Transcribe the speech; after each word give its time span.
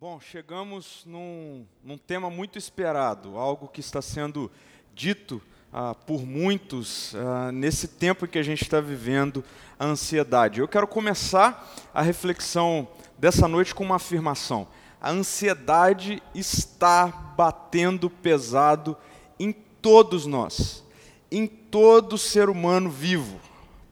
Bom, 0.00 0.18
chegamos 0.18 1.02
num, 1.04 1.66
num, 1.84 1.98
tema 1.98 2.30
muito 2.30 2.56
esperado, 2.56 3.36
algo 3.36 3.68
que 3.68 3.80
está 3.80 4.00
sendo 4.00 4.50
dito 4.94 5.42
ah, 5.70 5.94
por 5.94 6.24
muitos 6.24 7.14
ah, 7.14 7.52
nesse 7.52 7.86
tempo 7.86 8.24
em 8.24 8.28
que 8.28 8.38
a 8.38 8.42
gente 8.42 8.62
está 8.62 8.80
vivendo, 8.80 9.44
a 9.78 9.84
ansiedade. 9.84 10.58
Eu 10.58 10.66
quero 10.66 10.86
começar 10.86 11.70
a 11.92 12.00
reflexão 12.00 12.88
dessa 13.18 13.46
noite 13.46 13.74
com 13.74 13.84
uma 13.84 13.96
afirmação. 13.96 14.66
A 14.98 15.10
ansiedade 15.10 16.22
está 16.34 17.08
batendo 17.36 18.08
pesado 18.08 18.96
em 19.38 19.52
todos 19.52 20.24
nós, 20.24 20.82
em 21.30 21.46
todo 21.46 22.16
ser 22.16 22.48
humano 22.48 22.88
vivo. 22.88 23.38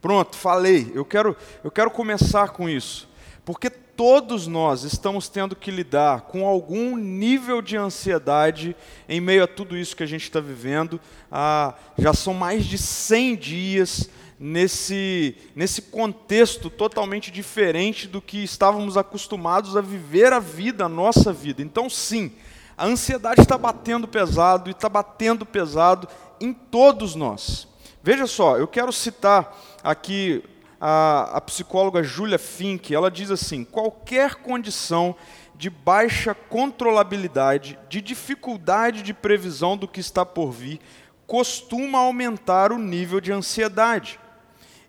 Pronto, 0.00 0.36
falei. 0.36 0.90
Eu 0.95 1.04
quero, 1.04 1.36
eu 1.62 1.70
quero 1.70 1.90
começar 1.90 2.48
com 2.48 2.66
isso, 2.66 3.07
porque 3.48 3.70
todos 3.70 4.46
nós 4.46 4.82
estamos 4.82 5.26
tendo 5.30 5.56
que 5.56 5.70
lidar 5.70 6.20
com 6.20 6.46
algum 6.46 6.98
nível 6.98 7.62
de 7.62 7.78
ansiedade 7.78 8.77
em 9.09 9.23
meio 9.23 9.45
a 9.45 9.46
tudo 9.46 9.74
isso 9.74 9.96
que 9.96 10.02
a 10.02 10.06
gente 10.06 10.24
está 10.24 10.38
vivendo. 10.38 11.00
Ah, 11.32 11.73
já 11.96 12.12
são 12.12 12.34
mais 12.34 12.66
de 12.66 12.76
100 12.76 13.37
dias 13.37 14.10
nesse, 14.38 15.34
nesse 15.56 15.80
contexto 15.80 16.68
totalmente 16.68 17.30
diferente 17.30 18.06
do 18.06 18.20
que 18.20 18.45
estávamos 18.45 18.98
acostumados 18.98 19.78
a 19.78 19.80
viver 19.80 20.30
a 20.34 20.40
vida, 20.40 20.84
a 20.84 20.88
nossa 20.90 21.32
vida. 21.32 21.62
Então, 21.62 21.88
sim, 21.88 22.30
a 22.76 22.84
ansiedade 22.84 23.40
está 23.40 23.56
batendo 23.56 24.06
pesado 24.06 24.68
e 24.68 24.73
está 24.73 24.90
batendo 24.90 25.46
pesado 25.46 26.06
em 26.38 26.52
todos 26.52 27.15
nós. 27.15 27.66
Veja 28.02 28.26
só, 28.26 28.59
eu 28.59 28.68
quero 28.68 28.92
citar 28.92 29.59
aqui 29.82 30.45
a, 30.80 31.37
a 31.37 31.41
psicóloga 31.41 32.02
Julia 32.02 32.38
Fink, 32.38 32.95
ela 32.95 33.10
diz 33.10 33.30
assim: 33.30 33.64
qualquer 33.64 34.37
condição 34.37 35.14
de 35.54 35.68
baixa 35.68 36.34
controlabilidade, 36.34 37.78
de 37.88 38.01
dificuldade 38.01 39.02
de 39.02 39.12
previsão 39.12 39.76
do 39.76 39.88
que 39.88 40.01
está 40.01 40.24
por 40.24 40.52
vir, 40.52 40.80
costuma 41.26 41.99
aumentar 41.99 42.73
o 42.73 42.79
nível 42.79 43.21
de 43.21 43.32
ansiedade. 43.32 44.21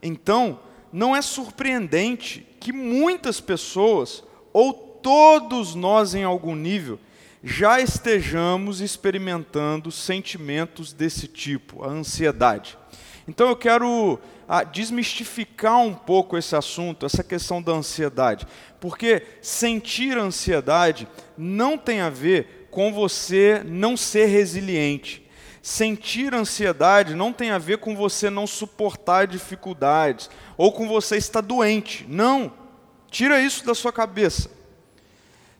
Então, 0.01 0.59
não 0.93 1.15
é 1.15 1.21
surpreendente 1.21 2.45
que 2.59 2.71
muitas 2.71 3.41
pessoas, 3.41 4.23
ou 4.53 4.73
todos 4.73 5.75
nós 5.75 6.13
em 6.13 6.23
algum 6.23 6.55
nível, 6.55 6.99
já 7.43 7.79
estejamos 7.79 8.81
experimentando 8.81 9.91
sentimentos 9.91 10.93
desse 10.93 11.27
tipo, 11.27 11.83
a 11.83 11.87
ansiedade. 11.87 12.77
Então 13.27 13.47
eu 13.47 13.55
quero 13.55 14.19
a 14.49 14.63
desmistificar 14.63 15.79
um 15.79 15.93
pouco 15.93 16.35
esse 16.35 16.55
assunto, 16.55 17.05
essa 17.05 17.23
questão 17.23 17.61
da 17.61 17.71
ansiedade. 17.71 18.47
Porque 18.79 19.21
sentir 19.43 20.17
ansiedade 20.17 21.07
não 21.37 21.77
tem 21.77 22.01
a 22.01 22.09
ver 22.09 22.67
com 22.71 22.91
você 22.91 23.61
não 23.63 23.95
ser 23.95 24.25
resiliente. 24.25 25.23
Sentir 25.61 26.33
ansiedade 26.33 27.13
não 27.13 27.31
tem 27.31 27.51
a 27.51 27.59
ver 27.59 27.77
com 27.77 27.95
você 27.95 28.31
não 28.31 28.47
suportar 28.47 29.27
dificuldades 29.27 30.31
ou 30.57 30.71
com 30.71 30.87
você 30.87 31.15
estar 31.17 31.41
doente. 31.41 32.07
Não. 32.09 32.51
Tira 33.11 33.39
isso 33.39 33.63
da 33.63 33.75
sua 33.75 33.93
cabeça. 33.93 34.49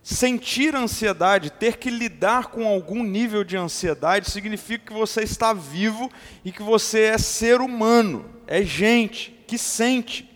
Sentir 0.01 0.75
ansiedade, 0.75 1.51
ter 1.51 1.77
que 1.77 1.89
lidar 1.89 2.47
com 2.47 2.65
algum 2.65 3.03
nível 3.03 3.43
de 3.43 3.57
ansiedade, 3.57 4.31
significa 4.31 4.87
que 4.87 4.93
você 4.93 5.21
está 5.23 5.53
vivo 5.53 6.09
e 6.43 6.51
que 6.51 6.63
você 6.63 7.03
é 7.03 7.17
ser 7.17 7.61
humano, 7.61 8.25
é 8.47 8.63
gente 8.63 9.37
que 9.45 9.57
sente. 9.57 10.27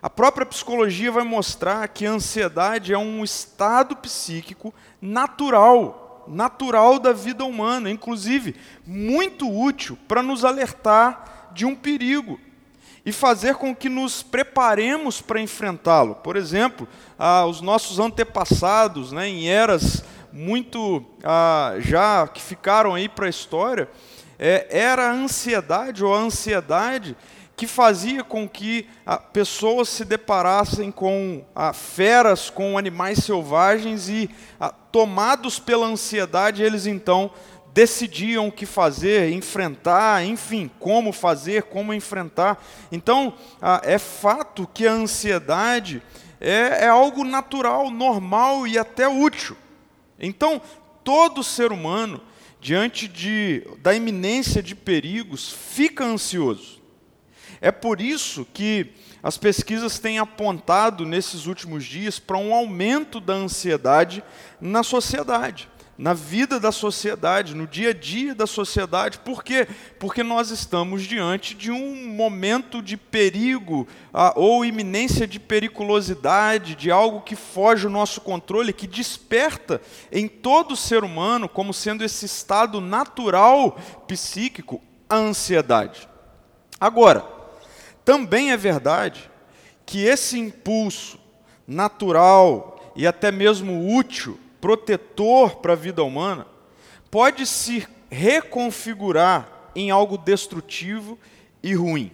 A 0.00 0.08
própria 0.08 0.46
psicologia 0.46 1.10
vai 1.10 1.24
mostrar 1.24 1.88
que 1.88 2.06
a 2.06 2.12
ansiedade 2.12 2.92
é 2.92 2.98
um 2.98 3.24
estado 3.24 3.96
psíquico 3.96 4.72
natural, 5.02 6.24
natural 6.28 6.98
da 6.98 7.12
vida 7.12 7.44
humana, 7.44 7.90
inclusive 7.90 8.54
muito 8.86 9.50
útil 9.50 9.98
para 10.06 10.22
nos 10.22 10.44
alertar 10.44 11.50
de 11.52 11.66
um 11.66 11.74
perigo 11.74 12.38
e 13.06 13.12
fazer 13.12 13.54
com 13.54 13.74
que 13.74 13.88
nos 13.88 14.20
preparemos 14.24 15.20
para 15.20 15.40
enfrentá-lo. 15.40 16.16
Por 16.16 16.36
exemplo, 16.36 16.88
ah, 17.16 17.46
os 17.46 17.60
nossos 17.60 18.00
antepassados, 18.00 19.12
né, 19.12 19.28
em 19.28 19.48
eras 19.48 20.02
muito 20.32 21.06
ah, 21.22 21.76
já 21.78 22.26
que 22.26 22.42
ficaram 22.42 22.94
aí 22.94 23.08
para 23.08 23.26
a 23.26 23.30
história, 23.30 23.88
é, 24.36 24.66
era 24.70 25.08
a 25.08 25.12
ansiedade 25.12 26.04
ou 26.04 26.12
a 26.12 26.18
ansiedade 26.18 27.16
que 27.56 27.66
fazia 27.66 28.22
com 28.22 28.46
que 28.46 28.86
ah, 29.06 29.16
pessoas 29.16 29.88
se 29.88 30.04
deparassem 30.04 30.90
com 30.90 31.42
ah, 31.54 31.72
feras, 31.72 32.50
com 32.50 32.76
animais 32.76 33.20
selvagens 33.20 34.08
e, 34.10 34.28
ah, 34.60 34.70
tomados 34.70 35.58
pela 35.58 35.86
ansiedade, 35.86 36.62
eles 36.62 36.86
então 36.86 37.30
decidiam 37.76 38.48
o 38.48 38.52
que 38.52 38.64
fazer, 38.64 39.30
enfrentar, 39.32 40.24
enfim, 40.24 40.70
como 40.78 41.12
fazer, 41.12 41.64
como 41.64 41.92
enfrentar. 41.92 42.64
Então, 42.90 43.34
ah, 43.60 43.82
é 43.84 43.98
fato 43.98 44.66
que 44.72 44.86
a 44.86 44.92
ansiedade 44.92 46.02
é, 46.40 46.84
é 46.84 46.88
algo 46.88 47.22
natural, 47.22 47.90
normal 47.90 48.66
e 48.66 48.78
até 48.78 49.06
útil. 49.06 49.54
Então, 50.18 50.58
todo 51.04 51.44
ser 51.44 51.70
humano, 51.70 52.22
diante 52.62 53.06
de, 53.06 53.62
da 53.80 53.92
iminência 53.92 54.62
de 54.62 54.74
perigos, 54.74 55.52
fica 55.52 56.02
ansioso. 56.02 56.80
É 57.60 57.70
por 57.70 58.00
isso 58.00 58.46
que 58.54 58.90
as 59.22 59.36
pesquisas 59.36 59.98
têm 59.98 60.18
apontado 60.18 61.04
nesses 61.04 61.44
últimos 61.44 61.84
dias 61.84 62.18
para 62.18 62.38
um 62.38 62.54
aumento 62.54 63.20
da 63.20 63.34
ansiedade 63.34 64.24
na 64.58 64.82
sociedade 64.82 65.68
na 65.98 66.12
vida 66.12 66.60
da 66.60 66.70
sociedade, 66.70 67.54
no 67.54 67.66
dia 67.66 67.90
a 67.90 67.94
dia 67.94 68.34
da 68.34 68.46
sociedade. 68.46 69.18
Por 69.18 69.42
quê? 69.42 69.66
Porque 69.98 70.22
nós 70.22 70.50
estamos 70.50 71.02
diante 71.02 71.54
de 71.54 71.70
um 71.70 72.08
momento 72.08 72.82
de 72.82 72.96
perigo 72.96 73.88
ah, 74.12 74.32
ou 74.36 74.64
iminência 74.64 75.26
de 75.26 75.40
periculosidade, 75.40 76.74
de 76.74 76.90
algo 76.90 77.22
que 77.22 77.34
foge 77.34 77.86
o 77.86 77.90
nosso 77.90 78.20
controle, 78.20 78.72
que 78.72 78.86
desperta 78.86 79.80
em 80.12 80.28
todo 80.28 80.76
ser 80.76 81.02
humano, 81.02 81.48
como 81.48 81.72
sendo 81.72 82.04
esse 82.04 82.26
estado 82.26 82.80
natural 82.80 83.78
psíquico, 84.06 84.82
a 85.08 85.16
ansiedade. 85.16 86.08
Agora, 86.78 87.24
também 88.04 88.52
é 88.52 88.56
verdade 88.56 89.30
que 89.86 90.04
esse 90.04 90.38
impulso 90.38 91.18
natural 91.66 92.92
e 92.94 93.06
até 93.06 93.32
mesmo 93.32 93.96
útil 93.96 94.38
protetor 94.60 95.56
para 95.56 95.72
a 95.72 95.76
vida 95.76 96.02
humana, 96.02 96.46
pode 97.10 97.46
se 97.46 97.86
reconfigurar 98.10 99.70
em 99.74 99.90
algo 99.90 100.16
destrutivo 100.16 101.18
e 101.62 101.74
ruim. 101.74 102.10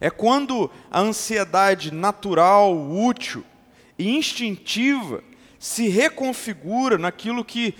É 0.00 0.10
quando 0.10 0.70
a 0.90 1.00
ansiedade 1.00 1.92
natural, 1.92 2.76
útil 2.76 3.44
e 3.98 4.16
instintiva 4.16 5.22
se 5.58 5.88
reconfigura 5.88 6.98
naquilo 6.98 7.42
que 7.42 7.74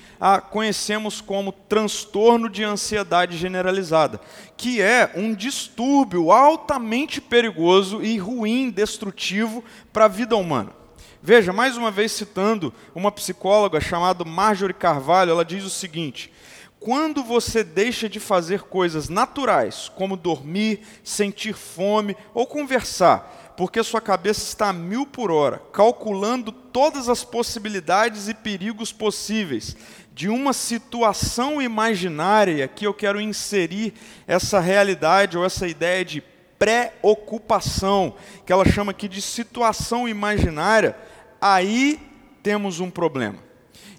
conhecemos 0.50 1.20
como 1.20 1.52
transtorno 1.52 2.48
de 2.48 2.64
ansiedade 2.64 3.36
generalizada, 3.36 4.18
que 4.56 4.80
é 4.80 5.12
um 5.14 5.34
distúrbio 5.34 6.32
altamente 6.32 7.20
perigoso 7.20 8.02
e 8.02 8.16
ruim, 8.16 8.70
destrutivo 8.70 9.62
para 9.92 10.06
a 10.06 10.08
vida 10.08 10.34
humana. 10.34 10.83
Veja, 11.26 11.54
mais 11.54 11.78
uma 11.78 11.90
vez 11.90 12.12
citando 12.12 12.70
uma 12.94 13.10
psicóloga 13.10 13.80
chamada 13.80 14.26
Marjorie 14.26 14.74
Carvalho, 14.74 15.30
ela 15.30 15.42
diz 15.42 15.64
o 15.64 15.70
seguinte: 15.70 16.30
quando 16.78 17.24
você 17.24 17.64
deixa 17.64 18.10
de 18.10 18.20
fazer 18.20 18.64
coisas 18.64 19.08
naturais, 19.08 19.90
como 19.96 20.18
dormir, 20.18 20.80
sentir 21.02 21.54
fome 21.54 22.14
ou 22.34 22.46
conversar, 22.46 23.54
porque 23.56 23.82
sua 23.82 24.02
cabeça 24.02 24.42
está 24.42 24.68
a 24.68 24.72
mil 24.74 25.06
por 25.06 25.30
hora, 25.30 25.62
calculando 25.72 26.52
todas 26.52 27.08
as 27.08 27.24
possibilidades 27.24 28.28
e 28.28 28.34
perigos 28.34 28.92
possíveis 28.92 29.74
de 30.12 30.28
uma 30.28 30.52
situação 30.52 31.62
imaginária, 31.62 32.68
que 32.68 32.86
eu 32.86 32.92
quero 32.92 33.18
inserir 33.18 33.94
essa 34.26 34.60
realidade 34.60 35.38
ou 35.38 35.44
essa 35.46 35.66
ideia 35.66 36.04
de 36.04 36.22
preocupação, 36.58 38.14
que 38.44 38.52
ela 38.52 38.64
chama 38.64 38.92
aqui 38.92 39.08
de 39.08 39.22
situação 39.22 40.06
imaginária 40.06 40.94
aí 41.44 42.00
temos 42.42 42.80
um 42.80 42.90
problema. 42.90 43.36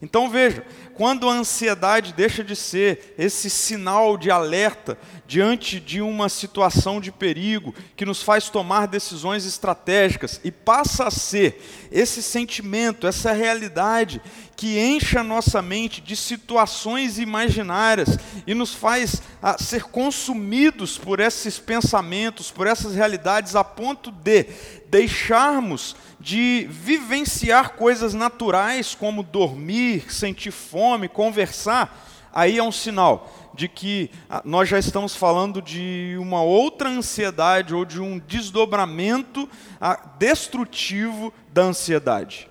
Então 0.01 0.27
veja, 0.27 0.65
quando 0.95 1.29
a 1.29 1.33
ansiedade 1.33 2.13
deixa 2.13 2.43
de 2.43 2.55
ser 2.55 3.13
esse 3.17 3.49
sinal 3.49 4.17
de 4.17 4.31
alerta 4.31 4.97
diante 5.27 5.79
de 5.79 6.01
uma 6.01 6.29
situação 6.29 7.01
de 7.01 7.11
perigo 7.11 7.73
que 7.95 8.05
nos 8.05 8.23
faz 8.23 8.49
tomar 8.49 8.87
decisões 8.87 9.45
estratégicas 9.45 10.39
e 10.43 10.51
passa 10.51 11.07
a 11.07 11.11
ser 11.11 11.61
esse 11.91 12.23
sentimento, 12.23 13.07
essa 13.07 13.31
realidade 13.31 14.21
que 14.55 14.79
enche 14.79 15.17
a 15.17 15.23
nossa 15.23 15.61
mente 15.61 15.99
de 15.99 16.15
situações 16.15 17.19
imaginárias 17.19 18.17
e 18.47 18.53
nos 18.53 18.73
faz 18.73 19.21
a, 19.41 19.57
ser 19.61 19.83
consumidos 19.83 20.97
por 20.97 21.19
esses 21.19 21.59
pensamentos, 21.59 22.51
por 22.51 22.67
essas 22.67 22.95
realidades, 22.95 23.55
a 23.55 23.63
ponto 23.63 24.11
de 24.11 24.45
deixarmos 24.89 25.95
de 26.19 26.67
vivenciar 26.71 27.73
coisas 27.73 28.13
naturais 28.13 28.95
como 28.95 29.21
dormir, 29.21 30.11
sentir 30.11 30.51
fome, 30.51 30.84
conversar, 31.09 32.05
aí 32.33 32.57
é 32.57 32.63
um 32.63 32.71
sinal 32.71 33.33
de 33.53 33.67
que 33.67 34.11
ah, 34.29 34.41
nós 34.43 34.67
já 34.67 34.77
estamos 34.77 35.15
falando 35.15 35.61
de 35.61 36.15
uma 36.19 36.41
outra 36.43 36.89
ansiedade 36.89 37.73
ou 37.73 37.85
de 37.85 38.01
um 38.01 38.19
desdobramento 38.19 39.49
ah, 39.79 39.99
destrutivo 40.17 41.33
da 41.53 41.63
ansiedade. 41.63 42.49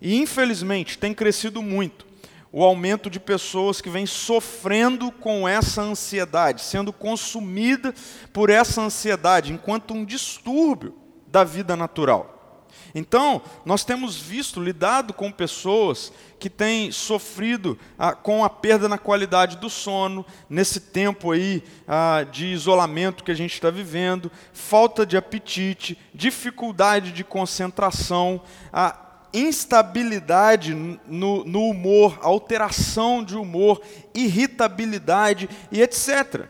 E 0.00 0.16
infelizmente 0.16 0.98
tem 0.98 1.12
crescido 1.12 1.62
muito 1.62 2.06
o 2.52 2.64
aumento 2.64 3.10
de 3.10 3.20
pessoas 3.20 3.80
que 3.82 3.90
vêm 3.90 4.06
sofrendo 4.06 5.12
com 5.12 5.46
essa 5.46 5.82
ansiedade, 5.82 6.62
sendo 6.62 6.92
consumida 6.92 7.94
por 8.32 8.48
essa 8.48 8.80
ansiedade, 8.80 9.52
enquanto 9.52 9.92
um 9.92 10.04
distúrbio 10.04 10.94
da 11.26 11.44
vida 11.44 11.76
natural. 11.76 12.35
Então, 12.98 13.42
nós 13.62 13.84
temos 13.84 14.16
visto, 14.16 14.58
lidado 14.58 15.12
com 15.12 15.30
pessoas 15.30 16.10
que 16.38 16.48
têm 16.48 16.90
sofrido 16.90 17.78
ah, 17.98 18.14
com 18.14 18.42
a 18.42 18.48
perda 18.48 18.88
na 18.88 18.96
qualidade 18.96 19.58
do 19.58 19.68
sono, 19.68 20.24
nesse 20.48 20.80
tempo 20.80 21.30
aí 21.30 21.62
ah, 21.86 22.24
de 22.32 22.46
isolamento 22.46 23.22
que 23.22 23.30
a 23.30 23.34
gente 23.34 23.52
está 23.52 23.68
vivendo, 23.68 24.32
falta 24.50 25.04
de 25.04 25.14
apetite, 25.14 25.98
dificuldade 26.14 27.12
de 27.12 27.22
concentração, 27.22 28.40
instabilidade 29.30 30.72
no, 30.72 31.44
no 31.44 31.68
humor, 31.68 32.18
alteração 32.22 33.22
de 33.22 33.36
humor, 33.36 33.82
irritabilidade 34.14 35.50
e 35.70 35.82
etc. 35.82 36.46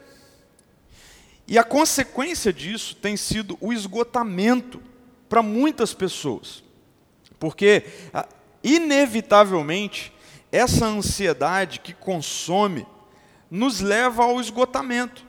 E 1.49 1.59
a 1.59 1.65
consequência 1.65 2.53
disso 2.53 2.95
tem 2.95 3.17
sido 3.17 3.59
o 3.61 3.73
esgotamento 3.73 4.81
para 5.29 5.43
muitas 5.43 5.93
pessoas. 5.95 6.63
Porque, 7.39 7.85
ah, 8.13 8.27
inevitavelmente, 8.63 10.13
essa 10.51 10.87
ansiedade 10.87 11.81
que 11.81 11.93
consome 11.93 12.87
nos 13.51 13.81
leva 13.81 14.25
ao 14.25 14.41
esgotamento 14.41 15.27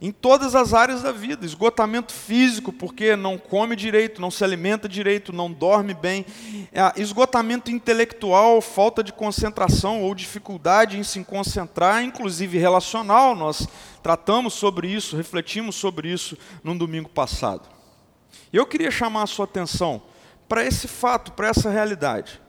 em 0.00 0.12
todas 0.12 0.54
as 0.54 0.74
áreas 0.74 1.02
da 1.02 1.12
vida. 1.12 1.46
Esgotamento 1.46 2.12
físico, 2.12 2.72
porque 2.72 3.16
não 3.16 3.38
come 3.38 3.74
direito, 3.74 4.20
não 4.20 4.30
se 4.30 4.44
alimenta 4.44 4.86
direito, 4.86 5.32
não 5.32 5.50
dorme 5.50 5.94
bem. 5.94 6.26
É, 6.72 7.00
esgotamento 7.00 7.70
intelectual, 7.70 8.60
falta 8.60 9.02
de 9.02 9.14
concentração 9.14 10.02
ou 10.02 10.14
dificuldade 10.14 10.98
em 10.98 11.02
se 11.02 11.22
concentrar, 11.24 12.02
inclusive 12.02 12.58
relacional. 12.58 13.34
Nós 13.34 13.66
tratamos 14.02 14.52
sobre 14.52 14.88
isso, 14.88 15.16
refletimos 15.16 15.74
sobre 15.74 16.12
isso 16.12 16.36
no 16.62 16.76
domingo 16.76 17.08
passado. 17.08 17.66
Eu 18.54 18.64
queria 18.64 18.88
chamar 18.88 19.24
a 19.24 19.26
sua 19.26 19.46
atenção 19.46 20.00
para 20.48 20.64
esse 20.64 20.86
fato, 20.86 21.32
para 21.32 21.48
essa 21.48 21.68
realidade. 21.70 22.40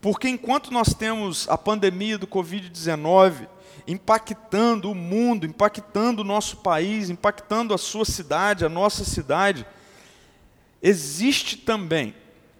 Porque 0.00 0.28
enquanto 0.28 0.70
nós 0.70 0.94
temos 0.94 1.48
a 1.48 1.58
pandemia 1.58 2.16
do 2.16 2.24
Covid-19 2.24 3.48
impactando 3.84 4.92
o 4.92 4.94
mundo, 4.94 5.44
impactando 5.44 6.22
o 6.22 6.24
nosso 6.24 6.58
país, 6.58 7.10
impactando 7.10 7.74
a 7.74 7.78
sua 7.78 8.04
cidade, 8.04 8.64
a 8.64 8.68
nossa 8.68 9.04
cidade, 9.04 9.66
existe 10.80 11.56
também 11.56 12.14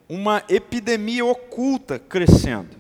uma 0.08 0.42
epidemia 0.48 1.24
oculta 1.24 1.96
crescendo, 1.96 2.76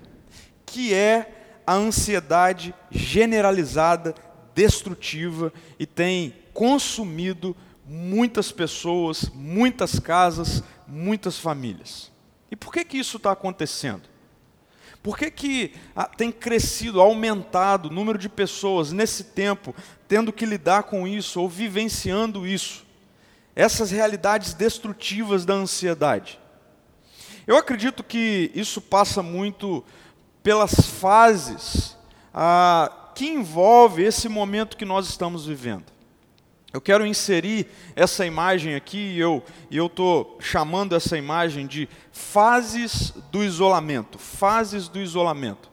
que 0.66 0.92
é 0.92 1.62
a 1.64 1.74
ansiedade 1.74 2.74
generalizada, 2.90 4.12
destrutiva 4.56 5.52
e 5.78 5.86
tem 5.86 6.34
consumido 6.52 7.54
muitas 7.92 8.52
pessoas, 8.52 9.28
muitas 9.34 9.98
casas, 9.98 10.62
muitas 10.86 11.40
famílias. 11.40 12.08
E 12.48 12.54
por 12.54 12.72
que, 12.72 12.84
que 12.84 12.96
isso 12.96 13.16
está 13.16 13.32
acontecendo? 13.32 14.08
Por 15.02 15.18
que, 15.18 15.28
que 15.28 15.74
ah, 15.96 16.04
tem 16.04 16.30
crescido, 16.30 17.00
aumentado 17.00 17.88
o 17.88 17.92
número 17.92 18.16
de 18.16 18.28
pessoas 18.28 18.92
nesse 18.92 19.24
tempo 19.24 19.74
tendo 20.06 20.32
que 20.32 20.46
lidar 20.46 20.84
com 20.84 21.08
isso 21.08 21.40
ou 21.40 21.48
vivenciando 21.48 22.46
isso? 22.46 22.86
Essas 23.56 23.90
realidades 23.90 24.54
destrutivas 24.54 25.44
da 25.44 25.54
ansiedade. 25.54 26.38
Eu 27.44 27.56
acredito 27.56 28.04
que 28.04 28.52
isso 28.54 28.80
passa 28.80 29.20
muito 29.20 29.84
pelas 30.44 30.74
fases 30.74 31.96
ah, 32.32 33.10
que 33.16 33.26
envolve 33.26 34.04
esse 34.04 34.28
momento 34.28 34.76
que 34.76 34.84
nós 34.84 35.08
estamos 35.08 35.44
vivendo. 35.44 35.99
Eu 36.72 36.80
quero 36.80 37.04
inserir 37.04 37.66
essa 37.96 38.24
imagem 38.24 38.76
aqui, 38.76 38.96
e 38.96 39.18
eu 39.18 39.42
estou 39.70 40.38
chamando 40.40 40.94
essa 40.94 41.18
imagem 41.18 41.66
de 41.66 41.88
fases 42.12 43.12
do 43.32 43.42
isolamento. 43.42 44.18
Fases 44.18 44.86
do 44.86 45.00
isolamento. 45.00 45.68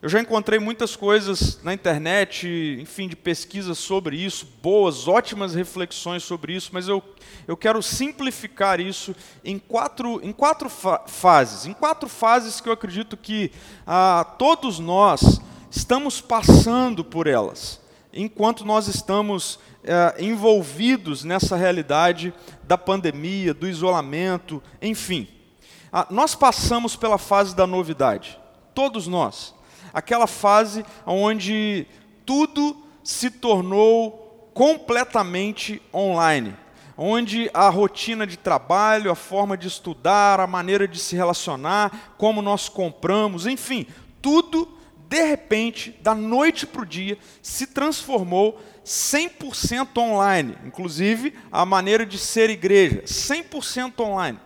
Eu 0.00 0.08
já 0.08 0.18
encontrei 0.18 0.58
muitas 0.58 0.96
coisas 0.96 1.62
na 1.62 1.74
internet, 1.74 2.48
enfim, 2.80 3.06
de 3.06 3.14
pesquisas 3.14 3.76
sobre 3.76 4.16
isso, 4.16 4.48
boas, 4.62 5.06
ótimas 5.06 5.54
reflexões 5.54 6.22
sobre 6.22 6.54
isso, 6.54 6.70
mas 6.72 6.88
eu, 6.88 7.04
eu 7.46 7.54
quero 7.54 7.82
simplificar 7.82 8.80
isso 8.80 9.14
em 9.44 9.58
quatro, 9.58 10.18
em 10.22 10.32
quatro 10.32 10.70
fa 10.70 11.02
fases. 11.06 11.66
Em 11.66 11.74
quatro 11.74 12.08
fases 12.08 12.62
que 12.62 12.68
eu 12.70 12.72
acredito 12.72 13.14
que 13.14 13.52
ah, 13.86 14.24
todos 14.38 14.78
nós 14.78 15.38
estamos 15.70 16.18
passando 16.18 17.04
por 17.04 17.26
elas, 17.26 17.78
enquanto 18.10 18.64
nós 18.64 18.88
estamos 18.88 19.58
é, 19.84 20.22
envolvidos 20.22 21.24
nessa 21.24 21.56
realidade 21.56 22.34
da 22.62 22.76
pandemia, 22.76 23.54
do 23.54 23.66
isolamento, 23.66 24.62
enfim. 24.80 25.26
Ah, 25.92 26.06
nós 26.10 26.34
passamos 26.34 26.96
pela 26.96 27.18
fase 27.18 27.54
da 27.54 27.66
novidade, 27.66 28.38
todos 28.74 29.06
nós. 29.06 29.54
Aquela 29.92 30.26
fase 30.26 30.84
onde 31.04 31.86
tudo 32.24 32.76
se 33.02 33.30
tornou 33.30 34.50
completamente 34.54 35.82
online, 35.92 36.54
onde 36.96 37.50
a 37.54 37.68
rotina 37.68 38.26
de 38.26 38.36
trabalho, 38.36 39.10
a 39.10 39.14
forma 39.16 39.56
de 39.56 39.66
estudar, 39.66 40.38
a 40.38 40.46
maneira 40.46 40.86
de 40.86 40.98
se 40.98 41.16
relacionar, 41.16 42.14
como 42.18 42.42
nós 42.42 42.68
compramos, 42.68 43.46
enfim, 43.46 43.86
tudo 44.20 44.76
de 45.10 45.24
repente, 45.24 45.90
da 46.02 46.14
noite 46.14 46.64
para 46.64 46.82
o 46.82 46.86
dia, 46.86 47.18
se 47.42 47.66
transformou 47.66 48.60
100% 48.90 49.98
online, 49.98 50.58
inclusive 50.66 51.32
a 51.52 51.64
maneira 51.64 52.04
de 52.04 52.18
ser 52.18 52.50
igreja, 52.50 53.02
100% 53.06 54.00
online. 54.00 54.36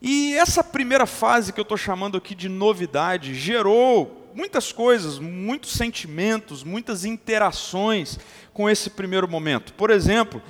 E 0.00 0.34
essa 0.36 0.64
primeira 0.64 1.04
fase 1.04 1.52
que 1.52 1.60
eu 1.60 1.62
estou 1.62 1.76
chamando 1.76 2.16
aqui 2.16 2.34
de 2.34 2.48
novidade 2.48 3.34
gerou 3.34 4.32
muitas 4.34 4.72
coisas, 4.72 5.18
muitos 5.18 5.72
sentimentos, 5.72 6.64
muitas 6.64 7.04
interações 7.04 8.18
com 8.54 8.70
esse 8.70 8.88
primeiro 8.88 9.28
momento. 9.28 9.74
Por 9.74 9.90
exemplo, 9.90 10.40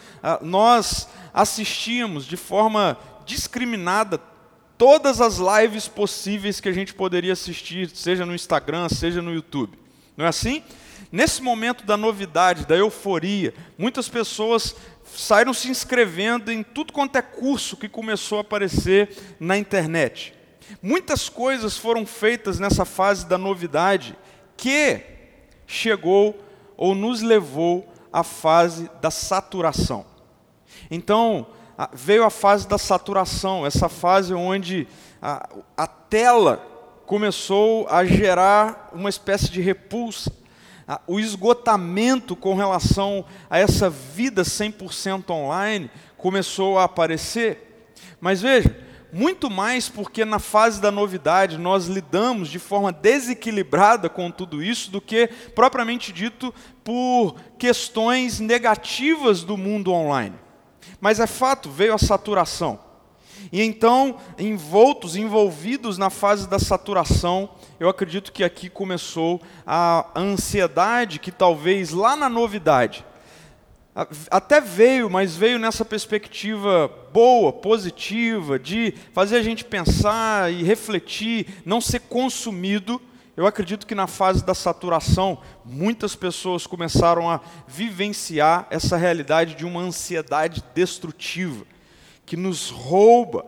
nós 0.40 1.08
assistíamos 1.34 2.25
de 2.25 2.37
forma 2.37 2.96
discriminada 3.25 4.20
todas 4.78 5.20
as 5.20 5.38
lives 5.38 5.88
possíveis 5.88 6.61
que 6.61 6.68
a 6.68 6.72
gente 6.72 6.94
poderia 6.94 7.32
assistir, 7.32 7.90
seja 7.90 8.25
no 8.25 8.34
Instagram, 8.34 8.88
seja 8.88 9.20
no 9.20 9.34
YouTube. 9.34 9.76
Não 10.16 10.25
é 10.25 10.28
assim? 10.28 10.62
Nesse 11.16 11.40
momento 11.40 11.82
da 11.87 11.96
novidade, 11.96 12.66
da 12.66 12.76
euforia, 12.76 13.54
muitas 13.78 14.06
pessoas 14.06 14.76
saíram 15.02 15.54
se 15.54 15.70
inscrevendo 15.70 16.52
em 16.52 16.62
tudo 16.62 16.92
quanto 16.92 17.16
é 17.16 17.23
curso 17.23 17.75
que 17.75 17.88
começou 17.88 18.37
a 18.37 18.40
aparecer 18.42 19.16
na 19.40 19.56
internet. 19.56 20.35
Muitas 20.82 21.30
coisas 21.30 21.78
foram 21.78 22.04
feitas 22.04 22.58
nessa 22.58 22.85
fase 22.85 23.25
da 23.25 23.38
novidade 23.38 24.14
que 24.58 25.00
chegou 25.66 26.38
ou 26.76 26.94
nos 26.94 27.23
levou 27.23 27.90
à 28.12 28.23
fase 28.23 28.90
da 29.00 29.11
saturação. 29.11 30.04
Então, 30.90 31.46
veio 31.94 32.25
a 32.25 32.30
fase 32.30 32.68
da 32.68 32.76
saturação, 32.76 33.64
essa 33.64 33.88
fase 33.88 34.35
onde 34.35 34.87
a, 35.23 35.49
a 35.78 35.87
tela 35.87 36.58
começou 37.06 37.88
a 37.88 38.04
gerar 38.04 38.90
uma 38.92 39.08
espécie 39.08 39.50
de 39.50 39.62
repulsa. 39.62 40.30
O 41.07 41.19
esgotamento 41.19 42.37
com 42.37 42.55
relação 42.55 43.25
a 43.50 43.59
essa 43.59 43.90
vida 43.90 44.43
100% 44.43 45.31
online 45.31 45.90
começou 46.16 46.78
a 46.78 46.85
aparecer. 46.85 47.90
Mas 48.21 48.40
veja, 48.40 48.76
muito 49.12 49.50
mais 49.50 49.88
porque 49.88 50.25
na 50.25 50.38
fase 50.38 50.81
da 50.81 50.90
novidade 50.90 51.59
nós 51.59 51.87
lidamos 51.87 52.49
de 52.49 52.59
forma 52.59 52.93
desequilibrada 52.93 54.09
com 54.09 54.31
tudo 54.31 54.62
isso 54.62 54.90
do 54.90 55.00
que 55.00 55.28
propriamente 55.55 56.12
dito 56.12 56.55
por 56.85 57.35
questões 57.59 58.38
negativas 58.38 59.43
do 59.43 59.57
mundo 59.57 59.93
online. 59.93 60.37
Mas 61.00 61.19
é 61.19 61.26
fato, 61.26 61.71
veio 61.71 61.95
a 61.95 61.99
saturação. 61.99 62.86
E 63.52 63.62
então, 63.62 64.16
envoltos, 64.38 65.16
envolvidos 65.16 65.99
na 65.99 66.11
fase 66.11 66.49
da 66.49 66.59
saturação, 66.59 67.50
eu 67.78 67.88
acredito 67.88 68.33
que 68.33 68.45
aqui 68.45 68.69
começou 68.69 69.40
a 69.66 70.11
ansiedade 70.16 71.19
que 71.19 71.31
talvez 71.31 71.90
lá 71.90 72.16
na 72.16 72.28
novidade 72.28 73.05
até 74.31 74.61
veio, 74.61 75.09
mas 75.09 75.37
veio 75.37 75.59
nessa 75.59 75.83
perspectiva 75.83 76.90
boa, 77.14 77.50
positiva, 77.50 78.59
de 78.59 78.93
fazer 79.14 79.38
a 79.38 79.43
gente 79.43 79.64
pensar 79.64 80.52
e 80.52 80.62
refletir, 80.62 81.62
não 81.64 81.81
ser 81.81 82.00
consumido. 82.00 83.00
Eu 83.35 83.47
acredito 83.47 83.87
que 83.87 83.95
na 83.95 84.07
fase 84.07 84.45
da 84.45 84.55
saturação, 84.55 85.38
muitas 85.64 86.14
pessoas 86.14 86.66
começaram 86.66 87.31
a 87.31 87.40
vivenciar 87.66 88.66
essa 88.69 88.99
realidade 88.99 89.55
de 89.55 89.64
uma 89.64 89.81
ansiedade 89.81 90.62
destrutiva, 90.75 91.64
que 92.26 92.37
nos 92.37 92.68
rouba 92.68 93.47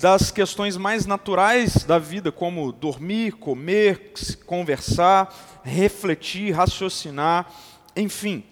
das 0.00 0.30
questões 0.30 0.76
mais 0.76 1.06
naturais 1.06 1.84
da 1.84 1.98
vida, 1.98 2.30
como 2.30 2.72
dormir, 2.72 3.32
comer, 3.32 4.12
conversar, 4.44 5.32
refletir, 5.62 6.52
raciocinar, 6.52 7.50
enfim. 7.96 8.44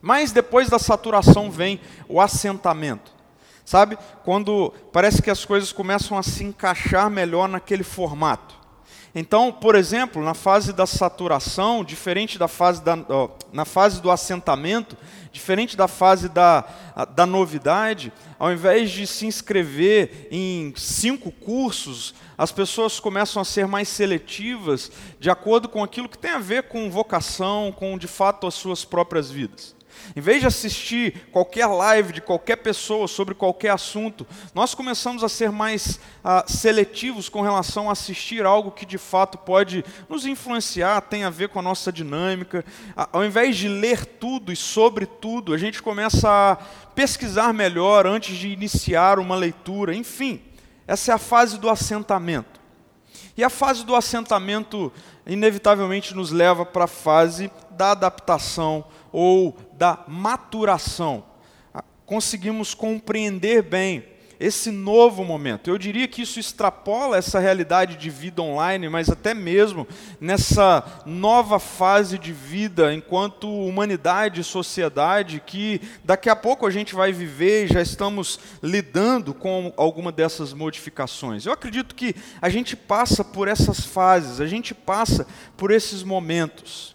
Mas 0.00 0.32
depois 0.32 0.68
da 0.68 0.78
saturação 0.78 1.50
vem 1.50 1.80
o 2.08 2.20
assentamento. 2.20 3.12
Sabe? 3.64 3.96
Quando 4.24 4.74
parece 4.92 5.22
que 5.22 5.30
as 5.30 5.44
coisas 5.44 5.72
começam 5.72 6.18
a 6.18 6.22
se 6.22 6.42
encaixar 6.42 7.08
melhor 7.08 7.48
naquele 7.48 7.84
formato. 7.84 8.62
Então, 9.14 9.52
por 9.52 9.74
exemplo, 9.74 10.22
na 10.22 10.32
fase 10.32 10.72
da 10.72 10.86
saturação, 10.86 11.84
diferente 11.84 12.38
da 12.38 12.48
fase 12.48 12.82
da, 12.82 12.96
na 13.52 13.64
fase 13.66 14.00
do 14.00 14.10
assentamento, 14.10 14.96
diferente 15.30 15.76
da 15.76 15.86
fase 15.86 16.30
da, 16.30 16.64
da 17.14 17.26
novidade, 17.26 18.10
ao 18.42 18.52
invés 18.52 18.90
de 18.90 19.06
se 19.06 19.24
inscrever 19.24 20.26
em 20.28 20.74
cinco 20.76 21.30
cursos, 21.30 22.12
as 22.36 22.50
pessoas 22.50 22.98
começam 22.98 23.40
a 23.40 23.44
ser 23.44 23.68
mais 23.68 23.86
seletivas 23.86 24.90
de 25.20 25.30
acordo 25.30 25.68
com 25.68 25.80
aquilo 25.80 26.08
que 26.08 26.18
tem 26.18 26.32
a 26.32 26.40
ver 26.40 26.64
com 26.64 26.90
vocação, 26.90 27.70
com 27.70 27.96
de 27.96 28.08
fato 28.08 28.44
as 28.44 28.54
suas 28.54 28.84
próprias 28.84 29.30
vidas. 29.30 29.76
Em 30.14 30.20
vez 30.20 30.40
de 30.40 30.46
assistir 30.46 31.28
qualquer 31.30 31.66
live 31.66 32.12
de 32.12 32.20
qualquer 32.20 32.56
pessoa 32.56 33.08
sobre 33.08 33.34
qualquer 33.34 33.70
assunto, 33.70 34.26
nós 34.54 34.74
começamos 34.74 35.24
a 35.24 35.28
ser 35.28 35.50
mais 35.50 35.98
ah, 36.22 36.44
seletivos 36.46 37.28
com 37.28 37.40
relação 37.40 37.88
a 37.88 37.92
assistir 37.92 38.44
algo 38.44 38.70
que 38.70 38.84
de 38.84 38.98
fato 38.98 39.38
pode 39.38 39.84
nos 40.08 40.26
influenciar, 40.26 41.00
tem 41.02 41.24
a 41.24 41.30
ver 41.30 41.48
com 41.48 41.58
a 41.58 41.62
nossa 41.62 41.92
dinâmica. 41.92 42.64
Ah, 42.96 43.08
ao 43.12 43.24
invés 43.24 43.56
de 43.56 43.68
ler 43.68 44.04
tudo 44.04 44.52
e 44.52 44.56
sobre 44.56 45.06
tudo, 45.06 45.54
a 45.54 45.58
gente 45.58 45.82
começa 45.82 46.28
a 46.28 46.56
pesquisar 46.94 47.52
melhor 47.52 48.06
antes 48.06 48.36
de 48.36 48.48
iniciar 48.48 49.18
uma 49.18 49.36
leitura. 49.36 49.94
Enfim, 49.94 50.40
essa 50.86 51.12
é 51.12 51.14
a 51.14 51.18
fase 51.18 51.58
do 51.58 51.68
assentamento. 51.68 52.60
E 53.36 53.42
a 53.42 53.48
fase 53.48 53.84
do 53.84 53.94
assentamento, 53.96 54.92
inevitavelmente, 55.26 56.14
nos 56.14 56.30
leva 56.30 56.66
para 56.66 56.84
a 56.84 56.88
fase 56.88 57.50
da 57.70 57.92
adaptação 57.92 58.84
ou 59.12 59.56
da 59.74 60.04
maturação. 60.08 61.24
Ah, 61.72 61.84
conseguimos 62.06 62.74
compreender 62.74 63.62
bem 63.62 64.12
esse 64.42 64.72
novo 64.72 65.24
momento. 65.24 65.70
Eu 65.70 65.78
diria 65.78 66.08
que 66.08 66.22
isso 66.22 66.40
extrapola 66.40 67.16
essa 67.16 67.38
realidade 67.38 67.94
de 67.94 68.10
vida 68.10 68.42
online, 68.42 68.88
mas 68.88 69.08
até 69.08 69.32
mesmo 69.32 69.86
nessa 70.20 71.02
nova 71.06 71.60
fase 71.60 72.18
de 72.18 72.32
vida 72.32 72.92
enquanto 72.92 73.48
humanidade 73.48 74.40
e 74.40 74.44
sociedade 74.44 75.40
que 75.46 75.80
daqui 76.02 76.28
a 76.28 76.34
pouco 76.34 76.66
a 76.66 76.70
gente 76.70 76.92
vai 76.92 77.12
viver 77.12 77.66
e 77.66 77.72
já 77.72 77.80
estamos 77.80 78.40
lidando 78.60 79.32
com 79.32 79.72
alguma 79.76 80.10
dessas 80.10 80.52
modificações. 80.52 81.46
Eu 81.46 81.52
acredito 81.52 81.94
que 81.94 82.12
a 82.40 82.48
gente 82.48 82.74
passa 82.74 83.22
por 83.22 83.46
essas 83.46 83.86
fases, 83.86 84.40
a 84.40 84.46
gente 84.46 84.74
passa 84.74 85.24
por 85.56 85.70
esses 85.70 86.02
momentos. 86.02 86.91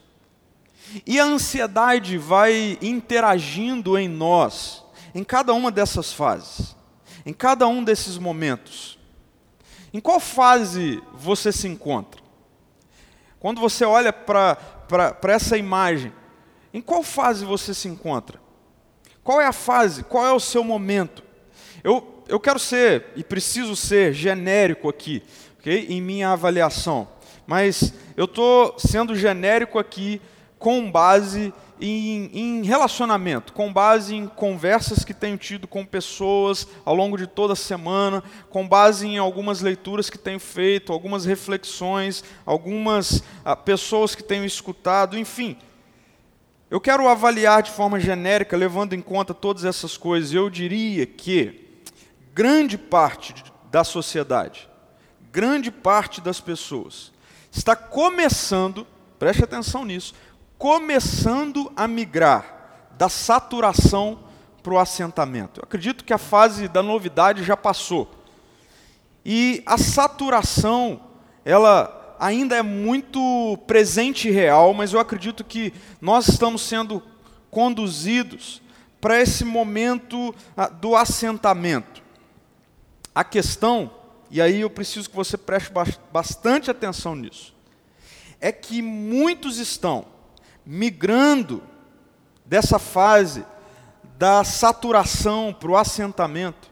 E 1.05 1.19
a 1.19 1.23
ansiedade 1.25 2.17
vai 2.17 2.77
interagindo 2.81 3.97
em 3.97 4.07
nós, 4.07 4.83
em 5.13 5.23
cada 5.23 5.53
uma 5.53 5.71
dessas 5.71 6.13
fases, 6.13 6.75
em 7.25 7.33
cada 7.33 7.67
um 7.67 7.83
desses 7.83 8.17
momentos. 8.17 8.97
Em 9.93 9.99
qual 9.99 10.19
fase 10.19 11.01
você 11.13 11.51
se 11.51 11.67
encontra? 11.67 12.21
Quando 13.39 13.61
você 13.61 13.85
olha 13.85 14.11
para 14.11 14.57
essa 15.33 15.57
imagem, 15.57 16.11
em 16.73 16.81
qual 16.81 17.03
fase 17.03 17.45
você 17.45 17.73
se 17.73 17.87
encontra? 17.87 18.39
Qual 19.23 19.41
é 19.41 19.45
a 19.45 19.53
fase? 19.53 20.03
Qual 20.03 20.25
é 20.25 20.31
o 20.31 20.39
seu 20.39 20.63
momento? 20.63 21.23
Eu, 21.83 22.23
eu 22.27 22.39
quero 22.39 22.59
ser 22.59 23.07
e 23.15 23.23
preciso 23.23 23.75
ser 23.75 24.13
genérico 24.13 24.89
aqui, 24.89 25.23
okay? 25.59 25.85
em 25.89 26.01
minha 26.01 26.29
avaliação, 26.29 27.07
mas 27.45 27.93
eu 28.15 28.25
estou 28.25 28.75
sendo 28.77 29.15
genérico 29.15 29.79
aqui 29.79 30.21
com 30.59 30.91
base 30.91 31.53
em, 31.79 32.29
em, 32.33 32.63
relacionamento, 32.63 33.53
com 33.53 33.71
base 33.71 34.15
em 34.15 34.27
conversas 34.27 35.05
que 35.05 35.13
tenho 35.13 35.37
tido 35.37 35.67
com 35.67 35.85
pessoas 35.85 36.67
ao 36.83 36.95
longo 36.95 37.17
de 37.17 37.27
toda 37.27 37.53
a 37.53 37.55
semana, 37.55 38.23
com 38.49 38.67
base 38.67 39.07
em 39.07 39.17
algumas 39.17 39.61
leituras 39.61 40.09
que 40.09 40.17
tenho 40.17 40.39
feito, 40.39 40.91
algumas 40.91 41.25
reflexões, 41.25 42.23
algumas 42.45 43.23
ah, 43.45 43.55
pessoas 43.55 44.15
que 44.15 44.23
tenho 44.23 44.45
escutado, 44.45 45.17
enfim. 45.17 45.57
Eu 46.69 46.81
quero 46.81 47.07
avaliar 47.07 47.63
de 47.63 47.71
forma 47.71 47.99
genérica, 47.99 48.57
levando 48.57 48.93
em 48.93 49.01
conta 49.01 49.33
todas 49.33 49.63
essas 49.63 49.95
coisas. 49.95 50.33
Eu 50.33 50.49
diria 50.49 51.05
que 51.05 51.81
grande 52.33 52.77
parte 52.77 53.33
da 53.71 53.83
sociedade, 53.83 54.67
grande 55.31 55.71
parte 55.71 56.19
das 56.19 56.41
pessoas, 56.41 57.13
está 57.51 57.75
começando, 57.75 58.85
preste 59.17 59.43
atenção 59.43 59.85
nisso, 59.85 60.13
começando 60.57 61.71
a 61.75 61.87
migrar 61.87 62.89
da 62.97 63.09
saturação 63.09 64.19
para 64.63 64.73
o 64.73 64.79
assentamento. 64.79 65.59
Eu 65.59 65.63
acredito 65.63 66.03
que 66.03 66.13
a 66.13 66.17
fase 66.17 66.67
da 66.67 66.81
novidade 66.81 67.43
já 67.43 67.55
passou. 67.55 68.11
E 69.23 69.61
a 69.65 69.77
saturação, 69.77 70.99
ela 71.45 72.15
ainda 72.19 72.55
é 72.55 72.61
muito 72.61 73.57
presente 73.67 74.27
e 74.27 74.31
real, 74.31 74.73
mas 74.73 74.93
eu 74.93 74.99
acredito 74.99 75.43
que 75.43 75.73
nós 76.01 76.27
estamos 76.27 76.61
sendo 76.61 77.03
conduzidos 77.51 78.61
para 78.99 79.21
esse 79.21 79.45
momento 79.45 80.33
ah, 80.55 80.67
do 80.67 80.95
assentamento. 80.95 82.01
A 83.13 83.23
questão, 83.23 83.91
e 84.31 84.41
aí 84.41 84.61
eu 84.61 84.69
preciso 84.69 85.09
que 85.09 85.15
você 85.15 85.37
preste 85.37 85.71
bastante 86.11 86.71
atenção 86.71 87.15
nisso, 87.15 87.55
é 88.41 88.51
que 88.51 88.81
muitos 88.81 89.59
estão 89.59 90.16
migrando 90.67 91.63
dessa 92.45 92.77
fase 92.77 93.45
da 94.17 94.43
saturação 94.43 95.55
para 95.57 95.71
o 95.71 95.77
assentamento, 95.77 96.69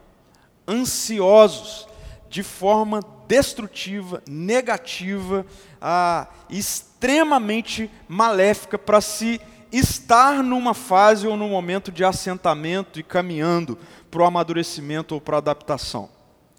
ansiosos, 0.68 1.88
de 2.28 2.42
forma 2.42 3.00
destrutiva, 3.26 4.22
negativa, 4.28 5.46
ah, 5.80 6.28
extremamente 6.50 7.90
maléfica 8.06 8.76
para 8.76 9.00
se 9.00 9.40
estar 9.72 10.42
numa 10.42 10.74
fase 10.74 11.26
ou 11.26 11.36
num 11.36 11.48
momento 11.48 11.90
de 11.90 12.04
assentamento 12.04 13.00
e 13.00 13.02
caminhando 13.02 13.78
para 14.10 14.22
o 14.22 14.24
amadurecimento 14.26 15.14
ou 15.14 15.20
para 15.20 15.36
a 15.36 15.38
adaptação. 15.38 16.10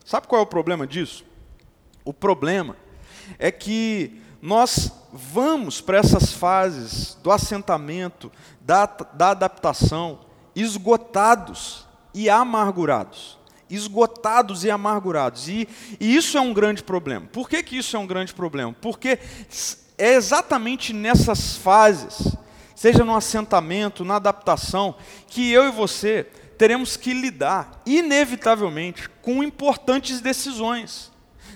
Sabe 0.04 0.28
qual 0.28 0.42
é 0.42 0.44
o 0.44 0.48
problema 0.48 0.88
disso? 0.88 1.26
O 2.04 2.14
problema 2.14 2.76
é 3.38 3.52
que 3.52 4.22
nós 4.42 4.92
vamos 5.12 5.82
para 5.82 5.98
essas 5.98 6.32
fases 6.32 7.18
do 7.24 7.32
assentamento, 7.32 8.32
da, 8.62 8.86
da 8.86 9.32
adaptação, 9.32 10.20
esgotados 10.56 11.86
e 12.14 12.30
amargurados. 12.30 13.38
Esgotados 13.70 14.64
e 14.64 14.72
amargurados. 14.72 15.50
E, 15.50 15.68
e, 16.00 16.16
isso 16.16 16.38
é 16.38 16.42
um 16.42 16.54
grande 16.54 16.84
problema. 16.84 17.28
Por 17.28 17.50
que, 17.50 17.62
que 17.62 17.78
isso 17.78 17.96
é 17.96 18.00
um 18.00 18.08
grande 18.08 18.34
problema? 18.34 18.76
Porque 18.80 19.20
é 19.98 20.14
exatamente 20.14 20.94
nessas 20.94 21.58
fases, 21.58 22.36
seja 22.76 23.04
no 23.04 23.16
assentamento, 23.16 24.06
na 24.06 24.16
adaptação, 24.16 24.96
que 25.28 25.52
eu 25.52 25.68
e 25.68 25.72
você 25.72 26.24
teremos 26.58 26.98
que 26.98 27.14
lidar, 27.14 27.82
inevitavelmente, 27.86 29.10
com 29.22 29.44
importantes 29.44 30.22
decisões. 30.22 31.12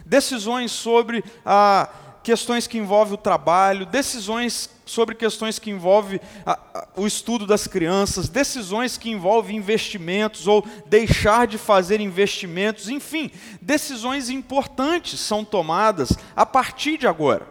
Decisões 0.05 0.71
sobre 0.71 1.23
a 1.45 1.89
questões 2.23 2.67
que 2.67 2.77
envolvem 2.77 3.15
o 3.15 3.17
trabalho, 3.17 3.85
decisões 3.85 4.69
sobre 4.85 5.15
questões 5.15 5.57
que 5.57 5.71
envolvem 5.71 6.19
a, 6.45 6.51
a, 6.51 6.87
o 6.95 7.07
estudo 7.07 7.47
das 7.47 7.65
crianças, 7.65 8.29
decisões 8.29 8.97
que 8.97 9.09
envolvem 9.09 9.57
investimentos 9.57 10.47
ou 10.47 10.65
deixar 10.87 11.47
de 11.47 11.57
fazer 11.57 11.99
investimentos, 11.99 12.89
enfim, 12.89 13.31
decisões 13.61 14.29
importantes 14.29 15.19
são 15.19 15.43
tomadas 15.45 16.11
a 16.35 16.45
partir 16.45 16.97
de 16.97 17.07
agora, 17.07 17.47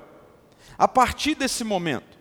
a 0.79 0.87
partir 0.87 1.35
desse 1.35 1.65
momento. 1.65 2.19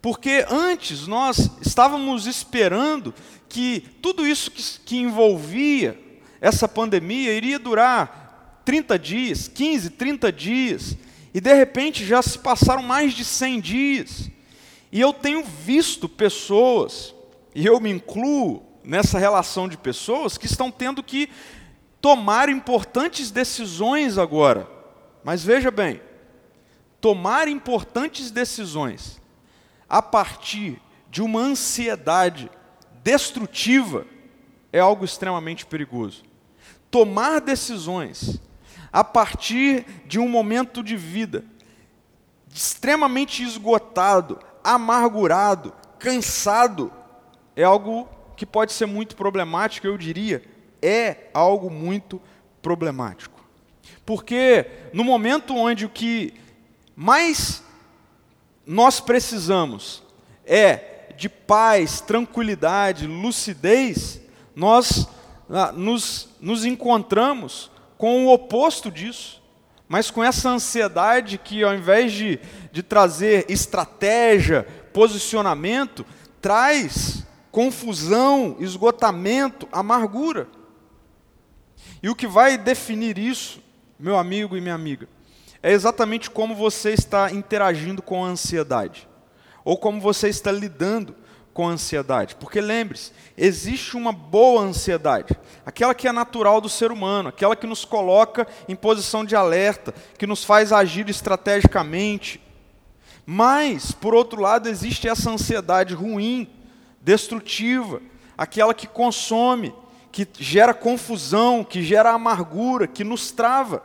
Porque 0.00 0.46
antes 0.48 1.06
nós 1.06 1.50
estávamos 1.60 2.26
esperando 2.26 3.12
que 3.48 3.80
tudo 4.00 4.26
isso 4.26 4.50
que, 4.50 4.62
que 4.84 4.96
envolvia 4.96 5.98
essa 6.40 6.68
pandemia 6.68 7.32
iria 7.32 7.58
durar 7.58 8.62
30 8.64 8.98
dias, 8.98 9.48
15, 9.48 9.90
30 9.90 10.32
dias, 10.32 10.96
e 11.36 11.40
de 11.40 11.52
repente 11.52 12.02
já 12.02 12.22
se 12.22 12.38
passaram 12.38 12.82
mais 12.82 13.12
de 13.12 13.22
100 13.22 13.60
dias. 13.60 14.30
E 14.90 14.98
eu 14.98 15.12
tenho 15.12 15.44
visto 15.44 16.08
pessoas, 16.08 17.14
e 17.54 17.66
eu 17.66 17.78
me 17.78 17.90
incluo 17.90 18.64
nessa 18.82 19.18
relação 19.18 19.68
de 19.68 19.76
pessoas, 19.76 20.38
que 20.38 20.46
estão 20.46 20.70
tendo 20.70 21.02
que 21.02 21.28
tomar 22.00 22.48
importantes 22.48 23.30
decisões 23.30 24.16
agora. 24.16 24.66
Mas 25.22 25.44
veja 25.44 25.70
bem, 25.70 26.00
tomar 27.02 27.48
importantes 27.48 28.30
decisões 28.30 29.20
a 29.86 30.00
partir 30.00 30.80
de 31.10 31.20
uma 31.20 31.40
ansiedade 31.40 32.50
destrutiva 33.04 34.06
é 34.72 34.80
algo 34.80 35.04
extremamente 35.04 35.66
perigoso. 35.66 36.24
Tomar 36.90 37.42
decisões 37.42 38.40
a 38.96 39.04
partir 39.04 39.84
de 40.06 40.18
um 40.18 40.26
momento 40.26 40.82
de 40.82 40.96
vida 40.96 41.44
extremamente 42.50 43.42
esgotado, 43.42 44.38
amargurado, 44.64 45.74
cansado, 45.98 46.90
é 47.54 47.62
algo 47.62 48.08
que 48.38 48.46
pode 48.46 48.72
ser 48.72 48.86
muito 48.86 49.14
problemático, 49.14 49.86
eu 49.86 49.98
diria, 49.98 50.42
é 50.80 51.28
algo 51.34 51.68
muito 51.68 52.22
problemático. 52.62 53.38
Porque 54.06 54.64
no 54.94 55.04
momento 55.04 55.54
onde 55.54 55.84
o 55.84 55.90
que 55.90 56.32
mais 56.96 57.62
nós 58.66 58.98
precisamos 58.98 60.02
é 60.46 61.12
de 61.18 61.28
paz, 61.28 62.00
tranquilidade, 62.00 63.06
lucidez, 63.06 64.22
nós 64.54 65.06
ah, 65.50 65.70
nos, 65.70 66.30
nos 66.40 66.64
encontramos 66.64 67.70
com 67.98 68.26
o 68.26 68.32
oposto 68.32 68.90
disso, 68.90 69.42
mas 69.88 70.10
com 70.10 70.22
essa 70.22 70.48
ansiedade 70.48 71.38
que, 71.38 71.62
ao 71.62 71.74
invés 71.74 72.12
de, 72.12 72.40
de 72.72 72.82
trazer 72.82 73.46
estratégia, 73.48 74.66
posicionamento, 74.92 76.04
traz 76.40 77.26
confusão, 77.50 78.56
esgotamento, 78.58 79.68
amargura. 79.72 80.48
E 82.02 82.08
o 82.10 82.14
que 82.14 82.26
vai 82.26 82.58
definir 82.58 83.16
isso, 83.16 83.62
meu 83.98 84.18
amigo 84.18 84.56
e 84.56 84.60
minha 84.60 84.74
amiga, 84.74 85.08
é 85.62 85.72
exatamente 85.72 86.30
como 86.30 86.54
você 86.54 86.90
está 86.92 87.32
interagindo 87.32 88.02
com 88.02 88.24
a 88.24 88.28
ansiedade, 88.28 89.08
ou 89.64 89.78
como 89.78 90.00
você 90.00 90.28
está 90.28 90.52
lidando 90.52 91.14
com 91.56 91.66
ansiedade. 91.66 92.34
Porque 92.34 92.60
lembre-se, 92.60 93.12
existe 93.34 93.96
uma 93.96 94.12
boa 94.12 94.60
ansiedade, 94.60 95.34
aquela 95.64 95.94
que 95.94 96.06
é 96.06 96.12
natural 96.12 96.60
do 96.60 96.68
ser 96.68 96.92
humano, 96.92 97.30
aquela 97.30 97.56
que 97.56 97.66
nos 97.66 97.82
coloca 97.82 98.46
em 98.68 98.76
posição 98.76 99.24
de 99.24 99.34
alerta, 99.34 99.94
que 100.18 100.26
nos 100.26 100.44
faz 100.44 100.70
agir 100.70 101.08
estrategicamente. 101.08 102.42
Mas, 103.24 103.90
por 103.90 104.14
outro 104.14 104.38
lado, 104.38 104.68
existe 104.68 105.08
essa 105.08 105.30
ansiedade 105.30 105.94
ruim, 105.94 106.46
destrutiva, 107.00 108.02
aquela 108.36 108.74
que 108.74 108.86
consome, 108.86 109.74
que 110.12 110.28
gera 110.38 110.74
confusão, 110.74 111.64
que 111.64 111.82
gera 111.82 112.10
amargura, 112.10 112.86
que 112.86 113.02
nos 113.02 113.30
trava. 113.32 113.82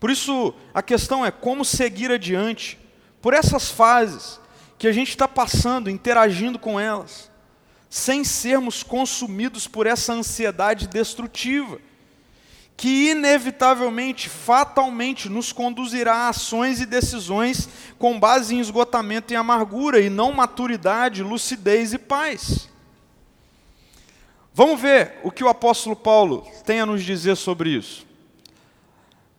Por 0.00 0.10
isso, 0.10 0.54
a 0.72 0.82
questão 0.82 1.26
é 1.26 1.30
como 1.30 1.62
seguir 1.62 2.10
adiante, 2.10 2.78
por 3.20 3.34
essas 3.34 3.70
fases 3.70 4.40
que 4.80 4.88
a 4.88 4.92
gente 4.92 5.10
está 5.10 5.28
passando, 5.28 5.90
interagindo 5.90 6.58
com 6.58 6.80
elas, 6.80 7.30
sem 7.90 8.24
sermos 8.24 8.82
consumidos 8.82 9.68
por 9.68 9.86
essa 9.86 10.14
ansiedade 10.14 10.88
destrutiva 10.88 11.78
que 12.78 13.10
inevitavelmente, 13.10 14.30
fatalmente, 14.30 15.28
nos 15.28 15.52
conduzirá 15.52 16.14
a 16.14 16.28
ações 16.30 16.80
e 16.80 16.86
decisões 16.86 17.68
com 17.98 18.18
base 18.18 18.54
em 18.54 18.58
esgotamento 18.58 19.34
e 19.34 19.36
amargura, 19.36 20.00
e 20.00 20.08
não 20.08 20.32
maturidade, 20.32 21.22
lucidez 21.22 21.92
e 21.92 21.98
paz. 21.98 22.70
Vamos 24.54 24.80
ver 24.80 25.18
o 25.22 25.30
que 25.30 25.44
o 25.44 25.48
apóstolo 25.50 25.94
Paulo 25.94 26.46
tem 26.64 26.80
a 26.80 26.86
nos 26.86 27.04
dizer 27.04 27.36
sobre 27.36 27.68
isso. 27.68 28.06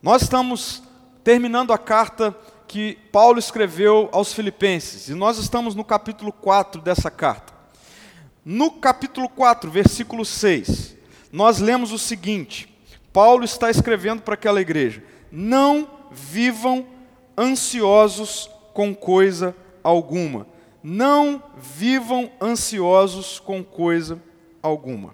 Nós 0.03 0.21
estamos 0.21 0.83
terminando 1.23 1.73
a 1.73 1.79
carta 1.79 2.37
que 2.71 2.97
Paulo 3.11 3.37
escreveu 3.37 4.07
aos 4.13 4.31
Filipenses, 4.31 5.09
e 5.09 5.13
nós 5.13 5.37
estamos 5.37 5.75
no 5.75 5.83
capítulo 5.83 6.31
4 6.31 6.81
dessa 6.81 7.11
carta. 7.11 7.51
No 8.45 8.71
capítulo 8.71 9.27
4, 9.27 9.69
versículo 9.69 10.23
6, 10.23 10.95
nós 11.33 11.59
lemos 11.59 11.91
o 11.91 11.99
seguinte: 11.99 12.73
Paulo 13.11 13.43
está 13.43 13.69
escrevendo 13.69 14.21
para 14.21 14.35
aquela 14.35 14.61
igreja: 14.61 15.03
não 15.29 15.85
vivam 16.11 16.87
ansiosos 17.37 18.49
com 18.73 18.95
coisa 18.95 19.53
alguma. 19.83 20.47
Não 20.81 21.43
vivam 21.57 22.31
ansiosos 22.41 23.37
com 23.37 23.61
coisa 23.61 24.17
alguma. 24.63 25.13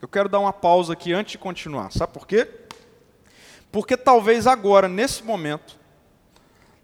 Eu 0.00 0.08
quero 0.08 0.30
dar 0.30 0.40
uma 0.40 0.54
pausa 0.54 0.94
aqui 0.94 1.12
antes 1.12 1.32
de 1.32 1.38
continuar. 1.38 1.92
Sabe 1.92 2.14
por 2.14 2.26
quê? 2.26 2.48
Porque 3.70 3.94
talvez 3.94 4.46
agora, 4.46 4.88
nesse 4.88 5.22
momento, 5.22 5.83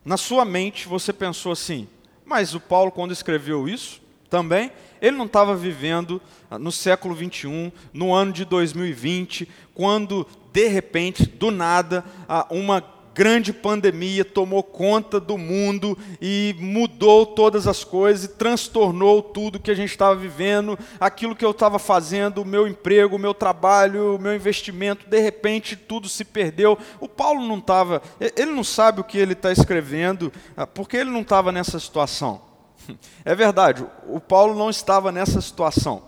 na 0.04 0.16
sua 0.16 0.44
mente 0.44 0.88
você 0.88 1.12
pensou 1.12 1.52
assim: 1.52 1.88
mas 2.24 2.54
o 2.54 2.60
Paulo, 2.60 2.92
quando 2.92 3.12
escreveu 3.12 3.68
isso, 3.68 4.00
também, 4.28 4.70
ele 5.02 5.16
não 5.16 5.26
estava 5.26 5.56
vivendo 5.56 6.22
no 6.58 6.70
século 6.70 7.14
21, 7.14 7.72
no 7.92 8.14
ano 8.14 8.32
de 8.32 8.44
2020, 8.44 9.48
quando 9.74 10.26
de 10.52 10.68
repente, 10.68 11.26
do 11.26 11.50
nada, 11.50 12.04
uma 12.48 12.80
grande 13.20 13.52
pandemia 13.52 14.24
tomou 14.24 14.62
conta 14.62 15.20
do 15.20 15.36
mundo 15.36 15.98
e 16.22 16.56
mudou 16.58 17.26
todas 17.26 17.66
as 17.66 17.84
coisas 17.84 18.24
e 18.24 18.28
transtornou 18.28 19.22
tudo 19.22 19.60
que 19.60 19.70
a 19.70 19.74
gente 19.74 19.90
estava 19.90 20.14
vivendo, 20.16 20.78
aquilo 20.98 21.36
que 21.36 21.44
eu 21.44 21.50
estava 21.50 21.78
fazendo, 21.78 22.40
o 22.40 22.46
meu 22.46 22.66
emprego, 22.66 23.16
o 23.16 23.18
meu 23.18 23.34
trabalho, 23.34 24.16
o 24.16 24.18
meu 24.18 24.34
investimento, 24.34 25.06
de 25.06 25.20
repente 25.20 25.76
tudo 25.76 26.08
se 26.08 26.24
perdeu. 26.24 26.78
O 26.98 27.06
Paulo 27.06 27.46
não 27.46 27.58
estava, 27.58 28.00
ele 28.18 28.52
não 28.52 28.64
sabe 28.64 29.02
o 29.02 29.04
que 29.04 29.18
ele 29.18 29.34
está 29.34 29.52
escrevendo, 29.52 30.32
ah, 30.56 30.66
porque 30.66 30.96
ele 30.96 31.10
não 31.10 31.20
estava 31.20 31.52
nessa 31.52 31.78
situação. 31.78 32.40
É 33.22 33.34
verdade, 33.34 33.86
o 34.08 34.18
Paulo 34.18 34.54
não 34.54 34.70
estava 34.70 35.12
nessa 35.12 35.42
situação. 35.42 36.02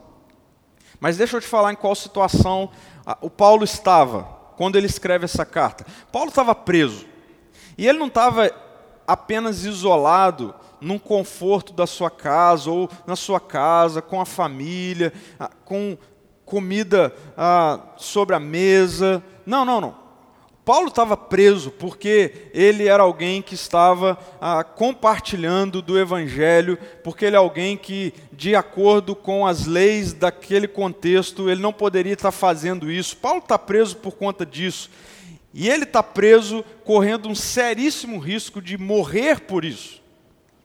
Mas 0.99 1.19
deixa 1.19 1.37
eu 1.37 1.43
te 1.43 1.47
falar 1.47 1.75
em 1.75 1.77
qual 1.77 1.95
situação 1.95 2.71
o 3.21 3.29
Paulo 3.29 3.65
estava 3.65 4.42
quando 4.57 4.77
ele 4.77 4.87
escreve 4.87 5.25
essa 5.25 5.45
carta. 5.45 5.87
Paulo 6.11 6.29
estava 6.29 6.55
preso. 6.55 7.07
E 7.77 7.87
ele 7.87 7.99
não 7.99 8.09
estava 8.09 8.51
apenas 9.07 9.65
isolado 9.65 10.55
num 10.81 10.99
conforto 10.99 11.73
da 11.73 11.87
sua 11.87 12.11
casa 12.11 12.71
ou 12.71 12.91
na 13.07 13.17
sua 13.17 13.41
casa, 13.41 14.03
com 14.03 14.21
a 14.21 14.27
família, 14.27 15.13
com 15.65 15.97
comida 16.45 17.15
ah, 17.37 17.81
sobre 17.97 18.35
a 18.35 18.41
mesa. 18.41 19.23
Não, 19.47 19.65
não, 19.65 19.81
não. 19.81 20.02
Paulo 20.65 20.89
estava 20.89 21.17
preso 21.17 21.73
porque 21.73 22.51
ele 22.55 22.87
era 22.87 23.03
alguém 23.03 23.43
que 23.43 23.55
estava 23.55 24.17
ah, 24.41 24.63
compartilhando 24.63 25.83
do 25.83 25.99
Evangelho, 25.99 26.79
porque 27.03 27.25
ele 27.25 27.35
é 27.35 27.39
alguém 27.39 27.77
que, 27.77 28.15
de 28.33 28.55
acordo 28.55 29.17
com 29.17 29.45
as 29.45 29.67
leis 29.67 30.13
daquele 30.13 30.69
contexto, 30.69 31.51
ele 31.51 31.61
não 31.61 31.73
poderia 31.73 32.13
estar 32.13 32.31
fazendo 32.31 32.93
isso. 32.93 33.17
Paulo 33.17 33.41
está 33.41 33.59
preso 33.59 33.97
por 33.97 34.13
conta 34.13 34.47
disso. 34.47 34.89
E 35.53 35.69
ele 35.69 35.83
está 35.83 36.03
preso 36.03 36.65
correndo 36.85 37.29
um 37.29 37.35
seríssimo 37.35 38.19
risco 38.19 38.63
de 38.63 38.79
morrer 38.79 39.41
por 39.41 39.65
isso. 39.65 40.01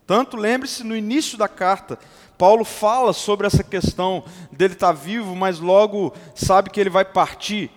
Tanto 0.06 0.38
lembre-se, 0.38 0.84
no 0.84 0.96
início 0.96 1.40
da 1.40 1.48
carta, 1.48 1.98
Paulo 2.38 2.64
fala 2.64 3.14
sobre 3.14 3.48
essa 3.48 3.64
questão 3.64 4.24
dele 4.52 4.74
estar 4.74 4.92
vivo, 4.92 5.36
mas 5.36 5.60
logo 5.60 6.14
sabe 6.36 6.70
que 6.70 6.80
ele 6.80 6.90
vai 6.90 7.04
partir. 7.04 7.72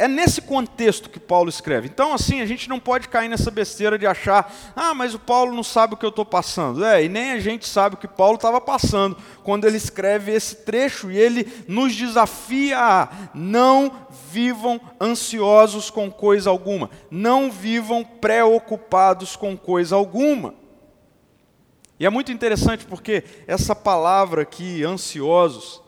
É 0.00 0.08
nesse 0.08 0.40
contexto 0.40 1.10
que 1.10 1.20
Paulo 1.20 1.50
escreve. 1.50 1.86
Então, 1.86 2.14
assim, 2.14 2.40
a 2.40 2.46
gente 2.46 2.70
não 2.70 2.80
pode 2.80 3.06
cair 3.06 3.28
nessa 3.28 3.50
besteira 3.50 3.98
de 3.98 4.06
achar, 4.06 4.50
ah, 4.74 4.94
mas 4.94 5.12
o 5.12 5.18
Paulo 5.18 5.54
não 5.54 5.62
sabe 5.62 5.92
o 5.92 5.96
que 5.98 6.06
eu 6.06 6.08
estou 6.08 6.24
passando. 6.24 6.82
É, 6.82 7.04
e 7.04 7.08
nem 7.10 7.32
a 7.32 7.38
gente 7.38 7.68
sabe 7.68 7.96
o 7.96 7.98
que 7.98 8.08
Paulo 8.08 8.36
estava 8.36 8.62
passando 8.62 9.14
quando 9.44 9.66
ele 9.66 9.76
escreve 9.76 10.32
esse 10.32 10.56
trecho 10.56 11.10
e 11.10 11.18
ele 11.18 11.46
nos 11.68 11.94
desafia 11.94 12.78
a 12.78 13.08
não 13.34 13.92
vivam 14.30 14.80
ansiosos 14.98 15.90
com 15.90 16.10
coisa 16.10 16.48
alguma, 16.48 16.88
não 17.10 17.50
vivam 17.50 18.02
preocupados 18.02 19.36
com 19.36 19.54
coisa 19.54 19.96
alguma. 19.96 20.54
E 21.98 22.06
é 22.06 22.08
muito 22.08 22.32
interessante 22.32 22.86
porque 22.86 23.22
essa 23.46 23.76
palavra 23.76 24.40
aqui, 24.40 24.82
ansiosos, 24.82 25.82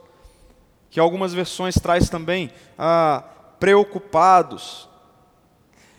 que 0.90 1.00
algumas 1.00 1.32
versões 1.32 1.76
traz 1.76 2.10
também 2.10 2.50
a 2.76 3.24
preocupados. 3.62 4.88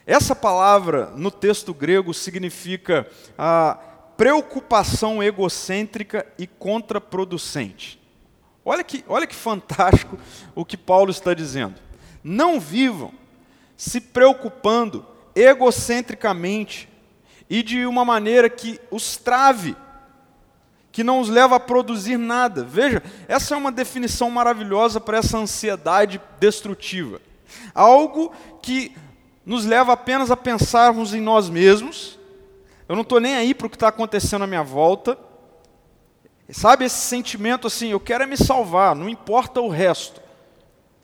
Essa 0.06 0.36
palavra 0.36 1.14
no 1.16 1.32
texto 1.32 1.74
grego 1.74 2.14
significa 2.14 3.08
a 3.38 3.76
preocupação 4.18 5.24
egocêntrica 5.24 6.28
e 6.38 6.46
contraproducente. 6.46 7.98
Olha 8.66 8.84
que, 8.84 9.06
olha 9.08 9.26
que 9.26 9.34
fantástico 9.34 10.20
o 10.54 10.66
que 10.66 10.76
Paulo 10.76 11.10
está 11.10 11.34
dizendo. 11.34 11.76
Não 12.22 12.60
vivam 12.60 13.14
se 13.78 14.02
preocupando 14.02 15.06
egocentricamente 15.34 16.90
e 17.50 17.64
de 17.64 17.86
uma 17.86 18.04
maneira 18.04 18.50
que 18.50 18.78
os 18.92 19.16
trave, 19.16 19.74
que 20.92 21.02
não 21.02 21.22
os 21.22 21.30
leva 21.30 21.56
a 21.56 21.62
produzir 21.62 22.18
nada. 22.18 22.62
Veja, 22.66 23.02
essa 23.26 23.56
é 23.56 23.58
uma 23.58 23.72
definição 23.72 24.30
maravilhosa 24.30 25.00
para 25.00 25.20
essa 25.20 25.38
ansiedade 25.38 26.20
destrutiva. 26.42 27.22
Algo 27.74 28.32
que 28.62 28.96
nos 29.46 29.66
leva 29.66 29.94
apenas 29.94 30.32
a 30.32 30.38
pensarmos 30.38 31.14
em 31.14 31.22
nós 31.22 31.50
mesmos. 31.50 32.20
Eu 32.88 32.96
não 32.96 33.04
estou 33.04 33.20
nem 33.20 33.36
aí 33.36 33.54
para 33.54 33.68
o 33.68 33.70
que 33.70 33.76
está 33.76 33.88
acontecendo 33.88 34.44
à 34.44 34.48
minha 34.48 34.64
volta. 34.64 35.18
Sabe 36.50 36.86
esse 36.86 37.08
sentimento 37.08 37.68
assim, 37.68 37.90
eu 37.90 38.00
quero 38.00 38.24
é 38.24 38.28
me 38.28 38.38
salvar, 38.38 38.96
não 38.96 39.10
importa 39.10 39.60
o 39.60 39.70
resto. 39.70 40.22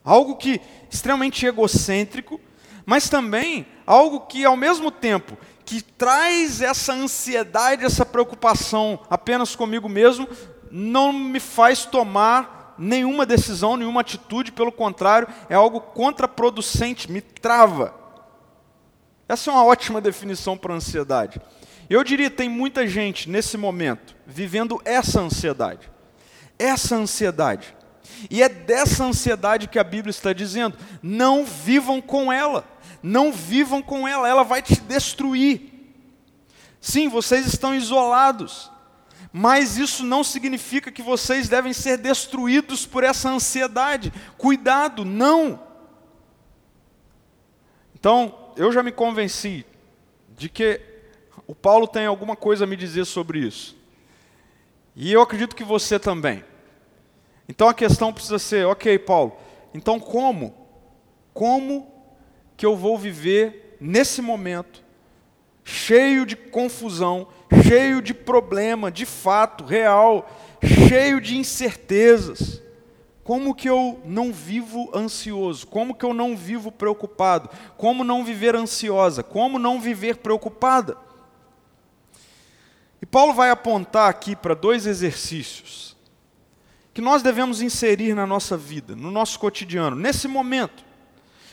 Algo 0.04 0.36
que 0.36 0.62
extremamente 0.90 1.46
egocêntrico, 1.46 2.40
mas 2.86 3.10
também 3.10 3.66
algo 3.86 4.22
que 4.22 4.46
ao 4.46 4.56
mesmo 4.58 4.92
tempo 4.92 5.38
que 5.66 5.82
traz 5.82 6.62
essa 6.62 6.94
ansiedade, 6.94 7.86
essa 7.86 8.06
preocupação 8.06 9.00
apenas 9.10 9.56
comigo 9.56 9.88
mesmo, 9.88 10.28
não 10.72 11.14
me 11.14 11.40
faz 11.40 11.86
tomar 11.86 12.59
nenhuma 12.80 13.26
decisão, 13.26 13.76
nenhuma 13.76 14.02
atitude, 14.02 14.52
pelo 14.52 14.72
contrário, 14.72 15.28
é 15.50 15.56
algo 15.56 15.82
contraproducente, 15.82 17.12
me 17.12 17.22
trava. 17.22 17.94
Essa 19.28 19.52
é 19.52 19.54
uma 19.54 19.66
ótima 19.66 20.02
definição 20.02 20.58
para 20.58 20.74
ansiedade. 20.74 21.40
Eu 21.90 22.04
diria, 22.04 22.30
tem 22.30 22.48
muita 22.48 22.88
gente 22.88 23.30
nesse 23.30 23.58
momento 23.58 24.16
vivendo 24.26 24.82
essa 24.86 25.20
ansiedade. 25.20 25.92
Essa 26.58 26.96
ansiedade. 26.96 27.76
E 28.30 28.42
é 28.42 28.50
dessa 28.50 29.04
ansiedade 29.04 29.68
que 29.68 29.80
a 29.80 29.84
Bíblia 29.84 30.12
está 30.12 30.34
dizendo: 30.34 30.78
não 31.02 31.46
vivam 31.46 32.02
com 32.02 32.32
ela. 32.32 32.66
Não 33.02 33.32
vivam 33.32 33.82
com 33.82 34.08
ela, 34.08 34.28
ela 34.28 34.44
vai 34.44 34.62
te 34.62 34.80
destruir. 34.82 35.70
Sim, 36.82 37.08
vocês 37.08 37.46
estão 37.46 37.74
isolados, 37.74 38.70
mas 39.32 39.78
isso 39.78 40.04
não 40.04 40.24
significa 40.24 40.92
que 40.92 41.02
vocês 41.02 41.48
devem 41.48 41.74
ser 41.74 41.98
destruídos 41.98 42.86
por 42.86 43.04
essa 43.04 43.30
ansiedade. 43.30 44.12
Cuidado, 44.38 45.06
não. 45.06 45.62
Então, 47.94 48.54
eu 48.56 48.72
já 48.72 48.82
me 48.82 48.92
convenci 48.92 49.66
de 50.38 50.50
que 50.50 50.82
o 51.46 51.54
Paulo 51.54 51.88
tem 51.88 52.06
alguma 52.06 52.36
coisa 52.36 52.64
a 52.64 52.68
me 52.68 52.76
dizer 52.76 53.06
sobre 53.06 53.40
isso. 53.40 53.76
E 54.96 55.12
eu 55.12 55.22
acredito 55.22 55.56
que 55.56 55.64
você 55.64 56.00
também. 56.00 56.44
Então 57.48 57.68
a 57.68 57.74
questão 57.74 58.14
precisa 58.14 58.38
ser, 58.38 58.66
ok, 58.68 59.00
Paulo, 59.00 59.36
então 59.74 60.00
como? 60.00 60.56
Como 61.34 61.92
que 62.56 62.66
eu 62.66 62.76
vou 62.76 62.98
viver 62.98 63.78
nesse 63.80 64.22
momento, 64.22 64.84
cheio 65.64 66.26
de 66.26 66.36
confusão, 66.36 67.28
cheio 67.64 68.02
de 68.02 68.14
problema, 68.14 68.92
de 68.92 69.06
fato, 69.06 69.64
real, 69.64 70.30
cheio 70.88 71.20
de 71.20 71.38
incertezas? 71.38 72.62
Como 73.24 73.54
que 73.54 73.70
eu 73.70 74.02
não 74.06 74.34
vivo 74.34 74.90
ansioso? 74.94 75.68
Como 75.68 75.94
que 75.94 76.04
eu 76.04 76.14
não 76.14 76.36
vivo 76.36 76.72
preocupado? 76.72 77.50
Como 77.78 78.04
não 78.04 78.26
viver 78.26 78.56
ansiosa? 78.56 79.22
Como 79.22 79.60
não 79.60 79.80
viver 79.80 80.18
preocupada? 80.18 80.98
E 83.02 83.06
Paulo 83.06 83.34
vai 83.34 83.50
apontar 83.50 84.10
aqui 84.10 84.36
para 84.36 84.54
dois 84.56 84.86
exercícios 84.86 85.90
que 86.94 87.02
nós 87.02 87.22
devemos 87.22 87.62
inserir 87.62 88.14
na 88.14 88.28
nossa 88.28 88.58
vida, 88.58 88.96
no 88.96 89.10
nosso 89.10 89.40
cotidiano, 89.40 89.96
nesse 89.96 90.28
momento. 90.28 90.84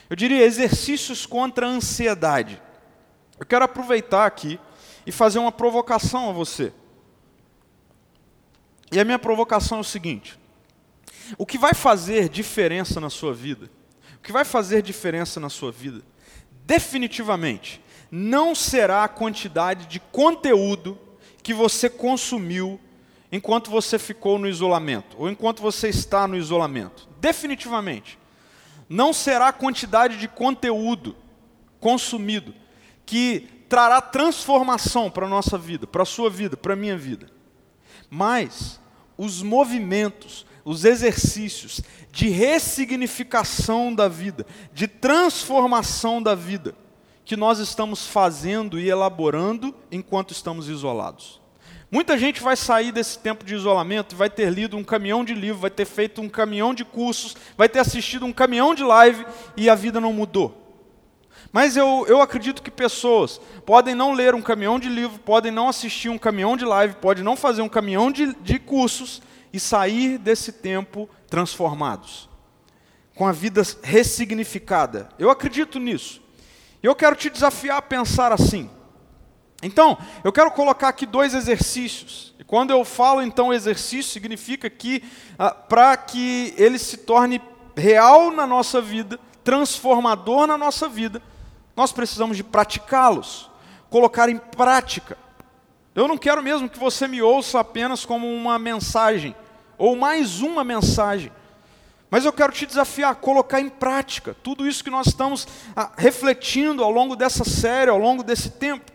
Eu 0.09 0.17
diria 0.17 0.45
exercícios 0.45 1.27
contra 1.27 1.67
a 1.67 1.71
ansiedade. 1.71 2.61
Eu 3.39 3.47
quero 3.47 3.65
aproveitar 3.65 4.27
aqui 4.27 4.59
e 5.07 5.13
fazer 5.13 5.39
uma 5.39 5.53
provocação 5.53 6.29
a 6.29 6.33
você. 6.33 6.73
E 8.91 8.99
a 8.99 9.05
minha 9.05 9.19
provocação 9.19 9.79
é 9.79 9.81
o 9.81 9.85
seguinte: 9.85 10.39
o 11.39 11.47
que 11.47 11.57
vai 11.57 11.73
fazer 11.73 12.29
diferença 12.29 13.01
na 13.01 13.09
sua 13.09 13.33
vida, 13.33 13.71
o 14.17 14.21
que 14.21 14.33
vai 14.33 14.45
fazer 14.45 14.83
diferença 14.83 15.39
na 15.39 15.49
sua 15.49 15.71
vida, 15.71 16.03
definitivamente, 16.65 17.81
não 18.11 18.55
será 18.55 19.05
a 19.05 19.09
quantidade 19.09 19.87
de 19.87 20.01
conteúdo 20.01 20.99
que 21.43 21.55
você 21.55 21.89
consumiu 21.89 22.81
enquanto 23.31 23.71
você 23.71 23.99
ficou 23.99 24.39
no 24.39 24.49
isolamento, 24.49 25.17
ou 25.19 25.29
enquanto 25.29 25.61
você 25.61 25.89
está 25.89 26.27
no 26.27 26.37
isolamento. 26.37 27.09
Definitivamente. 27.21 28.19
Não 28.89 29.13
será 29.13 29.49
a 29.49 29.53
quantidade 29.53 30.17
de 30.17 30.29
conteúdo 30.29 31.17
consumido 31.81 32.55
que 33.05 33.49
trará 33.69 34.01
transformação 34.01 35.11
para 35.11 35.27
a 35.27 35.29
nossa 35.29 35.57
vida, 35.59 35.87
para 35.87 36.03
a 36.03 36.07
sua 36.07 36.31
vida, 36.31 36.57
para 36.57 36.75
a 36.75 36.77
minha 36.77 36.97
vida. 36.97 37.31
Mas 38.11 38.81
os 39.17 39.43
movimentos, 39.43 40.47
os 40.65 40.85
exercícios 40.85 41.81
de 42.11 42.29
ressignificação 42.29 43.95
da 43.95 44.09
vida, 44.09 44.47
de 44.73 44.87
transformação 44.87 46.23
da 46.23 46.35
vida, 46.35 46.75
que 47.25 47.37
nós 47.37 47.59
estamos 47.59 48.07
fazendo 48.07 48.79
e 48.79 48.89
elaborando 48.89 49.75
enquanto 49.91 50.33
estamos 50.33 50.69
isolados. 50.69 51.41
Muita 51.91 52.19
gente 52.19 52.43
vai 52.43 52.57
sair 52.57 52.91
desse 52.91 53.19
tempo 53.19 53.45
de 53.45 53.55
isolamento 53.55 54.15
e 54.15 54.19
vai 54.19 54.29
ter 54.29 54.51
lido 54.51 54.77
um 54.77 54.83
caminhão 54.83 55.25
de 55.25 55.35
livros, 55.35 55.61
vai 55.61 55.71
ter 55.71 55.85
feito 55.85 56.21
um 56.21 56.29
caminhão 56.29 56.75
de 56.75 56.85
cursos, 56.85 57.37
vai 57.57 57.69
ter 57.69 57.79
assistido 57.79 58.27
um 58.27 58.33
caminhão 58.33 58.75
de 58.75 58.83
live 58.83 59.25
e 59.57 59.71
a 59.71 59.75
vida 59.75 60.01
não 60.01 60.13
mudou. 60.13 60.66
Mas 61.53 61.77
eu, 61.77 62.05
eu 62.09 62.21
acredito 62.21 62.63
que 62.63 62.71
pessoas 62.71 63.41
podem 63.65 63.95
não 63.95 64.13
ler 64.13 64.35
um 64.35 64.43
caminhão 64.43 64.79
de 64.79 64.89
livro, 64.89 65.19
podem 65.19 65.51
não 65.51 65.69
assistir 65.69 66.09
um 66.09 66.19
caminhão 66.19 66.57
de 66.57 66.65
live, 66.65 66.95
podem 66.97 67.25
não 67.25 67.37
fazer 67.37 67.63
um 67.63 67.69
caminhão 67.69 68.11
de, 68.11 68.35
de 68.35 68.59
cursos 68.59 69.23
e 69.53 69.61
sair 69.61 70.19
desse 70.19 70.53
tempo 70.53 71.09
transformados, 71.29 72.29
com 73.15 73.27
a 73.27 73.33
vida 73.33 73.63
ressignificada. 73.83 75.09
Eu 75.19 75.31
acredito 75.31 75.79
nisso. 75.79 76.21
E 76.83 76.87
eu 76.87 76.95
quero 76.95 77.17
te 77.17 77.31
desafiar 77.31 77.79
a 77.79 77.83
pensar 77.83 78.33
assim. 78.33 78.71
Então, 79.63 79.97
eu 80.23 80.33
quero 80.33 80.51
colocar 80.51 80.89
aqui 80.89 81.07
dois 81.07 81.35
exercícios. 81.35 82.35
E 82.39 82.45
quando 82.45 82.71
eu 82.71 82.85
falo 82.85 83.23
então 83.23 83.53
exercício, 83.53 84.13
significa 84.13 84.69
que 84.69 85.03
ah, 85.39 85.51
para 85.51 85.97
que 85.97 86.55
ele 86.59 86.79
se 86.79 86.99
torne 86.99 87.41
real 87.75 88.31
na 88.31 88.47
nossa 88.47 88.81
vida, 88.81 89.19
transformador 89.43 90.47
na 90.47 90.59
nossa 90.59 90.89
vida, 90.89 91.23
nós 91.77 91.93
precisamos 91.93 92.39
de 92.39 92.43
praticá-los, 92.43 93.51
colocar 93.91 94.31
em 94.31 94.39
prática. 94.39 95.19
Eu 95.95 96.09
não 96.09 96.17
quero 96.17 96.43
mesmo 96.43 96.69
que 96.69 96.79
você 96.79 97.07
me 97.07 97.21
ouça 97.21 97.61
apenas 97.61 98.05
como 98.05 98.27
uma 98.27 98.59
mensagem, 98.59 99.37
ou 99.77 99.95
mais 99.95 100.41
uma 100.41 100.65
mensagem. 100.65 101.31
Mas 102.11 102.25
eu 102.25 102.33
quero 102.33 102.53
te 102.53 102.65
desafiar 102.65 103.13
a 103.13 103.15
colocar 103.15 103.61
em 103.61 103.69
prática 103.69 104.35
tudo 104.43 104.67
isso 104.67 104.83
que 104.83 104.91
nós 104.91 105.09
estamos 105.09 105.47
ah, 105.75 105.93
refletindo 105.99 106.83
ao 106.83 106.91
longo 106.91 107.15
dessa 107.15 107.45
série, 107.45 107.91
ao 107.91 107.99
longo 107.99 108.23
desse 108.23 108.51
tempo. 108.51 108.91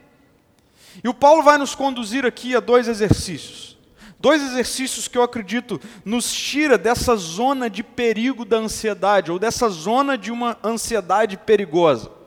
E 1.03 1.07
o 1.07 1.13
Paulo 1.13 1.43
vai 1.43 1.57
nos 1.57 1.75
conduzir 1.75 2.25
aqui 2.25 2.55
a 2.55 2.59
dois 2.59 2.87
exercícios. 2.87 3.77
Dois 4.19 4.41
exercícios 4.41 5.07
que 5.07 5.17
eu 5.17 5.23
acredito 5.23 5.79
nos 6.05 6.31
tira 6.31 6.77
dessa 6.77 7.15
zona 7.15 7.69
de 7.69 7.83
perigo 7.83 8.45
da 8.45 8.57
ansiedade, 8.57 9.31
ou 9.31 9.39
dessa 9.39 9.67
zona 9.69 10.17
de 10.17 10.31
uma 10.31 10.57
ansiedade 10.63 11.37
perigosa. 11.37 12.20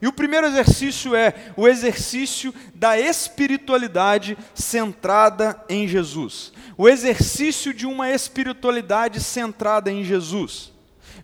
E 0.00 0.06
o 0.06 0.12
primeiro 0.12 0.46
exercício 0.46 1.14
é 1.14 1.34
o 1.56 1.66
exercício 1.66 2.54
da 2.74 2.98
espiritualidade 2.98 4.36
centrada 4.54 5.62
em 5.68 5.88
Jesus. 5.88 6.52
O 6.76 6.88
exercício 6.88 7.72
de 7.72 7.86
uma 7.86 8.10
espiritualidade 8.10 9.20
centrada 9.20 9.90
em 9.90 10.04
Jesus. 10.04 10.72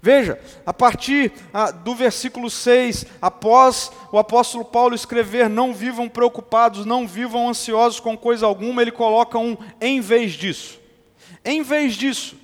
Veja, 0.04 0.40
a 0.66 0.74
partir 0.74 1.32
ah, 1.54 1.70
do 1.70 1.94
versículo 1.94 2.50
6, 2.50 3.06
após 3.20 3.92
o 4.10 4.18
apóstolo 4.18 4.64
Paulo 4.64 4.96
escrever: 4.96 5.48
Não 5.48 5.72
vivam 5.72 6.08
preocupados, 6.08 6.84
não 6.84 7.06
vivam 7.06 7.48
ansiosos 7.48 8.00
com 8.00 8.18
coisa 8.18 8.44
alguma, 8.44 8.82
ele 8.82 8.90
coloca 8.90 9.38
um 9.38 9.56
em 9.80 10.00
vez 10.00 10.32
disso. 10.32 10.80
Em 11.44 11.62
vez 11.62 11.94
disso, 11.94 12.36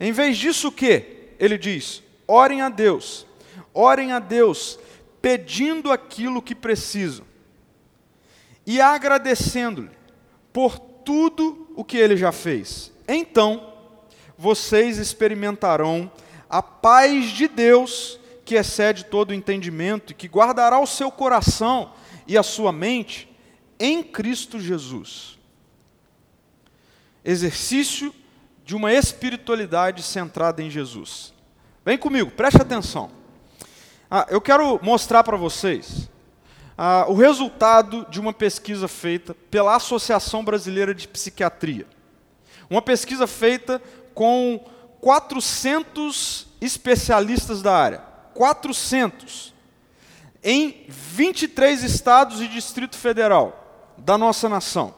em 0.00 0.10
vez 0.10 0.38
disso 0.38 0.68
o 0.68 0.72
que? 0.72 1.34
Ele 1.38 1.58
diz: 1.58 2.02
Orem 2.26 2.62
a 2.62 2.70
Deus, 2.70 3.26
orem 3.74 4.12
a 4.12 4.18
Deus 4.18 4.78
pedindo 5.22 5.92
aquilo 5.92 6.42
que 6.42 6.54
precisam 6.54 7.24
e 8.66 8.80
agradecendo-lhe 8.80 9.90
por 10.52 10.78
tudo 10.78 11.72
o 11.76 11.84
que 11.84 11.96
ele 11.96 12.16
já 12.16 12.32
fez. 12.32 12.92
Então, 13.06 13.72
vocês 14.36 14.98
experimentarão 14.98 16.10
a 16.50 16.60
paz 16.60 17.30
de 17.30 17.48
Deus, 17.48 18.18
que 18.44 18.56
excede 18.56 19.04
todo 19.04 19.30
o 19.30 19.34
entendimento 19.34 20.10
e 20.10 20.14
que 20.14 20.28
guardará 20.28 20.78
o 20.80 20.86
seu 20.86 21.10
coração 21.10 21.92
e 22.26 22.36
a 22.36 22.42
sua 22.42 22.72
mente 22.72 23.28
em 23.78 24.02
Cristo 24.02 24.60
Jesus. 24.60 25.38
Exercício 27.24 28.12
de 28.64 28.74
uma 28.74 28.92
espiritualidade 28.92 30.02
centrada 30.02 30.62
em 30.62 30.68
Jesus. 30.68 31.32
Vem 31.84 31.96
comigo, 31.96 32.30
preste 32.30 32.60
atenção. 32.60 33.21
Ah, 34.14 34.26
eu 34.28 34.42
quero 34.42 34.78
mostrar 34.82 35.24
para 35.24 35.38
vocês 35.38 36.06
ah, 36.76 37.06
o 37.08 37.14
resultado 37.14 38.06
de 38.10 38.20
uma 38.20 38.30
pesquisa 38.30 38.86
feita 38.86 39.34
pela 39.50 39.74
Associação 39.74 40.44
Brasileira 40.44 40.94
de 40.94 41.08
Psiquiatria. 41.08 41.86
Uma 42.68 42.82
pesquisa 42.82 43.26
feita 43.26 43.80
com 44.12 44.62
400 45.00 46.46
especialistas 46.60 47.62
da 47.62 47.74
área. 47.74 48.02
400. 48.34 49.54
Em 50.44 50.84
23 50.88 51.82
estados 51.82 52.42
e 52.42 52.48
Distrito 52.48 52.98
Federal 52.98 53.94
da 53.96 54.18
nossa 54.18 54.46
nação. 54.46 54.94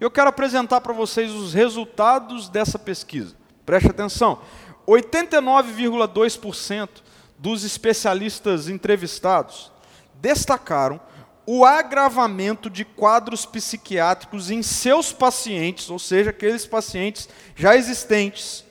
Eu 0.00 0.10
quero 0.10 0.30
apresentar 0.30 0.80
para 0.80 0.92
vocês 0.92 1.30
os 1.30 1.54
resultados 1.54 2.48
dessa 2.48 2.80
pesquisa. 2.80 3.36
Preste 3.64 3.90
atenção. 3.90 4.40
89,2% 4.88 7.05
dos 7.38 7.64
especialistas 7.64 8.68
entrevistados 8.68 9.72
destacaram 10.14 11.00
o 11.46 11.64
agravamento 11.64 12.68
de 12.68 12.84
quadros 12.84 13.46
psiquiátricos 13.46 14.50
em 14.50 14.62
seus 14.62 15.12
pacientes, 15.12 15.88
ou 15.88 15.98
seja, 15.98 16.30
aqueles 16.30 16.66
pacientes 16.66 17.28
já 17.54 17.76
existentes, 17.76 18.64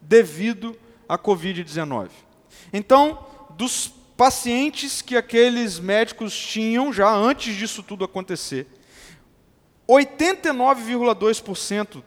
devido 0.00 0.76
à 1.08 1.16
Covid-19. 1.16 2.10
Então, 2.72 3.24
dos 3.50 3.92
pacientes 4.16 5.00
que 5.00 5.16
aqueles 5.16 5.78
médicos 5.78 6.36
tinham 6.38 6.92
já 6.92 7.10
antes 7.10 7.54
disso 7.54 7.82
tudo 7.82 8.04
acontecer, 8.04 8.66
89,2% 9.88 12.02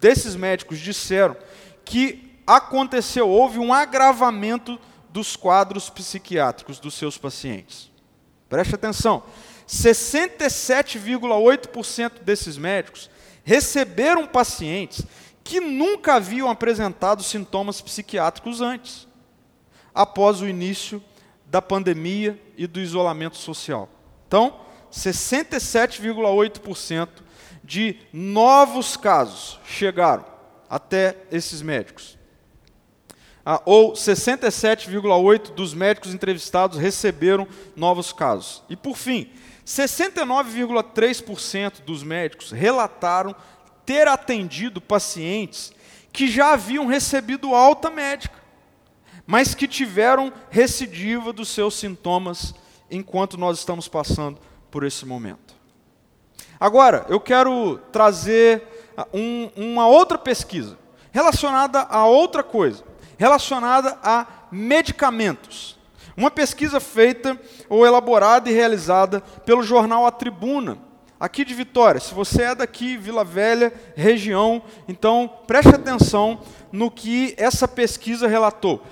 desses 0.00 0.34
médicos 0.34 0.80
disseram 0.80 1.36
que 1.84 2.32
aconteceu, 2.44 3.28
houve 3.28 3.60
um 3.60 3.72
agravamento 3.72 4.76
dos 5.12 5.36
quadros 5.36 5.88
psiquiátricos 5.90 6.80
dos 6.80 6.94
seus 6.94 7.18
pacientes. 7.18 7.92
Preste 8.48 8.74
atenção. 8.74 9.22
67,8% 9.68 12.22
desses 12.22 12.56
médicos 12.58 13.08
receberam 13.44 14.26
pacientes 14.26 15.04
que 15.44 15.60
nunca 15.60 16.14
haviam 16.14 16.48
apresentado 16.48 17.22
sintomas 17.22 17.80
psiquiátricos 17.80 18.60
antes, 18.60 19.06
após 19.94 20.40
o 20.40 20.48
início 20.48 21.00
da 21.46 21.60
pandemia 21.60 22.40
e 22.56 22.66
do 22.66 22.80
isolamento 22.80 23.36
social. 23.36 23.88
Então, 24.26 24.60
67,8% 24.92 27.08
de 27.64 27.96
novos 28.12 28.96
casos 28.96 29.60
chegaram 29.66 30.24
até 30.68 31.16
esses 31.30 31.62
médicos. 31.62 32.18
Ah, 33.44 33.60
ou 33.64 33.92
67,8% 33.92 35.52
dos 35.52 35.74
médicos 35.74 36.14
entrevistados 36.14 36.78
receberam 36.78 37.48
novos 37.74 38.12
casos. 38.12 38.62
E, 38.70 38.76
por 38.76 38.96
fim, 38.96 39.28
69,3% 39.66 41.80
dos 41.84 42.04
médicos 42.04 42.52
relataram 42.52 43.34
ter 43.84 44.06
atendido 44.06 44.80
pacientes 44.80 45.72
que 46.12 46.28
já 46.28 46.52
haviam 46.52 46.86
recebido 46.86 47.54
alta 47.54 47.90
médica, 47.90 48.40
mas 49.26 49.54
que 49.54 49.66
tiveram 49.66 50.32
recidiva 50.50 51.32
dos 51.32 51.48
seus 51.48 51.74
sintomas 51.74 52.54
enquanto 52.90 53.38
nós 53.38 53.58
estamos 53.58 53.88
passando 53.88 54.38
por 54.70 54.84
esse 54.84 55.04
momento. 55.04 55.54
Agora, 56.60 57.06
eu 57.08 57.18
quero 57.18 57.78
trazer 57.90 58.62
ah, 58.96 59.06
um, 59.12 59.50
uma 59.56 59.88
outra 59.88 60.16
pesquisa 60.16 60.78
relacionada 61.10 61.80
a 61.80 62.06
outra 62.06 62.42
coisa, 62.42 62.84
relacionada 63.22 63.96
a 64.02 64.26
medicamentos. 64.50 65.78
Uma 66.16 66.28
pesquisa 66.28 66.80
feita 66.80 67.40
ou 67.68 67.86
elaborada 67.86 68.50
e 68.50 68.52
realizada 68.52 69.20
pelo 69.46 69.62
jornal 69.62 70.04
A 70.04 70.10
Tribuna, 70.10 70.76
aqui 71.20 71.44
de 71.44 71.54
Vitória. 71.54 72.00
Se 72.00 72.12
você 72.12 72.42
é 72.42 72.54
daqui, 72.56 72.96
Vila 72.96 73.24
Velha, 73.24 73.72
região, 73.94 74.60
então 74.88 75.30
preste 75.46 75.72
atenção 75.72 76.40
no 76.72 76.90
que 76.90 77.32
essa 77.38 77.68
pesquisa 77.68 78.26
relatou. 78.26 78.84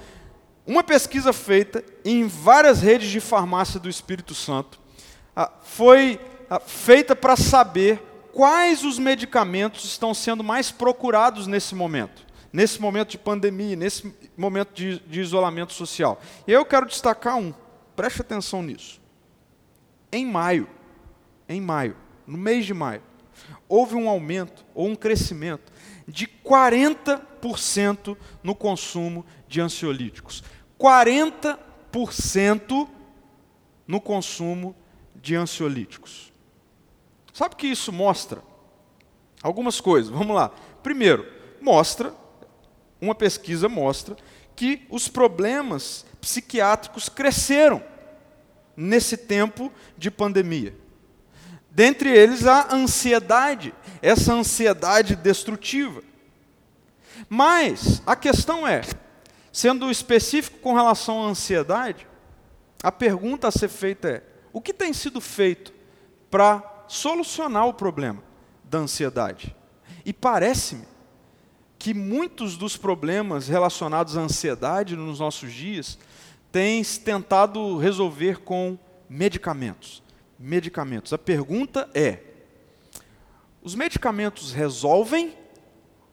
Uma 0.64 0.85
pesquisa 0.85 1.33
feita 1.33 1.83
em 2.05 2.29
várias 2.29 2.81
redes 2.81 3.11
de 3.11 3.19
farmácia 3.19 3.81
do 3.81 3.88
Espírito 3.88 4.33
Santo 4.33 4.79
foi 5.64 6.21
feita 6.66 7.16
para 7.16 7.35
saber 7.35 8.01
quais 8.33 8.85
os 8.85 8.97
medicamentos 8.97 9.85
estão 9.85 10.14
sendo 10.14 10.45
mais 10.45 10.71
procurados 10.71 11.49
nesse 11.49 11.75
momento 11.75 12.30
nesse 12.53 12.81
momento 12.81 13.11
de 13.11 13.19
pandemia, 13.19 13.77
nesse 13.77 14.13
momento 14.37 14.75
de, 14.75 14.99
de 15.01 15.21
isolamento 15.21 15.73
social. 15.73 16.21
E 16.47 16.53
eu 16.53 16.65
quero 16.65 16.87
destacar 16.87 17.37
um, 17.37 17.53
preste 17.95 18.21
atenção 18.21 18.63
nisso. 18.63 19.01
Em 20.13 20.27
maio, 20.27 20.69
em 21.49 21.61
maio, 21.61 21.97
no 22.27 22.37
mês 22.37 22.67
de 22.67 22.75
maio, 22.75 23.03
houve 23.69 23.95
um 23.95 24.09
aumento 24.09 24.65
ou 24.75 24.89
um 24.89 24.97
crescimento 24.97 25.73
de 26.07 26.27
40% 26.27 28.17
no 28.43 28.55
consumo 28.55 29.25
de 29.47 29.61
ansiolíticos. 29.61 30.43
40% 30.79 32.89
no 33.87 34.01
consumo 34.01 34.75
de 35.15 35.37
ansiolíticos. 35.37 36.33
Sabe 37.33 37.55
o 37.55 37.57
que 37.57 37.67
isso 37.67 37.93
mostra? 37.93 38.43
Algumas 39.43 39.81
coisas. 39.81 40.11
Vamos 40.11 40.35
lá. 40.35 40.51
Primeiro, 40.83 41.27
mostra 41.61 42.15
uma 43.01 43.15
pesquisa 43.15 43.69
mostra 43.69 44.17
que 44.55 44.87
os 44.91 45.09
problemas 45.09 46.05
psiquiátricos 46.21 47.09
cresceram 47.09 47.83
nesse 48.77 49.17
tempo 49.17 49.73
de 49.97 50.11
pandemia. 50.11 50.75
Dentre 51.71 52.11
eles 52.11 52.47
a 52.47 52.75
ansiedade, 52.75 53.73
essa 54.03 54.33
ansiedade 54.33 55.17
destrutiva. 55.17 56.03
Mas 57.29 58.03
a 58.05 58.17
questão 58.17 58.67
é, 58.67 58.83
sendo 59.53 59.91
específico 59.91 60.59
com 60.59 60.75
relação 60.75 61.23
à 61.23 61.27
ansiedade, 61.27 62.07
a 62.83 62.91
pergunta 62.91 63.49
a 63.49 63.53
ser 63.53 63.69
feita 63.69 64.09
é: 64.09 64.23
o 64.53 64.61
que 64.61 64.73
tem 64.73 64.93
sido 64.93 65.21
feito 65.21 65.73
para 66.31 66.85
solucionar 66.89 67.67
o 67.67 67.75
problema 67.75 68.23
da 68.65 68.79
ansiedade? 68.79 69.55
E 70.05 70.13
parece-me 70.13 70.89
que 71.81 71.95
muitos 71.95 72.59
dos 72.59 72.77
problemas 72.77 73.49
relacionados 73.49 74.14
à 74.14 74.21
ansiedade 74.21 74.95
nos 74.95 75.19
nossos 75.19 75.51
dias 75.51 75.99
têm 76.53 76.85
tentado 76.85 77.79
resolver 77.79 78.40
com 78.40 78.79
medicamentos. 79.09 80.03
Medicamentos. 80.38 81.11
A 81.14 81.19
pergunta 81.19 81.88
é: 81.95 82.19
os 83.62 83.75
medicamentos 83.75 84.53
resolvem 84.53 85.35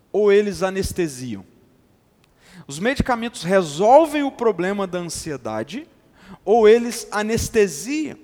ou 0.09 0.31
eles 0.31 0.63
anestesiam? 0.63 1.45
Os 2.65 2.79
medicamentos 2.79 3.43
resolvem 3.43 4.23
o 4.23 4.31
problema 4.31 4.87
da 4.87 4.99
ansiedade 4.99 5.85
ou 6.45 6.67
eles 6.67 7.09
anestesiam 7.11 8.17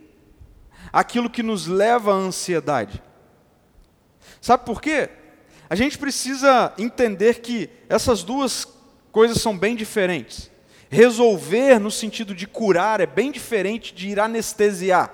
aquilo 0.93 1.29
que 1.29 1.43
nos 1.43 1.67
leva 1.67 2.13
à 2.13 2.15
ansiedade? 2.15 3.03
Sabe 4.39 4.65
por 4.65 4.81
quê? 4.81 5.22
A 5.73 5.75
gente 5.75 5.97
precisa 5.97 6.71
entender 6.77 7.41
que 7.41 7.67
essas 7.89 8.21
duas 8.21 8.63
coisas 9.11 9.41
são 9.41 9.57
bem 9.57 9.75
diferentes. 9.75 10.51
Resolver 10.87 11.79
no 11.79 11.89
sentido 11.89 12.35
de 12.35 12.45
curar 12.45 13.01
é 13.01 13.07
bem 13.07 13.31
diferente 13.31 13.91
de 13.91 14.09
ir 14.09 14.19
anestesiar. 14.19 15.11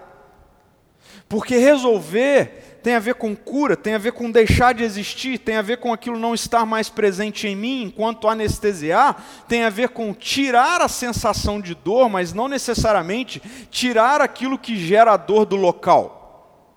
Porque 1.29 1.55
resolver 1.55 2.77
tem 2.83 2.93
a 2.95 2.99
ver 2.99 3.15
com 3.15 3.33
cura, 3.37 3.77
tem 3.77 3.93
a 3.93 3.97
ver 3.97 4.11
com 4.11 4.29
deixar 4.29 4.73
de 4.73 4.83
existir, 4.83 5.39
tem 5.39 5.55
a 5.55 5.61
ver 5.61 5.77
com 5.77 5.93
aquilo 5.93 6.19
não 6.19 6.35
estar 6.35 6.65
mais 6.65 6.89
presente 6.89 7.47
em 7.47 7.55
mim, 7.55 7.83
enquanto 7.83 8.27
anestesiar 8.27 9.45
tem 9.47 9.63
a 9.63 9.69
ver 9.69 9.87
com 9.87 10.13
tirar 10.13 10.81
a 10.81 10.89
sensação 10.89 11.61
de 11.61 11.73
dor, 11.73 12.09
mas 12.09 12.33
não 12.33 12.49
necessariamente 12.49 13.41
tirar 13.71 14.19
aquilo 14.19 14.59
que 14.59 14.75
gera 14.75 15.13
a 15.13 15.17
dor 15.17 15.45
do 15.45 15.55
local. 15.55 16.75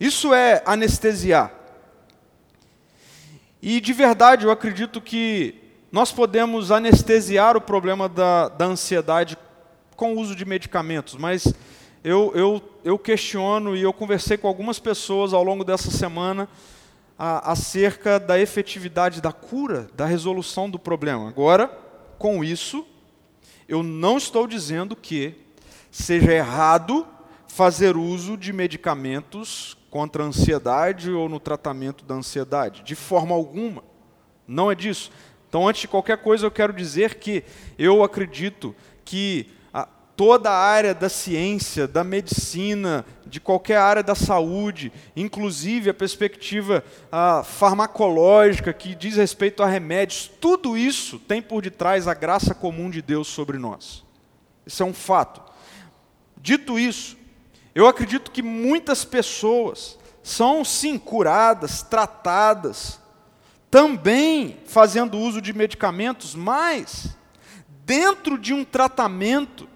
Isso 0.00 0.34
é 0.34 0.64
anestesiar. 0.66 1.59
E 3.62 3.80
de 3.80 3.92
verdade, 3.92 4.44
eu 4.44 4.50
acredito 4.50 5.00
que 5.00 5.54
nós 5.92 6.12
podemos 6.12 6.70
anestesiar 6.70 7.56
o 7.56 7.60
problema 7.60 8.08
da, 8.08 8.48
da 8.48 8.64
ansiedade 8.64 9.36
com 9.96 10.14
o 10.14 10.18
uso 10.20 10.34
de 10.34 10.44
medicamentos, 10.44 11.14
mas 11.16 11.52
eu, 12.02 12.32
eu, 12.34 12.62
eu 12.82 12.98
questiono 12.98 13.76
e 13.76 13.82
eu 13.82 13.92
conversei 13.92 14.38
com 14.38 14.48
algumas 14.48 14.78
pessoas 14.78 15.34
ao 15.34 15.44
longo 15.44 15.62
dessa 15.62 15.90
semana 15.90 16.48
a, 17.18 17.52
acerca 17.52 18.18
da 18.18 18.40
efetividade 18.40 19.20
da 19.20 19.30
cura, 19.30 19.90
da 19.94 20.06
resolução 20.06 20.70
do 20.70 20.78
problema. 20.78 21.28
Agora, 21.28 21.68
com 22.18 22.42
isso, 22.42 22.86
eu 23.68 23.82
não 23.82 24.16
estou 24.16 24.46
dizendo 24.46 24.96
que 24.96 25.34
seja 25.90 26.32
errado 26.32 27.06
fazer 27.50 27.96
uso 27.96 28.36
de 28.36 28.52
medicamentos 28.52 29.76
contra 29.90 30.22
a 30.22 30.26
ansiedade 30.26 31.10
ou 31.10 31.28
no 31.28 31.40
tratamento 31.40 32.04
da 32.04 32.14
ansiedade, 32.14 32.82
de 32.82 32.94
forma 32.94 33.34
alguma. 33.34 33.82
Não 34.46 34.70
é 34.70 34.74
disso. 34.74 35.10
Então, 35.48 35.66
antes 35.66 35.82
de 35.82 35.88
qualquer 35.88 36.18
coisa, 36.18 36.46
eu 36.46 36.50
quero 36.50 36.72
dizer 36.72 37.16
que 37.16 37.42
eu 37.76 38.04
acredito 38.04 38.74
que 39.04 39.48
a, 39.74 39.84
toda 40.16 40.48
a 40.48 40.56
área 40.56 40.94
da 40.94 41.08
ciência, 41.08 41.88
da 41.88 42.04
medicina, 42.04 43.04
de 43.26 43.40
qualquer 43.40 43.78
área 43.78 44.02
da 44.02 44.14
saúde, 44.14 44.92
inclusive 45.16 45.90
a 45.90 45.94
perspectiva 45.94 46.84
a, 47.10 47.42
farmacológica 47.42 48.72
que 48.72 48.94
diz 48.94 49.16
respeito 49.16 49.60
a 49.60 49.66
remédios, 49.66 50.30
tudo 50.40 50.78
isso 50.78 51.18
tem 51.18 51.42
por 51.42 51.62
detrás 51.62 52.06
a 52.06 52.14
graça 52.14 52.54
comum 52.54 52.88
de 52.88 53.02
Deus 53.02 53.26
sobre 53.26 53.58
nós. 53.58 54.04
Isso 54.64 54.84
é 54.84 54.86
um 54.86 54.94
fato. 54.94 55.42
Dito 56.36 56.78
isso, 56.78 57.19
eu 57.74 57.86
acredito 57.86 58.30
que 58.30 58.42
muitas 58.42 59.04
pessoas 59.04 59.98
são 60.22 60.64
sim 60.64 60.98
curadas, 60.98 61.82
tratadas, 61.82 63.00
também 63.70 64.58
fazendo 64.66 65.18
uso 65.18 65.40
de 65.40 65.52
medicamentos, 65.52 66.34
mas 66.34 67.16
dentro 67.84 68.36
de 68.36 68.52
um 68.52 68.64
tratamento 68.64 69.68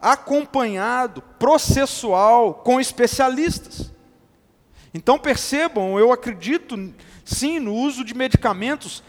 acompanhado, 0.00 1.22
processual, 1.38 2.54
com 2.54 2.80
especialistas. 2.80 3.90
Então 4.92 5.18
percebam, 5.18 5.98
eu 5.98 6.12
acredito 6.12 6.94
sim 7.24 7.58
no 7.58 7.74
uso 7.74 8.04
de 8.04 8.14
medicamentos 8.14 9.02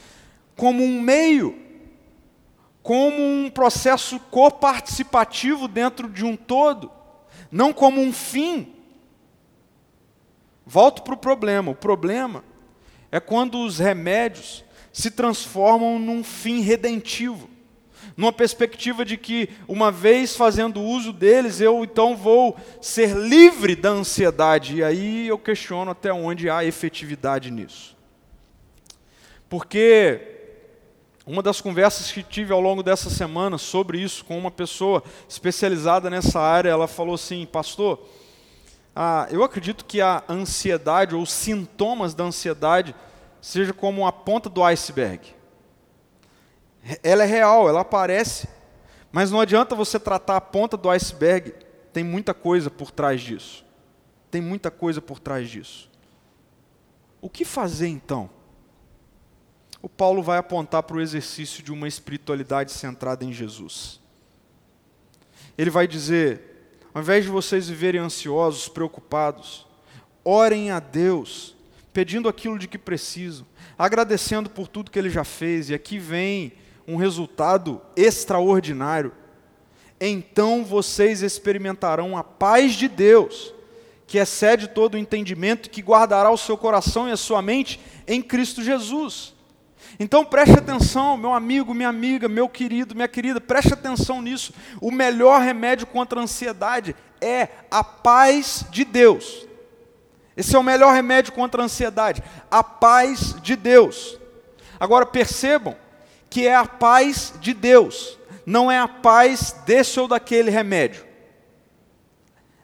como 0.55 0.83
um 0.83 1.01
meio, 1.01 1.61
como 2.81 3.21
um 3.21 3.49
processo 3.49 4.19
coparticipativo 4.31 5.67
dentro 5.67 6.09
de 6.09 6.23
um 6.23 6.35
todo, 6.35 6.91
não 7.55 7.71
como 7.71 8.01
um 8.01 8.11
fim. 8.11 8.67
Volto 10.65 11.03
para 11.03 11.13
o 11.13 11.17
problema. 11.17 11.71
O 11.71 11.75
problema 11.75 12.43
é 13.09 13.17
quando 13.17 13.63
os 13.63 13.79
remédios 13.79 14.65
se 14.91 15.09
transformam 15.09 15.97
num 15.97 16.21
fim 16.21 16.59
redentivo, 16.59 17.49
numa 18.17 18.33
perspectiva 18.33 19.05
de 19.05 19.15
que, 19.15 19.47
uma 19.69 19.89
vez 19.89 20.35
fazendo 20.35 20.81
uso 20.81 21.13
deles, 21.13 21.61
eu 21.61 21.85
então 21.85 22.13
vou 22.17 22.57
ser 22.81 23.15
livre 23.15 23.73
da 23.73 23.89
ansiedade. 23.89 24.75
E 24.75 24.83
aí 24.83 25.25
eu 25.25 25.37
questiono 25.37 25.91
até 25.91 26.11
onde 26.11 26.49
há 26.49 26.65
efetividade 26.65 27.49
nisso. 27.49 27.95
Porque 29.47 30.34
uma 31.25 31.41
das 31.41 31.59
conversas 31.59 32.11
que 32.11 32.21
tive 32.21 32.53
ao 32.53 32.61
longo 32.61 32.83
dessa 32.83 33.09
semana 33.09 33.57
sobre 33.57 33.99
isso 33.99 34.23
com 34.23 34.37
uma 34.37 34.51
pessoa 34.51 35.03
especializada 35.27 36.09
nessa 36.09 36.39
área, 36.39 36.69
ela 36.69 36.87
falou 36.87 37.15
assim, 37.15 37.45
pastor, 37.47 37.99
ah, 38.95 39.27
eu 39.31 39.43
acredito 39.43 39.85
que 39.85 40.01
a 40.01 40.23
ansiedade 40.29 41.15
ou 41.15 41.23
os 41.23 41.31
sintomas 41.31 42.13
da 42.13 42.23
ansiedade 42.23 42.95
seja 43.41 43.73
como 43.73 44.05
a 44.05 44.11
ponta 44.11 44.49
do 44.49 44.63
iceberg. 44.63 45.33
Ela 47.01 47.23
é 47.23 47.25
real, 47.25 47.67
ela 47.67 47.81
aparece, 47.81 48.47
mas 49.11 49.31
não 49.31 49.41
adianta 49.41 49.73
você 49.73 49.99
tratar 49.99 50.37
a 50.37 50.41
ponta 50.41 50.77
do 50.77 50.89
iceberg, 50.89 51.53
tem 51.91 52.03
muita 52.03 52.33
coisa 52.33 52.69
por 52.69 52.91
trás 52.91 53.21
disso. 53.21 53.65
Tem 54.29 54.41
muita 54.41 54.69
coisa 54.69 55.01
por 55.01 55.17
trás 55.17 55.49
disso. 55.49 55.89
O 57.19 57.29
que 57.29 57.43
fazer 57.43 57.87
então? 57.87 58.29
O 59.85 59.87
Paulo 59.87 60.23
vai 60.23 60.39
apontar 60.39 60.81
para 60.81 60.97
o 60.97 60.99
exercício 60.99 61.61
de 61.61 61.71
uma 61.71 61.87
espiritualidade 61.87 62.71
centrada 62.71 63.23
em 63.23 63.31
Jesus. 63.31 63.99
Ele 65.55 65.69
vai 65.69 65.87
dizer: 65.87 66.81
ao 66.91 67.03
invés 67.03 67.23
de 67.23 67.29
vocês 67.29 67.69
viverem 67.69 68.01
ansiosos, 68.01 68.67
preocupados, 68.67 69.67
orem 70.23 70.71
a 70.71 70.79
Deus, 70.79 71.55
pedindo 71.93 72.27
aquilo 72.27 72.57
de 72.57 72.67
que 72.67 72.79
precisam, 72.79 73.45
agradecendo 73.77 74.49
por 74.49 74.67
tudo 74.67 74.89
que 74.89 74.97
Ele 74.97 75.11
já 75.11 75.23
fez, 75.23 75.69
e 75.69 75.75
aqui 75.75 75.99
vem 75.99 76.53
um 76.87 76.95
resultado 76.95 77.79
extraordinário. 77.95 79.11
Então 80.01 80.65
vocês 80.65 81.21
experimentarão 81.21 82.17
a 82.17 82.23
paz 82.23 82.73
de 82.73 82.87
Deus, 82.87 83.53
que 84.07 84.17
excede 84.17 84.67
todo 84.67 84.95
o 84.95 84.97
entendimento, 84.97 85.69
que 85.69 85.83
guardará 85.83 86.31
o 86.31 86.37
seu 86.37 86.57
coração 86.57 87.07
e 87.07 87.11
a 87.11 87.17
sua 87.17 87.39
mente 87.39 87.79
em 88.07 88.19
Cristo 88.19 88.63
Jesus. 88.63 89.34
Então 89.99 90.25
preste 90.25 90.57
atenção, 90.57 91.15
meu 91.15 91.33
amigo, 91.33 91.73
minha 91.73 91.87
amiga, 91.87 92.27
meu 92.27 92.49
querido, 92.49 92.93
minha 92.93 93.07
querida, 93.07 93.39
preste 93.39 93.73
atenção 93.73 94.21
nisso. 94.21 94.53
O 94.81 94.91
melhor 94.91 95.41
remédio 95.41 95.87
contra 95.87 96.19
a 96.19 96.23
ansiedade 96.23 96.95
é 97.21 97.47
a 97.71 97.83
paz 97.83 98.65
de 98.69 98.83
Deus. 98.83 99.47
Esse 100.35 100.55
é 100.55 100.59
o 100.59 100.63
melhor 100.63 100.93
remédio 100.93 101.31
contra 101.31 101.61
a 101.61 101.65
ansiedade, 101.65 102.21
a 102.51 102.61
paz 102.61 103.41
de 103.41 103.55
Deus. 103.55 104.19
Agora 104.77 105.05
percebam 105.05 105.75
que 106.29 106.45
é 106.45 106.55
a 106.55 106.65
paz 106.65 107.33
de 107.39 107.53
Deus, 107.53 108.19
não 108.45 108.69
é 108.69 108.77
a 108.77 108.87
paz 108.89 109.55
desse 109.65 109.97
ou 109.97 110.09
daquele 110.09 110.51
remédio. 110.51 111.05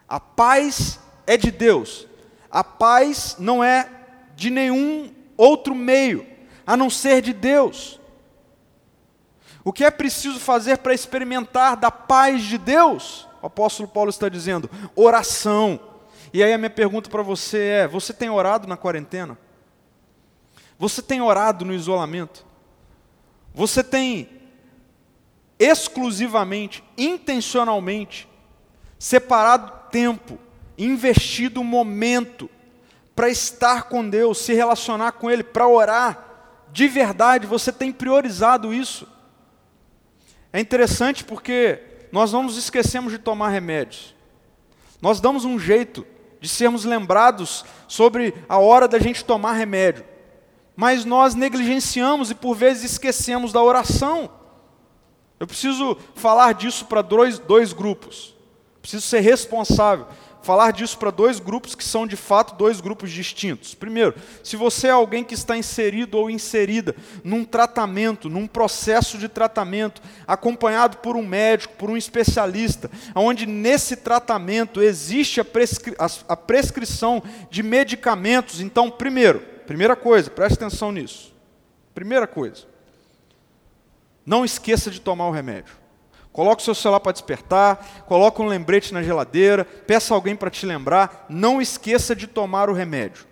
A 0.07 0.19
paz 0.19 0.99
é 1.25 1.37
de 1.37 1.49
Deus. 1.49 2.05
A 2.49 2.65
paz 2.65 3.37
não 3.39 3.63
é 3.63 3.87
de 4.35 4.49
nenhum 4.49 5.09
outro 5.37 5.73
meio 5.73 6.30
a 6.65 6.77
não 6.77 6.89
ser 6.89 7.21
de 7.21 7.33
Deus. 7.33 7.99
O 9.63 9.71
que 9.71 9.83
é 9.83 9.91
preciso 9.91 10.39
fazer 10.39 10.77
para 10.79 10.93
experimentar 10.93 11.75
da 11.77 11.91
paz 11.91 12.43
de 12.43 12.57
Deus? 12.57 13.27
O 13.41 13.47
apóstolo 13.47 13.87
Paulo 13.87 14.09
está 14.09 14.27
dizendo: 14.27 14.69
oração. 14.95 15.79
E 16.33 16.43
aí 16.43 16.53
a 16.53 16.57
minha 16.57 16.69
pergunta 16.69 17.09
para 17.09 17.21
você 17.21 17.57
é: 17.57 17.87
você 17.87 18.13
tem 18.13 18.29
orado 18.29 18.67
na 18.67 18.77
quarentena? 18.77 19.37
Você 20.79 21.01
tem 21.01 21.21
orado 21.21 21.63
no 21.63 21.73
isolamento? 21.73 22.45
Você 23.53 23.83
tem 23.83 24.41
exclusivamente, 25.59 26.83
intencionalmente, 26.97 28.27
separado 28.97 29.71
tempo, 29.91 30.39
investido 30.75 31.63
momento 31.63 32.49
para 33.15 33.29
estar 33.29 33.83
com 33.83 34.09
Deus, 34.09 34.39
se 34.39 34.53
relacionar 34.53 35.11
com 35.11 35.29
Ele, 35.29 35.43
para 35.43 35.67
orar? 35.67 36.30
De 36.71 36.87
verdade 36.87 37.47
você 37.47 37.71
tem 37.71 37.91
priorizado 37.91 38.73
isso? 38.73 39.07
É 40.53 40.59
interessante 40.59 41.23
porque 41.23 41.79
nós 42.11 42.31
não 42.31 42.43
nos 42.43 42.57
esquecemos 42.57 43.11
de 43.11 43.17
tomar 43.17 43.49
remédios. 43.49 44.15
Nós 45.01 45.19
damos 45.19 45.45
um 45.45 45.57
jeito 45.57 46.05
de 46.39 46.49
sermos 46.49 46.85
lembrados 46.85 47.63
sobre 47.87 48.33
a 48.49 48.57
hora 48.57 48.87
da 48.87 48.99
gente 48.99 49.23
tomar 49.23 49.53
remédio. 49.53 50.05
Mas 50.75 51.05
nós 51.05 51.35
negligenciamos 51.35 52.31
e 52.31 52.35
por 52.35 52.55
vezes 52.55 52.91
esquecemos 52.91 53.53
da 53.53 53.61
oração. 53.61 54.31
Eu 55.39 55.47
preciso 55.47 55.97
falar 56.15 56.53
disso 56.53 56.85
para 56.85 57.01
dois, 57.01 57.39
dois 57.39 57.73
grupos. 57.73 58.35
Preciso 58.81 59.05
ser 59.05 59.19
responsável 59.19 60.07
falar 60.41 60.71
disso 60.71 60.97
para 60.97 61.11
dois 61.11 61.39
grupos 61.39 61.75
que 61.75 61.83
são 61.83 62.07
de 62.07 62.15
fato 62.15 62.55
dois 62.55 62.81
grupos 62.81 63.11
distintos. 63.11 63.73
Primeiro, 63.73 64.15
se 64.43 64.55
você 64.55 64.87
é 64.87 64.91
alguém 64.91 65.23
que 65.23 65.33
está 65.33 65.55
inserido 65.55 66.17
ou 66.17 66.29
inserida 66.29 66.95
num 67.23 67.45
tratamento, 67.45 68.29
num 68.29 68.47
processo 68.47 69.17
de 69.17 69.27
tratamento, 69.27 70.01
acompanhado 70.27 70.97
por 70.97 71.15
um 71.15 71.25
médico, 71.25 71.75
por 71.75 71.89
um 71.89 71.97
especialista, 71.97 72.89
onde 73.15 73.45
nesse 73.45 73.95
tratamento 73.95 74.81
existe 74.81 75.39
a, 75.39 75.45
prescri 75.45 75.95
a, 76.27 76.35
prescrição 76.37 77.21
de 77.49 77.61
medicamentos, 77.61 78.61
então, 78.61 78.89
primeiro, 78.89 79.39
primeira 79.67 79.95
coisa, 79.95 80.29
preste 80.29 80.55
atenção 80.55 80.91
nisso. 80.91 81.31
Primeira 81.93 82.25
coisa, 82.25 82.65
não 84.25 84.45
esqueça 84.45 84.89
de 84.89 85.01
tomar 85.01 85.27
o 85.27 85.31
remédio. 85.31 85.80
Coloque 86.31 86.61
o 86.61 86.65
seu 86.65 86.73
celular 86.73 87.01
para 87.01 87.11
despertar, 87.11 88.05
coloque 88.07 88.41
um 88.41 88.47
lembrete 88.47 88.93
na 88.93 89.03
geladeira, 89.03 89.65
peça 89.65 90.13
alguém 90.13 90.35
para 90.35 90.49
te 90.49 90.65
lembrar, 90.65 91.25
não 91.27 91.61
esqueça 91.61 92.15
de 92.15 92.25
tomar 92.25 92.69
o 92.69 92.73
remédio. 92.73 93.25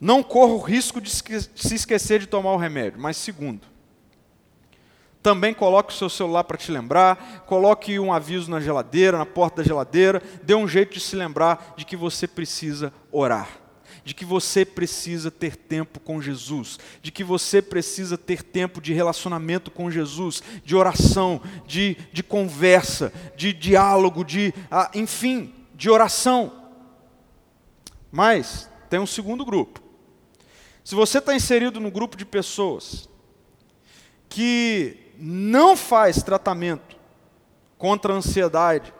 Não 0.00 0.22
corra 0.22 0.52
o 0.52 0.60
risco 0.60 1.00
de 1.00 1.10
se 1.10 1.74
esquecer 1.74 2.20
de 2.20 2.26
tomar 2.26 2.52
o 2.52 2.56
remédio. 2.56 3.00
Mas 3.00 3.18
segundo, 3.18 3.66
também 5.22 5.52
coloque 5.52 5.92
o 5.92 5.96
seu 5.96 6.08
celular 6.08 6.44
para 6.44 6.56
te 6.56 6.70
lembrar, 6.72 7.44
coloque 7.46 7.98
um 7.98 8.12
aviso 8.12 8.50
na 8.50 8.60
geladeira, 8.60 9.18
na 9.18 9.26
porta 9.26 9.62
da 9.62 9.68
geladeira, 9.68 10.22
dê 10.42 10.54
um 10.54 10.66
jeito 10.66 10.94
de 10.94 11.00
se 11.00 11.16
lembrar 11.16 11.74
de 11.76 11.84
que 11.84 11.96
você 11.96 12.26
precisa 12.26 12.92
orar 13.12 13.65
de 14.06 14.14
que 14.14 14.24
você 14.24 14.64
precisa 14.64 15.32
ter 15.32 15.56
tempo 15.56 15.98
com 15.98 16.22
Jesus, 16.22 16.78
de 17.02 17.10
que 17.10 17.24
você 17.24 17.60
precisa 17.60 18.16
ter 18.16 18.40
tempo 18.40 18.80
de 18.80 18.92
relacionamento 18.92 19.68
com 19.68 19.90
Jesus, 19.90 20.40
de 20.64 20.76
oração, 20.76 21.42
de, 21.66 21.96
de 22.12 22.22
conversa, 22.22 23.12
de 23.36 23.52
diálogo, 23.52 24.24
de, 24.24 24.54
ah, 24.70 24.88
enfim, 24.94 25.52
de 25.74 25.90
oração. 25.90 26.70
Mas 28.12 28.70
tem 28.88 29.00
um 29.00 29.08
segundo 29.08 29.44
grupo. 29.44 29.82
Se 30.84 30.94
você 30.94 31.18
está 31.18 31.34
inserido 31.34 31.80
no 31.80 31.90
grupo 31.90 32.16
de 32.16 32.24
pessoas 32.24 33.08
que 34.28 35.14
não 35.18 35.76
faz 35.76 36.22
tratamento 36.22 36.96
contra 37.76 38.12
a 38.12 38.16
ansiedade 38.16 38.94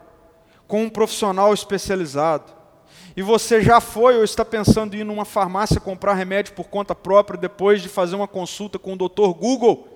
com 0.67 0.83
um 0.83 0.91
profissional 0.91 1.55
especializado, 1.55 2.57
e 3.17 3.23
você 3.23 3.63
já 3.63 3.81
foi 3.81 4.17
ou 4.17 4.23
está 4.23 4.45
pensando 4.45 4.95
em 4.95 4.99
ir 4.99 5.05
numa 5.05 5.25
farmácia 5.25 5.81
comprar 5.81 6.13
remédio 6.13 6.53
por 6.53 6.69
conta 6.69 6.95
própria 6.95 7.39
depois 7.39 7.81
de 7.81 7.89
fazer 7.89 8.15
uma 8.15 8.29
consulta 8.29 8.79
com 8.79 8.93
o 8.93 8.97
Dr. 8.97 9.33
Google, 9.39 9.89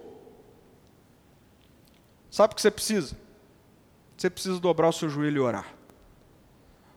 sabe 2.30 2.52
o 2.52 2.56
que 2.56 2.62
você 2.62 2.70
precisa? 2.70 3.14
Você 4.16 4.30
precisa 4.30 4.58
dobrar 4.58 4.88
o 4.88 4.92
seu 4.92 5.08
joelho 5.10 5.36
e 5.36 5.40
orar. 5.40 5.66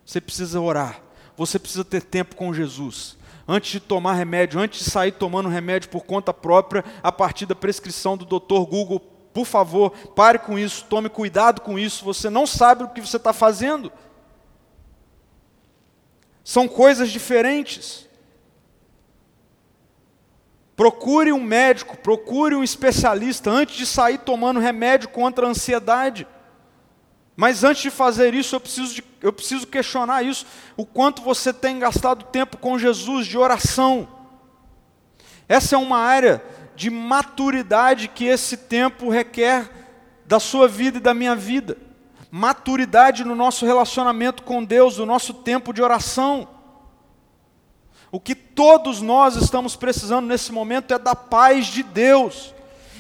Você 0.05 0.21
precisa 0.21 0.59
orar. 0.59 1.01
Você 1.36 1.59
precisa 1.59 1.84
ter 1.84 2.01
tempo 2.03 2.36
com 2.36 2.53
Jesus. 2.53 3.17
Antes 3.47 3.71
de 3.71 3.80
tomar 3.80 4.13
remédio, 4.13 4.59
antes 4.59 4.86
de 4.86 4.89
sair 4.89 5.11
tomando 5.11 5.49
remédio 5.49 5.89
por 5.89 6.05
conta 6.05 6.34
própria, 6.34 6.86
a 7.01 7.11
partir 7.11 7.45
da 7.45 7.55
prescrição 7.55 8.15
do 8.15 8.26
Dr. 8.26 8.65
Google, 8.69 8.99
por 9.34 9.45
favor, 9.45 9.91
pare 10.15 10.39
com 10.39 10.57
isso, 10.59 10.86
tome 10.89 11.09
cuidado 11.09 11.61
com 11.61 11.78
isso. 11.78 12.05
Você 12.05 12.30
não 12.30 12.45
sabe 12.45 12.84
o 12.84 12.89
que 12.89 13.01
você 13.01 13.17
está 13.17 13.34
fazendo. 13.34 13.91
São 16.44 16.68
coisas 16.68 17.10
diferentes. 17.10 18.08
Procure 20.76 21.32
um 21.32 21.41
médico, 21.41 21.96
procure 21.96 22.56
um 22.56 22.64
especialista 22.64 23.50
antes 23.50 23.76
de 23.76 23.86
sair 23.86 24.18
tomando 24.18 24.60
remédio 24.60 25.08
contra 25.10 25.46
a 25.46 25.50
ansiedade. 25.50 26.28
Mas 27.36 27.64
antes 27.64 27.84
de 27.84 27.89
fazer 27.89 28.34
isso, 28.34 28.56
eu 28.56 28.60
preciso, 28.60 28.96
de, 28.96 29.04
eu 29.22 29.32
preciso 29.32 29.66
questionar 29.68 30.24
isso. 30.24 30.46
O 30.76 30.86
quanto 30.86 31.22
você 31.22 31.54
tem 31.54 31.80
gastado 31.80 32.26
tempo 32.26 32.58
com 32.58 32.78
Jesus 32.78 33.26
de 33.26 33.38
oração. 33.38 34.08
Essa 35.48 35.76
é 35.76 35.78
uma 35.78 35.98
área 35.98 36.44
de 36.76 36.89
maturidade 36.89 38.08
que 38.08 38.26
esse 38.26 38.58
tempo 38.58 39.10
requer 39.10 39.70
da 40.26 40.39
sua 40.39 40.68
vida 40.68 40.98
e 40.98 41.02
da 41.02 41.14
minha 41.14 41.36
vida 41.36 41.78
maturidade 42.36 43.23
no 43.23 43.36
nosso 43.36 43.63
relacionamento 43.63 44.41
com 44.41 44.63
Deus, 44.63 44.97
no 44.97 45.05
nosso 45.05 45.36
tempo 45.36 45.71
de 45.71 45.84
oração. 45.84 46.47
O 48.11 48.19
que 48.19 48.34
todos 48.34 49.01
nós 49.01 49.36
estamos 49.36 49.75
precisando 49.75 50.25
nesse 50.25 50.51
momento 50.51 50.95
é 50.95 50.97
da 50.97 51.15
paz 51.15 51.67
de 51.67 51.84
Deus. 51.84 52.51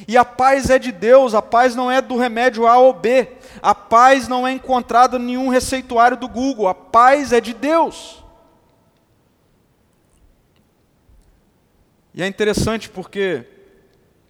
E 0.07 0.15
a 0.15 0.23
paz 0.23 0.69
é 0.69 0.77
de 0.77 0.91
Deus, 0.91 1.33
a 1.33 1.41
paz 1.41 1.73
não 1.73 1.89
é 1.89 1.99
do 1.99 2.15
remédio 2.15 2.67
A 2.67 2.77
ou 2.77 2.93
B, 2.93 3.27
a 3.59 3.73
paz 3.73 4.27
não 4.27 4.47
é 4.47 4.51
encontrada 4.51 5.17
em 5.17 5.23
nenhum 5.23 5.47
receituário 5.47 6.15
do 6.15 6.27
Google, 6.27 6.67
a 6.67 6.75
paz 6.75 7.33
é 7.33 7.41
de 7.41 7.55
Deus. 7.55 8.23
E 12.13 12.21
é 12.21 12.27
interessante 12.27 12.87
porque 12.87 13.47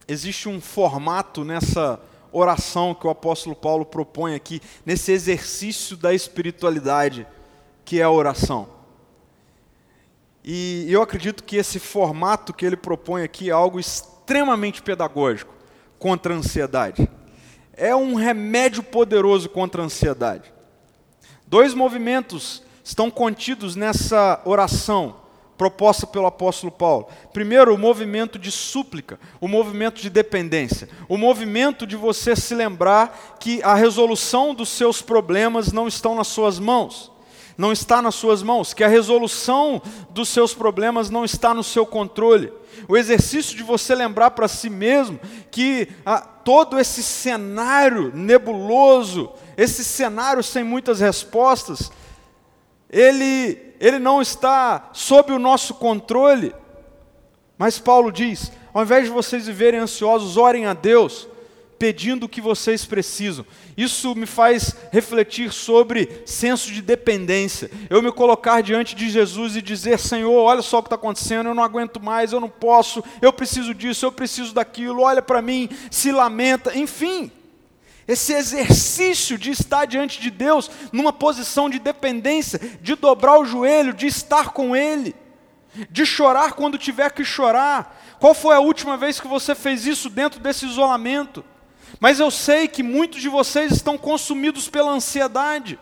existe 0.07 0.47
um 0.47 0.61
formato 0.61 1.43
nessa 1.43 1.99
oração 2.33 2.93
que 2.93 3.07
o 3.07 3.09
apóstolo 3.09 3.55
Paulo 3.55 3.85
propõe 3.85 4.35
aqui, 4.35 4.59
nesse 4.85 5.11
exercício 5.11 5.95
da 5.95 6.13
espiritualidade, 6.13 7.25
que 7.85 8.01
é 8.01 8.03
a 8.03 8.11
oração. 8.11 8.67
E 10.43 10.85
eu 10.89 11.01
acredito 11.01 11.43
que 11.43 11.55
esse 11.55 11.79
formato 11.79 12.53
que 12.53 12.65
ele 12.65 12.75
propõe 12.75 13.23
aqui 13.23 13.49
é 13.49 13.53
algo 13.53 13.79
extremamente 13.79 14.81
pedagógico 14.81 15.53
contra 15.97 16.33
a 16.33 16.37
ansiedade. 16.37 17.09
É 17.71 17.95
um 17.95 18.15
remédio 18.15 18.83
poderoso 18.83 19.47
contra 19.47 19.81
a 19.81 19.85
ansiedade. 19.85 20.51
Dois 21.47 21.73
movimentos 21.73 22.61
estão 22.83 23.09
contidos 23.09 23.75
nessa 23.75 24.41
oração 24.43 25.22
proposta 25.63 26.05
pelo 26.05 26.25
apóstolo 26.25 26.69
Paulo. 26.69 27.07
Primeiro, 27.31 27.73
o 27.73 27.77
movimento 27.77 28.37
de 28.37 28.51
súplica, 28.51 29.17
o 29.39 29.47
movimento 29.47 30.01
de 30.01 30.09
dependência, 30.09 30.89
o 31.07 31.17
movimento 31.17 31.87
de 31.87 31.95
você 31.95 32.35
se 32.35 32.53
lembrar 32.53 33.37
que 33.39 33.63
a 33.63 33.73
resolução 33.73 34.53
dos 34.53 34.67
seus 34.67 35.01
problemas 35.01 35.71
não 35.71 35.87
estão 35.87 36.15
nas 36.15 36.27
suas 36.27 36.59
mãos. 36.59 37.13
Não 37.57 37.71
está 37.71 38.01
nas 38.01 38.15
suas 38.15 38.43
mãos, 38.43 38.73
que 38.73 38.83
a 38.83 38.89
resolução 38.89 39.81
dos 40.09 40.27
seus 40.27 40.53
problemas 40.53 41.09
não 41.09 41.23
está 41.23 41.53
no 41.53 41.63
seu 41.63 41.85
controle. 41.85 42.51
O 42.89 42.97
exercício 42.97 43.55
de 43.55 43.63
você 43.63 43.95
lembrar 43.95 44.31
para 44.31 44.49
si 44.49 44.69
mesmo 44.69 45.17
que 45.49 45.87
ah, 46.05 46.19
todo 46.19 46.77
esse 46.77 47.01
cenário 47.01 48.11
nebuloso, 48.13 49.31
esse 49.55 49.85
cenário 49.85 50.43
sem 50.43 50.63
muitas 50.63 50.99
respostas, 50.99 51.89
ele 52.93 53.73
ele 53.79 53.99
não 53.99 54.21
está 54.21 54.91
sob 54.93 55.33
o 55.33 55.39
nosso 55.39 55.73
controle. 55.73 56.55
Mas 57.57 57.79
Paulo 57.79 58.11
diz: 58.11 58.49
ao 58.73 58.83
invés 58.83 59.03
de 59.03 59.09
vocês 59.09 59.45
viverem 59.45 59.81
ansiosos, 59.81 60.37
orem 60.37 60.65
a 60.65 60.73
Deus, 60.73 61.27
pedindo 61.77 62.25
o 62.25 62.29
que 62.29 62.39
vocês 62.39 62.85
precisam. 62.85 63.45
Isso 63.75 64.15
me 64.15 64.25
faz 64.25 64.73
refletir 64.89 65.51
sobre 65.51 66.23
senso 66.25 66.71
de 66.71 66.81
dependência. 66.81 67.69
Eu 67.89 68.01
me 68.01 68.09
colocar 68.09 68.61
diante 68.61 68.95
de 68.95 69.09
Jesus 69.09 69.57
e 69.57 69.61
dizer: 69.61 69.99
Senhor, 69.99 70.33
olha 70.33 70.61
só 70.61 70.79
o 70.79 70.81
que 70.81 70.87
está 70.87 70.95
acontecendo, 70.95 71.49
eu 71.49 71.55
não 71.55 71.63
aguento 71.63 72.01
mais, 72.01 72.31
eu 72.31 72.39
não 72.39 72.49
posso, 72.49 73.03
eu 73.21 73.33
preciso 73.33 73.73
disso, 73.73 74.05
eu 74.05 74.13
preciso 74.13 74.53
daquilo, 74.53 75.01
olha 75.01 75.21
para 75.21 75.41
mim, 75.41 75.67
se 75.91 76.09
lamenta, 76.09 76.77
enfim. 76.77 77.29
Esse 78.07 78.33
exercício 78.33 79.37
de 79.37 79.51
estar 79.51 79.85
diante 79.85 80.19
de 80.19 80.29
Deus 80.29 80.69
numa 80.91 81.13
posição 81.13 81.69
de 81.69 81.79
dependência, 81.79 82.59
de 82.81 82.95
dobrar 82.95 83.39
o 83.39 83.45
joelho, 83.45 83.93
de 83.93 84.07
estar 84.07 84.49
com 84.49 84.75
Ele, 84.75 85.15
de 85.89 86.05
chorar 86.05 86.53
quando 86.53 86.77
tiver 86.77 87.11
que 87.11 87.23
chorar. 87.23 88.01
Qual 88.19 88.33
foi 88.33 88.55
a 88.55 88.59
última 88.59 88.97
vez 88.97 89.19
que 89.19 89.27
você 89.27 89.55
fez 89.55 89.85
isso 89.85 90.09
dentro 90.09 90.39
desse 90.39 90.65
isolamento? 90.65 91.43
Mas 91.99 92.19
eu 92.19 92.29
sei 92.29 92.67
que 92.67 92.83
muitos 92.83 93.21
de 93.21 93.29
vocês 93.29 93.71
estão 93.71 93.97
consumidos 93.97 94.67
pela 94.67 94.91
ansiedade. 94.91 95.79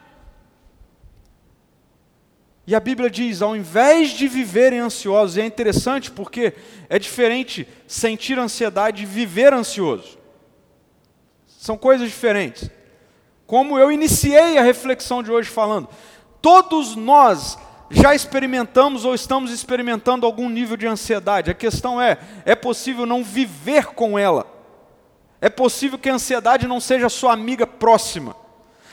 E 2.68 2.76
a 2.76 2.80
Bíblia 2.80 3.10
diz: 3.10 3.42
ao 3.42 3.56
invés 3.56 4.12
de 4.12 4.28
viverem 4.28 4.80
ansiosos, 4.80 5.38
e 5.38 5.42
é 5.42 5.46
interessante 5.46 6.12
porque 6.12 6.54
é 6.88 7.00
diferente 7.00 7.68
sentir 7.88 8.38
ansiedade 8.38 9.04
e 9.04 9.06
viver 9.08 9.54
ansioso. 9.54 10.21
São 11.62 11.78
coisas 11.78 12.10
diferentes. 12.10 12.72
Como 13.46 13.78
eu 13.78 13.92
iniciei 13.92 14.58
a 14.58 14.64
reflexão 14.64 15.22
de 15.22 15.32
hoje 15.32 15.48
falando, 15.48 15.88
todos 16.42 16.96
nós 16.96 17.56
já 17.88 18.16
experimentamos 18.16 19.06
ou 19.06 19.14
estamos 19.14 19.52
experimentando 19.52 20.26
algum 20.26 20.50
nível 20.50 20.76
de 20.76 20.88
ansiedade. 20.88 21.52
A 21.52 21.54
questão 21.54 22.02
é: 22.02 22.18
é 22.46 22.56
possível 22.56 23.06
não 23.06 23.24
viver 23.24 23.86
com 23.94 24.18
ela? 24.18 24.48
É 25.40 25.52
possível 25.52 26.00
que 26.00 26.10
a 26.10 26.16
ansiedade 26.16 26.68
não 26.68 26.80
seja 26.80 27.10
sua 27.10 27.32
amiga 27.32 27.68
próxima? 27.68 28.36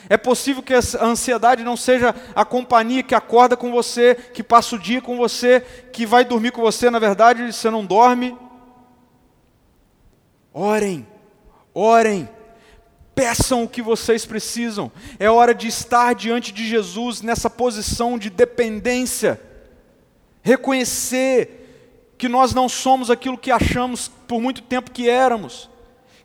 É 0.06 0.18
possível 0.18 0.62
que 0.62 0.74
a 0.74 0.80
ansiedade 1.00 1.64
não 1.64 1.74
seja 1.74 2.14
a 2.34 2.44
companhia 2.44 3.02
que 3.02 3.14
acorda 3.14 3.56
com 3.56 3.72
você, 3.72 4.14
que 4.14 4.42
passa 4.42 4.76
o 4.76 4.78
dia 4.78 5.00
com 5.00 5.16
você, 5.16 5.62
que 5.90 6.04
vai 6.04 6.22
dormir 6.22 6.50
com 6.50 6.60
você, 6.60 6.90
na 6.90 6.98
verdade 6.98 7.50
você 7.50 7.70
não 7.70 7.82
dorme? 7.82 8.36
Orem, 10.52 11.08
orem 11.72 12.28
Peçam 13.18 13.64
o 13.64 13.68
que 13.68 13.82
vocês 13.82 14.24
precisam. 14.24 14.92
É 15.18 15.28
hora 15.28 15.52
de 15.52 15.66
estar 15.66 16.14
diante 16.14 16.52
de 16.52 16.64
Jesus 16.64 17.20
nessa 17.20 17.50
posição 17.50 18.16
de 18.16 18.30
dependência. 18.30 19.42
Reconhecer 20.40 22.14
que 22.16 22.28
nós 22.28 22.54
não 22.54 22.68
somos 22.68 23.10
aquilo 23.10 23.36
que 23.36 23.50
achamos 23.50 24.06
por 24.06 24.40
muito 24.40 24.62
tempo 24.62 24.92
que 24.92 25.10
éramos. 25.10 25.68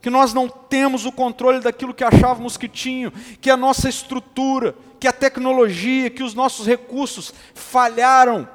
Que 0.03 0.09
nós 0.11 0.35
não 0.35 0.47
temos 0.47 1.03
o 1.07 1.11
controle 1.11 1.61
daquilo 1.61 1.95
que 1.95 2.03
achávamos 2.03 2.57
que 2.57 2.67
tinham, 2.67 3.11
que 3.41 3.49
a 3.49 3.57
nossa 3.57 3.89
estrutura, 3.89 4.75
que 4.99 5.07
a 5.07 5.11
tecnologia, 5.11 6.11
que 6.11 6.21
os 6.21 6.35
nossos 6.35 6.67
recursos 6.67 7.33
falharam. 7.55 8.47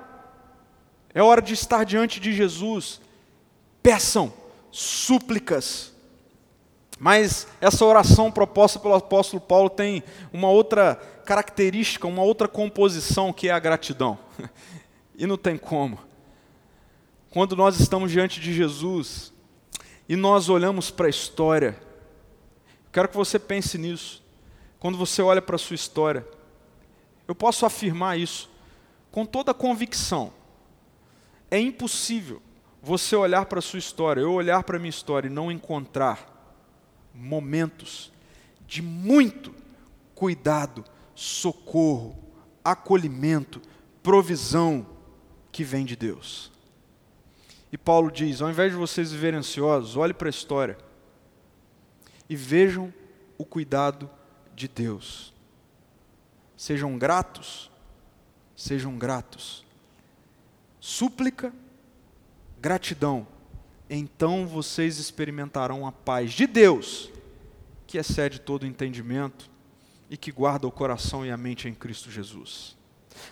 É 1.13 1.21
hora 1.21 1.43
de 1.43 1.55
estar 1.55 1.83
diante 1.83 2.21
de 2.21 2.33
Jesus. 2.33 3.01
Peçam 3.83 4.33
súplicas 4.71 5.98
mas 6.99 7.47
essa 7.61 7.85
oração 7.85 8.31
proposta 8.31 8.79
pelo 8.79 8.95
apóstolo 8.95 9.41
Paulo 9.41 9.71
tem 9.71 10.03
uma 10.33 10.49
outra 10.49 10.97
característica, 11.25 12.09
uma 12.09 12.23
outra 12.23 12.49
composição 12.49 13.33
que 13.33 13.49
é 13.49 13.53
a 13.53 13.59
gratidão. 13.59 14.19
E 15.21 15.27
não 15.27 15.37
tem 15.37 15.59
como. 15.59 15.99
Quando 17.29 17.57
nós 17.57 17.81
estamos 17.81 18.13
diante 18.13 18.39
de 18.41 18.55
Jesus 18.55 19.33
e 20.09 20.15
nós 20.15 20.49
olhamos 20.49 20.93
para 20.93 21.09
a 21.09 21.11
história, 21.11 21.77
quero 22.93 23.09
que 23.09 23.17
você 23.17 23.37
pense 23.37 23.77
nisso. 23.77 24.23
Quando 24.79 24.97
você 24.97 25.21
olha 25.21 25.43
para 25.43 25.57
a 25.57 25.59
sua 25.59 25.75
história, 25.75 26.25
eu 27.27 27.35
posso 27.35 27.67
afirmar 27.67 28.17
isso 28.17 28.49
com 29.11 29.27
toda 29.27 29.53
convicção. 29.53 30.33
É 31.51 31.59
impossível 31.59 32.41
você 32.81 33.17
olhar 33.17 33.47
para 33.47 33.59
a 33.59 33.63
sua 33.63 33.81
história, 33.81 34.21
eu 34.21 34.33
olhar 34.33 34.63
para 34.63 34.77
a 34.77 34.79
minha 34.79 34.89
história 34.89 35.27
e 35.27 35.33
não 35.33 35.51
encontrar 35.51 36.38
momentos 37.19 38.13
de 38.67 38.81
muito 38.81 39.55
cuidado, 40.15 40.85
socorro, 41.15 42.17
acolhimento, 42.65 43.61
provisão 44.03 44.87
que 45.51 45.65
vem 45.65 45.85
de 45.85 45.97
Deus. 45.97 46.53
E 47.73 47.77
Paulo 47.77 48.11
diz: 48.11 48.41
ao 48.41 48.51
invés 48.51 48.73
de 48.73 48.79
vocês 48.79 49.13
viverem 49.13 49.41
ansiosos, 49.41 49.97
olhe 49.97 50.15
para 50.15 50.29
a 50.29 50.31
história 50.31 50.79
e 52.29 52.37
vejam 52.37 52.93
o 53.37 53.45
cuidado 53.45 54.09
de 54.55 54.69
Deus. 54.69 55.33
Sejam 56.57 56.97
gratos 56.99 57.71
sejam 58.59 58.99
gratos. 58.99 59.65
Súplica, 60.81 61.55
gratidão. 62.61 63.25
Então 63.89 64.47
vocês 64.47 64.99
experimentarão 64.99 65.87
a 65.87 65.93
paz 65.93 66.33
de 66.33 66.47
Deus, 66.47 67.11
que 67.87 67.99
excede 67.99 68.41
todo 68.41 68.67
entendimento 68.67 69.51
e 70.11 70.17
que 70.17 70.31
guarda 70.31 70.67
o 70.67 70.73
coração 70.73 71.25
e 71.25 71.31
a 71.31 71.37
mente 71.37 71.69
em 71.69 71.75
Cristo 71.75 72.11
Jesus. 72.11 72.77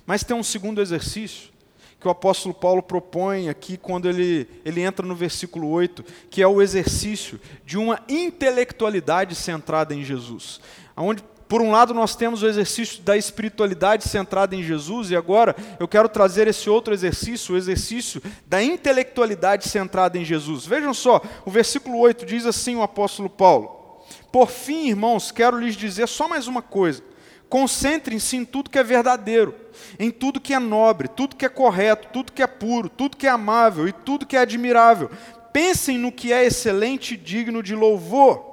Mas 0.07 0.25
tem 0.25 0.37
um 0.37 0.43
segundo 0.43 0.81
exercício 0.81 1.51
que 1.99 2.07
o 2.07 2.11
apóstolo 2.11 2.55
Paulo 2.55 2.83
propõe 2.83 3.49
aqui 3.49 3.77
quando 3.77 4.09
ele, 4.09 4.47
ele 4.65 4.83
entra 4.83 5.07
no 5.07 5.15
versículo 5.15 5.69
8, 5.69 6.05
que 6.31 6.43
é 6.43 6.47
o 6.47 6.61
exercício 6.61 7.41
de 7.65 7.79
uma 7.79 8.01
intelectualidade 8.09 9.35
centrada 9.35 9.95
em 9.95 10.05
Jesus. 10.05 10.61
Onde, 10.97 11.25
por 11.49 11.63
um 11.63 11.71
lado, 11.71 11.95
nós 11.95 12.17
temos 12.17 12.43
o 12.43 12.47
exercício 12.47 13.03
da 13.03 13.17
espiritualidade 13.17 14.09
centrada 14.09 14.55
em 14.57 14.63
Jesus, 14.63 15.11
e 15.11 15.17
agora 15.17 15.55
eu 15.79 15.87
quero 15.87 16.09
trazer 16.09 16.49
esse 16.49 16.69
outro 16.69 16.93
exercício, 16.93 17.55
o 17.55 17.59
exercício 17.59 18.23
da 18.47 18.63
intelectualidade 18.63 19.69
centrada 19.69 20.19
em 20.19 20.25
Jesus. 20.25 20.67
Vejam 20.67 20.93
só, 20.93 21.21
o 21.45 21.51
versículo 21.51 21.99
8 21.99 22.27
diz 22.27 22.47
assim 22.47 22.77
o 22.77 22.83
apóstolo 22.83 23.31
Paulo: 23.31 24.03
Por 24.33 24.51
fim, 24.51 24.89
irmãos, 24.89 25.31
quero 25.31 25.59
lhes 25.59 25.77
dizer 25.77 26.09
só 26.09 26.29
mais 26.29 26.47
uma 26.47 26.63
coisa 26.63 27.03
Concentrem-se 27.49 28.37
em 28.37 28.45
tudo 28.45 28.71
que 28.71 28.79
é 28.79 28.83
verdadeiro, 28.83 29.55
em 29.99 30.11
tudo 30.11 30.41
que 30.41 30.53
é 30.53 30.59
nobre, 30.59 31.07
tudo 31.07 31.37
que 31.37 31.45
é 31.45 31.49
correto, 31.49 32.09
tudo 32.13 32.33
que 32.33 32.43
é 32.43 32.47
puro, 32.47 32.89
tudo 32.89 33.17
que 33.17 33.27
é 33.27 33.31
amável 33.31 33.87
e 33.87 33.93
tudo 33.93 34.27
que 34.27 34.37
é 34.37 34.41
admirável. 34.41 35.11
Pensem 35.53 35.97
no 35.97 36.11
que 36.11 36.33
é 36.33 36.45
excelente 36.45 37.15
e 37.15 37.17
digno 37.17 37.63
de 37.63 37.75
louvor. 37.75 38.45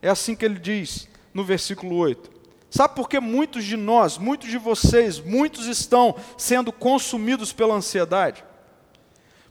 É 0.00 0.08
assim 0.08 0.34
que 0.34 0.44
ele 0.44 0.58
diz 0.58 1.08
no 1.34 1.44
versículo 1.44 1.96
8. 1.96 2.30
Sabe 2.70 2.94
por 2.94 3.08
que 3.08 3.20
muitos 3.20 3.64
de 3.64 3.76
nós, 3.76 4.16
muitos 4.16 4.48
de 4.48 4.56
vocês, 4.56 5.20
muitos 5.20 5.66
estão 5.66 6.16
sendo 6.38 6.72
consumidos 6.72 7.52
pela 7.52 7.74
ansiedade? 7.74 8.42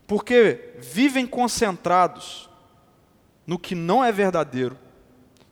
Porque 0.07 0.73
vivem 0.79 1.27
concentrados 1.27 2.49
no 3.45 3.59
que 3.59 3.75
não 3.75 4.03
é 4.03 4.11
verdadeiro, 4.11 4.79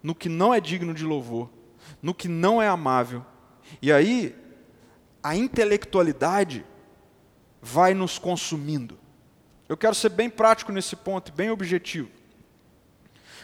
no 0.02 0.16
que 0.16 0.28
não 0.28 0.54
é 0.54 0.60
digno 0.60 0.94
de 0.94 1.04
louvor 1.04 1.50
no 2.02 2.14
que 2.14 2.28
não 2.28 2.62
é 2.62 2.68
amável. 2.68 3.26
E 3.82 3.92
aí, 3.92 4.36
a 5.24 5.36
intelectualidade 5.36 6.66
vai 7.62 7.94
nos 7.94 8.18
consumindo. 8.18 8.98
Eu 9.70 9.78
quero 9.78 9.96
ser 9.96 10.10
bem 10.10 10.30
prático 10.30 10.72
nesse 10.72 10.96
ponto, 10.96 11.32
bem 11.32 11.50
objetivo. 11.50 12.10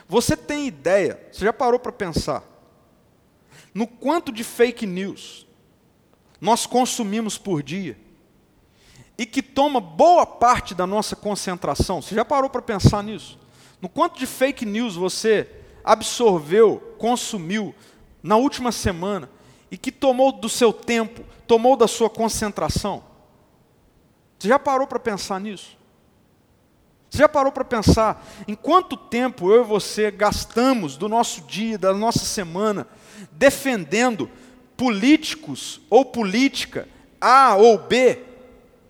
Você 0.07 0.35
tem 0.35 0.67
ideia, 0.67 1.27
você 1.31 1.45
já 1.45 1.53
parou 1.53 1.79
para 1.79 1.91
pensar, 1.91 2.43
no 3.78 3.86
quanto 3.86 4.32
de 4.32 4.43
fake 4.43 4.88
news 4.88 5.45
nós 6.41 6.65
consumimos 6.65 7.38
por 7.38 7.61
dia 7.61 7.95
e 9.15 9.23
que 9.23 9.39
toma 9.39 9.80
boa 9.80 10.25
parte 10.25 10.73
da 10.73 10.88
nossa 10.88 11.15
concentração? 11.15 12.01
Você 12.01 12.15
já 12.15 12.25
parou 12.25 12.49
para 12.49 12.59
pensar 12.59 13.03
nisso? 13.03 13.38
No 13.80 13.88
quanto 13.88 14.17
de 14.17 14.25
fake 14.25 14.65
news 14.65 14.95
você 14.95 15.47
absorveu, 15.84 16.95
consumiu, 16.97 17.75
na 18.23 18.36
última 18.36 18.71
semana 18.71 19.30
e 19.69 19.78
que 19.78 19.91
tomou 19.91 20.32
do 20.32 20.49
seu 20.49 20.73
tempo, 20.73 21.23
tomou 21.45 21.78
da 21.78 21.88
sua 21.88 22.09
concentração? 22.09 23.03
Você 24.39 24.47
já 24.47 24.57
parou 24.57 24.88
para 24.88 24.97
pensar 24.97 25.39
nisso? 25.39 25.78
Você 27.11 27.19
já 27.19 27.30
parou 27.30 27.51
para 27.51 27.63
pensar 27.63 28.25
em 28.47 28.55
quanto 28.55 28.97
tempo 28.97 29.51
eu 29.51 29.61
e 29.61 29.67
você 29.67 30.09
gastamos 30.09 30.97
do 30.97 31.07
nosso 31.07 31.41
dia, 31.41 31.78
da 31.78 31.93
nossa 31.93 32.25
semana, 32.25 32.88
defendendo 33.38 34.29
políticos 34.75 35.79
ou 35.89 36.03
política 36.03 36.88
A 37.21 37.55
ou 37.55 37.77
B? 37.77 38.19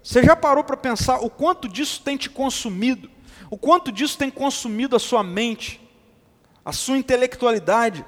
Você 0.02 0.24
já 0.24 0.36
parou 0.36 0.64
para 0.64 0.78
pensar 0.78 1.20
o 1.20 1.30
quanto 1.30 1.68
disso 1.68 2.02
tem 2.04 2.16
te 2.16 2.30
consumido? 2.30 3.10
O 3.50 3.58
quanto 3.58 3.92
disso 3.92 4.18
tem 4.18 4.30
consumido 4.30 4.96
a 4.96 5.00
sua 5.00 5.24
mente, 5.24 5.82
a 6.64 6.72
sua 6.72 6.98
intelectualidade? 6.98 8.06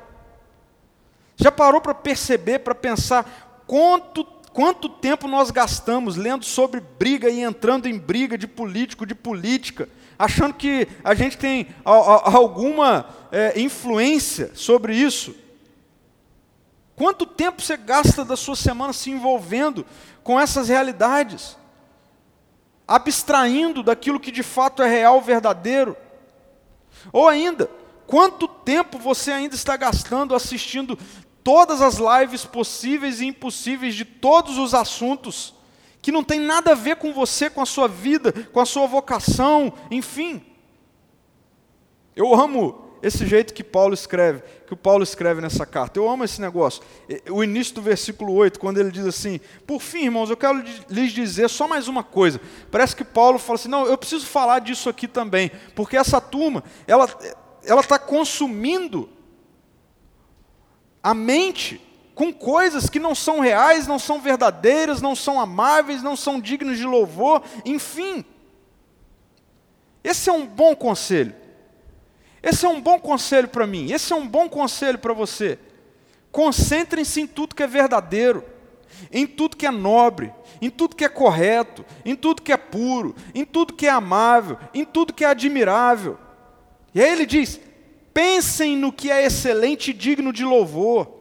Já 1.36 1.52
parou 1.52 1.80
para 1.80 1.94
perceber, 1.94 2.60
para 2.60 2.76
pensar 2.76 3.64
quanto, 3.66 4.26
quanto 4.52 4.90
tempo 4.90 5.28
nós 5.28 5.52
gastamos 5.52 6.16
lendo 6.16 6.44
sobre 6.44 6.82
briga 6.82 7.30
e 7.30 7.42
entrando 7.42 7.88
em 7.88 7.98
briga 7.98 8.38
de 8.38 8.48
político, 8.48 9.06
de 9.06 9.16
política, 9.16 9.88
achando 10.18 10.54
que 10.54 10.88
a 11.04 11.14
gente 11.16 11.38
tem 11.38 11.68
a, 11.86 11.92
a, 11.92 12.36
alguma 12.36 13.06
é, 13.32 13.60
influência 13.60 14.52
sobre 14.54 14.96
isso? 14.96 15.36
Quanto 17.00 17.26
tempo 17.26 17.62
você 17.62 17.78
gasta 17.78 18.26
da 18.26 18.36
sua 18.36 18.58
semana 18.58 18.92
se 18.92 19.10
envolvendo 19.10 19.86
com 20.22 20.38
essas 20.38 20.68
realidades? 20.68 21.58
Abstraindo 22.86 23.82
daquilo 23.82 24.20
que 24.20 24.30
de 24.30 24.44
fato 24.44 24.84
é 24.84 24.90
real, 24.90 25.22
verdadeiro? 25.22 25.96
Ou 27.14 27.26
ainda, 27.26 27.72
quanto 28.06 28.50
tempo 28.50 29.00
você 29.00 29.32
ainda 29.32 29.56
está 29.56 29.78
gastando 29.78 30.36
assistindo 30.36 31.00
todas 31.42 31.82
as 31.82 32.00
lives 32.00 32.44
possíveis 32.44 33.22
e 33.22 33.28
impossíveis 33.28 33.96
de 33.96 34.04
todos 34.04 34.58
os 34.58 34.74
assuntos, 34.74 35.54
que 36.02 36.12
não 36.12 36.22
tem 36.22 36.42
nada 36.42 36.74
a 36.74 36.76
ver 36.76 36.98
com 36.98 37.14
você, 37.14 37.50
com 37.50 37.62
a 37.62 37.66
sua 37.66 37.88
vida, 37.88 38.34
com 38.52 38.60
a 38.60 38.66
sua 38.66 38.86
vocação, 38.86 39.72
enfim. 39.90 40.46
Eu 42.14 42.36
amo 42.36 42.89
esse 43.02 43.26
jeito 43.26 43.54
que 43.54 43.64
Paulo 43.64 43.94
escreve, 43.94 44.44
que 44.68 44.74
o 44.74 44.78
Paulo 44.78 45.04
escreve 45.04 45.42
nessa 45.42 45.66
carta. 45.66 46.00
Eu 46.00 46.10
amo 46.10 46.24
esse 46.24 46.42
negócio. 46.42 46.84
O 47.30 47.44
início 47.44 47.76
do 47.76 47.82
versículo 47.82 48.34
8, 48.34 48.60
quando 48.60 48.80
ele 48.80 48.92
diz 48.92 49.06
assim: 49.06 49.40
Por 49.66 49.82
fim, 49.82 50.06
irmãos, 50.06 50.30
eu 50.30 50.38
quero 50.38 50.64
lhes 50.90 51.12
dizer 51.12 51.50
só 51.50 51.68
mais 51.68 51.88
uma 51.88 52.04
coisa. 52.04 52.40
Parece 52.70 52.96
que 52.96 53.04
Paulo 53.04 53.40
fala 53.40 53.56
assim: 53.56 53.70
Não, 53.70 53.86
eu 53.86 53.98
preciso 53.98 54.26
falar 54.26 54.60
disso 54.60 54.90
aqui 54.90 55.08
também, 55.08 55.52
porque 55.76 55.98
essa 55.98 56.20
turma, 56.20 56.64
ela 56.88 57.08
ela 57.66 57.82
está 57.82 58.00
consumindo 58.00 59.10
a 61.02 61.14
mente 61.14 61.82
com 62.14 62.34
coisas 62.34 62.90
que 62.90 63.00
não 63.00 63.16
são 63.16 63.40
reais, 63.40 63.88
não 63.88 63.98
são 63.98 64.20
verdadeiras, 64.20 65.02
não 65.02 65.16
são 65.16 65.40
amáveis, 65.40 66.04
não 66.04 66.16
são 66.16 66.40
dignas 66.40 66.78
de 66.78 66.84
louvor, 66.84 67.42
enfim. 67.64 68.26
Esse 70.04 70.30
é 70.30 70.34
um 70.34 70.46
bom 70.46 70.76
conselho. 70.76 71.34
Esse 72.42 72.66
é 72.66 72.70
um 72.70 72.82
bom 72.82 73.00
conselho 73.00 73.48
para 73.48 73.68
mim, 73.68 73.92
esse 73.92 74.14
é 74.14 74.16
um 74.16 74.28
bom 74.28 74.48
conselho 74.48 74.98
para 74.98 75.14
você. 75.14 75.60
Concentrem-se 76.32 77.22
em 77.22 77.28
tudo 77.28 77.56
que 77.56 77.64
é 77.64 77.68
verdadeiro, 77.68 78.44
em 79.12 79.26
tudo 79.26 79.58
que 79.58 79.66
é 79.66 79.72
nobre, 79.72 80.34
em 80.62 80.70
tudo 80.70 80.96
que 80.96 81.04
é 81.04 81.10
correto, 81.10 81.86
em 82.06 82.16
tudo 82.16 82.42
que 82.42 82.52
é 82.52 82.58
puro, 82.58 83.16
em 83.34 83.46
tudo 83.46 83.74
que 83.74 83.88
é 83.88 83.90
amável, 83.90 84.58
em 84.74 84.86
tudo 84.86 85.14
que 85.14 85.24
é 85.24 85.28
admirável. 85.28 86.18
E 86.94 87.02
aí 87.02 87.12
ele 87.12 87.26
diz: 87.26 87.60
Pensem 88.14 88.76
no 88.76 88.92
que 88.92 89.12
é 89.12 89.26
excelente 89.26 89.92
e 89.92 89.94
digno 89.94 90.34
de 90.34 90.44
louvor. 90.44 91.20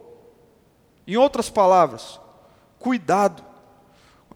Em 1.06 1.16
outras 1.16 1.48
palavras, 1.48 2.20
cuidado 2.78 3.42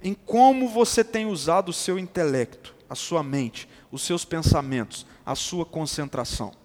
em 0.02 0.14
como 0.14 0.68
você 0.68 1.04
tem 1.04 1.26
usado 1.26 1.68
o 1.68 1.72
seu 1.72 1.98
intelecto, 1.98 2.74
a 2.88 2.94
sua 2.94 3.22
mente, 3.22 3.68
os 3.90 4.02
seus 4.02 4.24
pensamentos, 4.24 5.06
a 5.24 5.34
sua 5.34 5.64
concentração. 5.64 6.61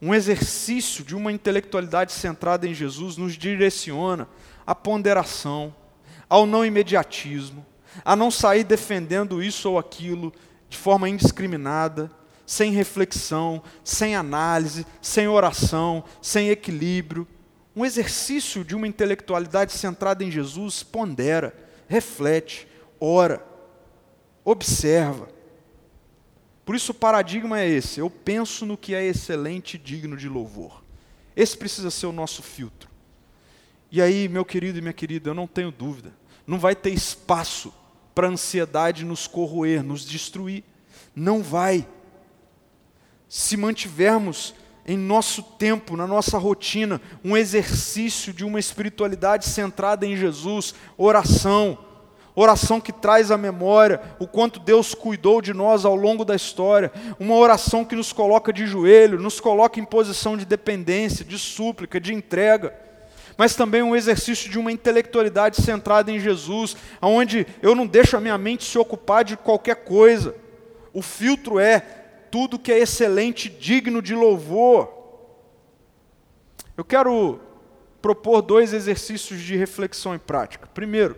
Um 0.00 0.14
exercício 0.14 1.04
de 1.04 1.16
uma 1.16 1.32
intelectualidade 1.32 2.12
centrada 2.12 2.66
em 2.66 2.74
Jesus 2.74 3.16
nos 3.16 3.36
direciona 3.36 4.28
à 4.66 4.74
ponderação, 4.74 5.74
ao 6.28 6.46
não 6.46 6.64
imediatismo, 6.64 7.66
a 8.04 8.14
não 8.14 8.30
sair 8.30 8.62
defendendo 8.62 9.42
isso 9.42 9.70
ou 9.70 9.78
aquilo 9.78 10.32
de 10.68 10.76
forma 10.76 11.08
indiscriminada, 11.08 12.10
sem 12.46 12.72
reflexão, 12.72 13.62
sem 13.82 14.14
análise, 14.14 14.86
sem 15.02 15.26
oração, 15.26 16.04
sem 16.22 16.48
equilíbrio. 16.48 17.26
Um 17.74 17.84
exercício 17.84 18.64
de 18.64 18.74
uma 18.74 18.86
intelectualidade 18.86 19.72
centrada 19.72 20.22
em 20.22 20.30
Jesus 20.30 20.82
pondera, 20.82 21.54
reflete, 21.88 22.68
ora, 23.00 23.44
observa. 24.44 25.28
Por 26.68 26.76
isso 26.76 26.92
o 26.92 26.94
paradigma 26.94 27.58
é 27.58 27.66
esse: 27.66 27.98
eu 27.98 28.10
penso 28.10 28.66
no 28.66 28.76
que 28.76 28.94
é 28.94 29.02
excelente 29.02 29.76
e 29.76 29.78
digno 29.78 30.18
de 30.18 30.28
louvor. 30.28 30.84
Esse 31.34 31.56
precisa 31.56 31.90
ser 31.90 32.04
o 32.04 32.12
nosso 32.12 32.42
filtro. 32.42 32.90
E 33.90 34.02
aí, 34.02 34.28
meu 34.28 34.44
querido 34.44 34.76
e 34.76 34.82
minha 34.82 34.92
querida, 34.92 35.30
eu 35.30 35.34
não 35.34 35.46
tenho 35.46 35.70
dúvida, 35.70 36.12
não 36.46 36.58
vai 36.58 36.76
ter 36.76 36.90
espaço 36.90 37.72
para 38.14 38.26
a 38.26 38.30
ansiedade 38.30 39.02
nos 39.02 39.26
corroer, 39.26 39.82
nos 39.82 40.04
destruir. 40.04 40.62
Não 41.16 41.42
vai 41.42 41.88
se 43.30 43.56
mantivermos 43.56 44.54
em 44.84 44.98
nosso 44.98 45.42
tempo, 45.42 45.96
na 45.96 46.06
nossa 46.06 46.36
rotina, 46.36 47.00
um 47.24 47.34
exercício 47.34 48.30
de 48.30 48.44
uma 48.44 48.60
espiritualidade 48.60 49.46
centrada 49.46 50.04
em 50.04 50.18
Jesus, 50.18 50.74
oração, 50.98 51.78
oração 52.40 52.80
que 52.80 52.92
traz 52.92 53.30
à 53.30 53.36
memória 53.36 54.00
o 54.18 54.26
quanto 54.26 54.60
Deus 54.60 54.94
cuidou 54.94 55.42
de 55.42 55.52
nós 55.52 55.84
ao 55.84 55.96
longo 55.96 56.24
da 56.24 56.36
história, 56.36 56.92
uma 57.18 57.34
oração 57.34 57.84
que 57.84 57.96
nos 57.96 58.12
coloca 58.12 58.52
de 58.52 58.66
joelho, 58.66 59.18
nos 59.18 59.40
coloca 59.40 59.80
em 59.80 59.84
posição 59.84 60.36
de 60.36 60.44
dependência, 60.44 61.24
de 61.24 61.38
súplica, 61.38 62.00
de 62.00 62.14
entrega. 62.14 62.74
mas 63.36 63.54
também 63.54 63.82
um 63.82 63.94
exercício 63.94 64.50
de 64.50 64.58
uma 64.58 64.72
intelectualidade 64.72 65.62
centrada 65.62 66.10
em 66.10 66.18
Jesus, 66.18 66.76
onde 67.00 67.46
eu 67.62 67.72
não 67.72 67.86
deixo 67.86 68.16
a 68.16 68.20
minha 68.20 68.36
mente 68.36 68.64
se 68.64 68.76
ocupar 68.76 69.22
de 69.22 69.36
qualquer 69.36 69.76
coisa. 69.76 70.34
O 70.92 71.00
filtro 71.00 71.60
é 71.60 71.78
tudo 72.32 72.58
que 72.58 72.72
é 72.72 72.80
excelente, 72.80 73.48
digno 73.48 74.02
de 74.02 74.12
louvor. 74.12 74.92
Eu 76.76 76.84
quero 76.84 77.40
propor 78.02 78.42
dois 78.42 78.72
exercícios 78.72 79.40
de 79.40 79.56
reflexão 79.56 80.14
e 80.14 80.18
prática. 80.18 80.68
Primeiro, 80.74 81.16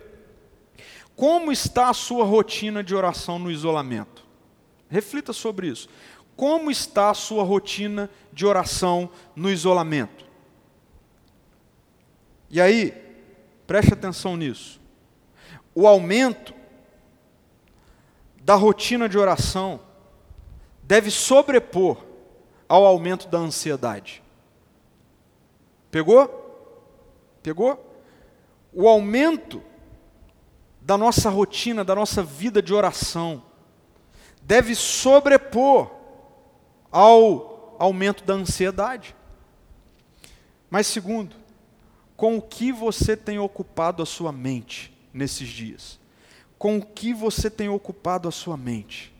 como 1.15 1.51
está 1.51 1.89
a 1.89 1.93
sua 1.93 2.25
rotina 2.25 2.83
de 2.83 2.95
oração 2.95 3.37
no 3.37 3.51
isolamento? 3.51 4.25
Reflita 4.89 5.33
sobre 5.33 5.67
isso. 5.67 5.87
Como 6.35 6.71
está 6.71 7.09
a 7.09 7.13
sua 7.13 7.43
rotina 7.43 8.09
de 8.33 8.45
oração 8.45 9.09
no 9.35 9.49
isolamento? 9.49 10.25
E 12.49 12.59
aí, 12.59 12.91
preste 13.67 13.93
atenção 13.93 14.35
nisso. 14.35 14.81
O 15.73 15.87
aumento 15.87 16.53
da 18.41 18.55
rotina 18.55 19.07
de 19.07 19.17
oração 19.17 19.79
deve 20.83 21.09
sobrepor 21.09 22.03
ao 22.67 22.85
aumento 22.85 23.27
da 23.27 23.37
ansiedade. 23.37 24.21
Pegou? 25.89 26.27
Pegou? 27.43 28.01
O 28.73 28.87
aumento 28.87 29.61
da 30.81 30.97
nossa 30.97 31.29
rotina, 31.29 31.83
da 31.83 31.93
nossa 31.93 32.23
vida 32.23 32.61
de 32.61 32.73
oração, 32.73 33.43
deve 34.41 34.75
sobrepor 34.75 35.91
ao 36.91 37.75
aumento 37.79 38.23
da 38.23 38.33
ansiedade. 38.33 39.15
Mas, 40.69 40.87
segundo, 40.87 41.35
com 42.15 42.37
o 42.37 42.41
que 42.41 42.71
você 42.71 43.15
tem 43.15 43.39
ocupado 43.39 44.01
a 44.01 44.05
sua 44.05 44.31
mente 44.31 44.95
nesses 45.13 45.49
dias? 45.49 45.99
Com 46.57 46.77
o 46.77 46.85
que 46.85 47.13
você 47.13 47.49
tem 47.49 47.69
ocupado 47.69 48.27
a 48.27 48.31
sua 48.31 48.55
mente? 48.55 49.13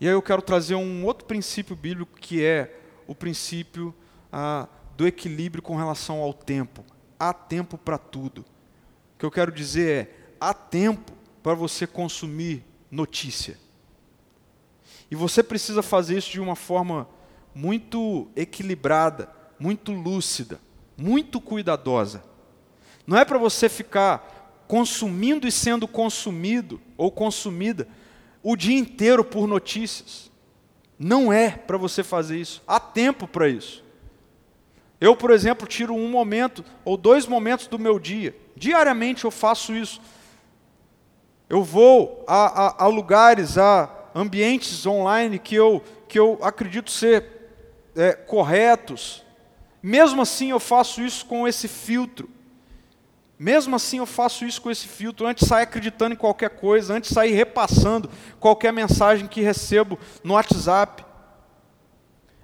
E 0.00 0.06
aí 0.06 0.14
eu 0.14 0.22
quero 0.22 0.42
trazer 0.42 0.74
um 0.74 1.04
outro 1.04 1.26
princípio 1.26 1.76
bíblico 1.76 2.18
que 2.18 2.44
é 2.44 2.78
o 3.06 3.14
princípio 3.14 3.94
ah, 4.32 4.68
do 4.96 5.06
equilíbrio 5.06 5.62
com 5.62 5.76
relação 5.76 6.20
ao 6.20 6.32
tempo. 6.32 6.84
Há 7.18 7.32
tempo 7.32 7.76
para 7.76 7.98
tudo. 7.98 8.40
O 8.40 9.18
que 9.18 9.26
eu 9.26 9.30
quero 9.30 9.52
dizer 9.52 9.90
é: 9.90 10.19
há 10.40 10.54
tempo 10.54 11.12
para 11.42 11.54
você 11.54 11.86
consumir 11.86 12.64
notícia. 12.90 13.58
E 15.10 15.14
você 15.14 15.42
precisa 15.42 15.82
fazer 15.82 16.16
isso 16.16 16.30
de 16.30 16.40
uma 16.40 16.56
forma 16.56 17.08
muito 17.54 18.28
equilibrada, 18.34 19.30
muito 19.58 19.92
lúcida, 19.92 20.60
muito 20.96 21.40
cuidadosa. 21.40 22.22
Não 23.06 23.16
é 23.16 23.24
para 23.24 23.38
você 23.38 23.68
ficar 23.68 24.64
consumindo 24.68 25.48
e 25.48 25.52
sendo 25.52 25.88
consumido 25.88 26.80
ou 26.96 27.10
consumida 27.10 27.88
o 28.42 28.56
dia 28.56 28.78
inteiro 28.78 29.24
por 29.24 29.46
notícias. 29.46 30.30
Não 30.98 31.32
é 31.32 31.50
para 31.50 31.76
você 31.76 32.04
fazer 32.04 32.38
isso. 32.38 32.62
Há 32.66 32.78
tempo 32.78 33.26
para 33.26 33.48
isso. 33.48 33.82
Eu, 35.00 35.16
por 35.16 35.30
exemplo, 35.30 35.66
tiro 35.66 35.94
um 35.94 36.08
momento 36.08 36.64
ou 36.84 36.96
dois 36.96 37.26
momentos 37.26 37.66
do 37.66 37.78
meu 37.78 37.98
dia. 37.98 38.36
Diariamente 38.54 39.24
eu 39.24 39.30
faço 39.30 39.74
isso 39.74 40.00
eu 41.50 41.64
vou 41.64 42.24
a, 42.28 42.66
a, 42.66 42.84
a 42.84 42.86
lugares, 42.86 43.58
a 43.58 43.90
ambientes 44.14 44.86
online 44.86 45.36
que 45.36 45.56
eu, 45.56 45.82
que 46.08 46.16
eu 46.16 46.38
acredito 46.42 46.92
ser 46.92 47.24
é, 47.96 48.12
corretos. 48.12 49.24
Mesmo 49.82 50.22
assim, 50.22 50.50
eu 50.50 50.60
faço 50.60 51.02
isso 51.02 51.26
com 51.26 51.48
esse 51.48 51.66
filtro. 51.66 52.30
Mesmo 53.36 53.74
assim, 53.74 53.98
eu 53.98 54.06
faço 54.06 54.44
isso 54.44 54.62
com 54.62 54.70
esse 54.70 54.86
filtro, 54.86 55.26
antes 55.26 55.48
sair 55.48 55.64
acreditando 55.64 56.14
em 56.14 56.16
qualquer 56.16 56.50
coisa, 56.50 56.94
antes 56.94 57.10
sair 57.10 57.32
repassando 57.32 58.08
qualquer 58.38 58.72
mensagem 58.72 59.26
que 59.26 59.40
recebo 59.40 59.98
no 60.22 60.34
WhatsApp. 60.34 61.04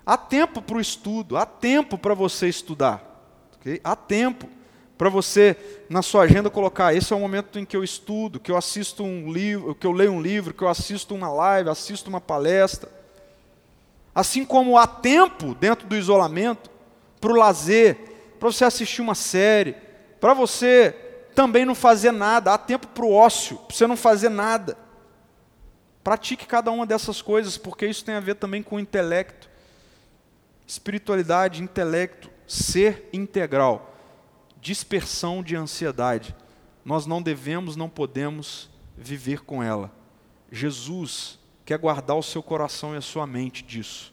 Há 0.04 0.16
tempo 0.16 0.60
para 0.60 0.78
o 0.78 0.80
estudo, 0.80 1.36
há 1.36 1.46
tempo 1.46 1.96
para 1.96 2.14
você 2.14 2.48
estudar. 2.48 3.04
Okay? 3.60 3.80
Há 3.84 3.94
tempo 3.94 4.48
para 4.96 5.10
você 5.10 5.56
na 5.88 6.00
sua 6.00 6.22
agenda 6.22 6.48
colocar, 6.48 6.94
esse 6.94 7.12
é 7.12 7.16
o 7.16 7.20
momento 7.20 7.58
em 7.58 7.64
que 7.64 7.76
eu 7.76 7.84
estudo, 7.84 8.40
que 8.40 8.50
eu 8.50 8.56
assisto 8.56 9.04
um 9.04 9.30
livro, 9.30 9.74
que 9.74 9.86
eu 9.86 9.92
leio 9.92 10.12
um 10.12 10.22
livro, 10.22 10.54
que 10.54 10.62
eu 10.62 10.68
assisto 10.68 11.14
uma 11.14 11.30
live, 11.30 11.68
assisto 11.68 12.08
uma 12.08 12.20
palestra. 12.20 12.90
Assim 14.14 14.44
como 14.44 14.78
há 14.78 14.86
tempo 14.86 15.54
dentro 15.54 15.86
do 15.86 15.96
isolamento 15.96 16.70
para 17.20 17.30
o 17.30 17.36
lazer, 17.36 17.96
para 18.38 18.50
você 18.50 18.64
assistir 18.64 19.02
uma 19.02 19.14
série, 19.14 19.76
para 20.18 20.32
você 20.32 20.96
também 21.34 21.66
não 21.66 21.74
fazer 21.74 22.12
nada, 22.12 22.54
há 22.54 22.58
tempo 22.58 22.86
para 22.86 23.04
o 23.04 23.12
ócio, 23.12 23.58
para 23.58 23.76
você 23.76 23.86
não 23.86 23.96
fazer 23.96 24.30
nada. 24.30 24.78
Pratique 26.02 26.46
cada 26.46 26.70
uma 26.70 26.86
dessas 26.86 27.20
coisas, 27.20 27.58
porque 27.58 27.86
isso 27.86 28.02
tem 28.02 28.14
a 28.14 28.20
ver 28.20 28.36
também 28.36 28.62
com 28.62 28.76
o 28.76 28.80
intelecto. 28.80 29.50
Espiritualidade, 30.66 31.62
intelecto, 31.62 32.30
ser 32.46 33.10
integral 33.12 33.95
dispersão 34.66 35.44
de 35.44 35.54
ansiedade. 35.54 36.34
Nós 36.84 37.06
não 37.06 37.22
devemos, 37.22 37.76
não 37.76 37.88
podemos 37.88 38.68
viver 38.98 39.44
com 39.44 39.62
ela. 39.62 39.92
Jesus 40.50 41.38
quer 41.64 41.78
guardar 41.78 42.16
o 42.16 42.22
seu 42.22 42.42
coração 42.42 42.92
e 42.92 42.96
a 42.96 43.00
sua 43.00 43.28
mente 43.28 43.62
disso. 43.62 44.12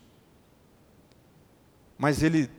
Mas 1.97 2.22
Ele 2.22 2.51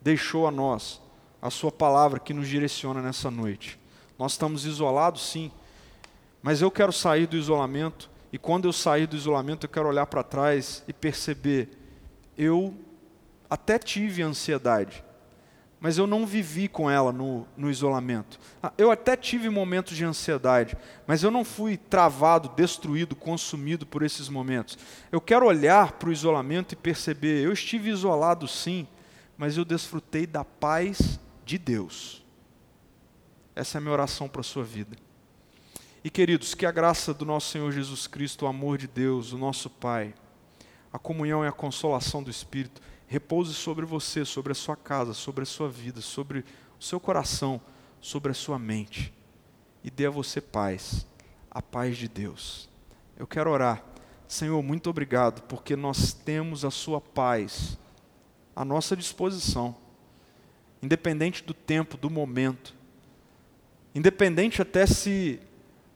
deixou 0.00 0.46
a 0.46 0.50
nós 0.52 1.02
a 1.42 1.50
Sua 1.50 1.72
palavra 1.72 2.20
que 2.20 2.32
nos 2.32 2.46
direciona 2.46 3.02
nessa 3.02 3.32
noite. 3.32 3.80
Nós 4.16 4.32
estamos 4.32 4.64
isolados, 4.64 5.28
sim, 5.28 5.50
mas 6.40 6.62
eu 6.62 6.70
quero 6.70 6.92
sair 6.92 7.26
do 7.26 7.36
isolamento, 7.36 8.08
e 8.32 8.38
quando 8.38 8.66
eu 8.66 8.72
sair 8.72 9.08
do 9.08 9.16
isolamento, 9.16 9.66
eu 9.66 9.70
quero 9.70 9.88
olhar 9.88 10.06
para 10.06 10.22
trás 10.22 10.84
e 10.86 10.92
perceber: 10.92 11.68
eu 12.36 12.74
até 13.50 13.76
tive 13.76 14.22
ansiedade, 14.22 15.02
mas 15.80 15.96
eu 15.96 16.06
não 16.06 16.26
vivi 16.26 16.66
com 16.66 16.90
ela 16.90 17.12
no, 17.12 17.46
no 17.56 17.70
isolamento. 17.70 18.38
Ah, 18.62 18.72
eu 18.76 18.90
até 18.90 19.16
tive 19.16 19.48
momentos 19.48 19.96
de 19.96 20.04
ansiedade, 20.04 20.76
mas 21.06 21.22
eu 21.22 21.30
não 21.30 21.44
fui 21.44 21.76
travado, 21.76 22.48
destruído, 22.56 23.14
consumido 23.14 23.86
por 23.86 24.02
esses 24.02 24.28
momentos. 24.28 24.76
Eu 25.12 25.20
quero 25.20 25.46
olhar 25.46 25.92
para 25.92 26.08
o 26.08 26.12
isolamento 26.12 26.72
e 26.72 26.76
perceber: 26.76 27.44
eu 27.44 27.52
estive 27.52 27.90
isolado 27.90 28.48
sim, 28.48 28.88
mas 29.36 29.56
eu 29.56 29.64
desfrutei 29.64 30.26
da 30.26 30.44
paz 30.44 31.20
de 31.44 31.58
Deus. 31.58 32.24
Essa 33.54 33.76
é 33.76 33.78
a 33.78 33.80
minha 33.80 33.92
oração 33.92 34.28
para 34.28 34.40
a 34.40 34.44
sua 34.44 34.64
vida. 34.64 34.96
E 36.02 36.10
queridos, 36.10 36.54
que 36.54 36.64
a 36.64 36.70
graça 36.72 37.12
do 37.12 37.24
nosso 37.24 37.50
Senhor 37.50 37.70
Jesus 37.72 38.06
Cristo, 38.06 38.44
o 38.44 38.48
amor 38.48 38.78
de 38.78 38.86
Deus, 38.86 39.32
o 39.32 39.38
nosso 39.38 39.68
Pai, 39.68 40.14
a 40.92 40.98
comunhão 40.98 41.44
e 41.44 41.48
a 41.48 41.52
consolação 41.52 42.22
do 42.22 42.30
Espírito, 42.30 42.80
repouse 43.08 43.54
sobre 43.54 43.86
você, 43.86 44.24
sobre 44.24 44.52
a 44.52 44.54
sua 44.54 44.76
casa, 44.76 45.14
sobre 45.14 45.42
a 45.42 45.46
sua 45.46 45.68
vida, 45.68 46.00
sobre 46.00 46.44
o 46.78 46.84
seu 46.84 47.00
coração, 47.00 47.60
sobre 48.00 48.30
a 48.30 48.34
sua 48.34 48.58
mente. 48.58 49.12
E 49.82 49.90
dê 49.90 50.06
a 50.06 50.10
você 50.10 50.40
paz, 50.40 51.06
a 51.50 51.62
paz 51.62 51.96
de 51.96 52.06
Deus. 52.06 52.68
Eu 53.16 53.26
quero 53.26 53.50
orar. 53.50 53.82
Senhor, 54.28 54.62
muito 54.62 54.90
obrigado, 54.90 55.40
porque 55.42 55.74
nós 55.74 56.12
temos 56.12 56.64
a 56.64 56.70
sua 56.70 57.00
paz 57.00 57.78
à 58.54 58.62
nossa 58.62 58.94
disposição, 58.94 59.74
independente 60.82 61.42
do 61.42 61.54
tempo, 61.54 61.96
do 61.96 62.10
momento, 62.10 62.74
independente 63.94 64.60
até 64.60 64.84
se 64.86 65.40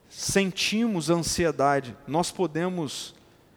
sentimos 0.09 1.11
ansiedade, 1.11 1.97
nós 2.07 2.31
podemos 2.31 3.15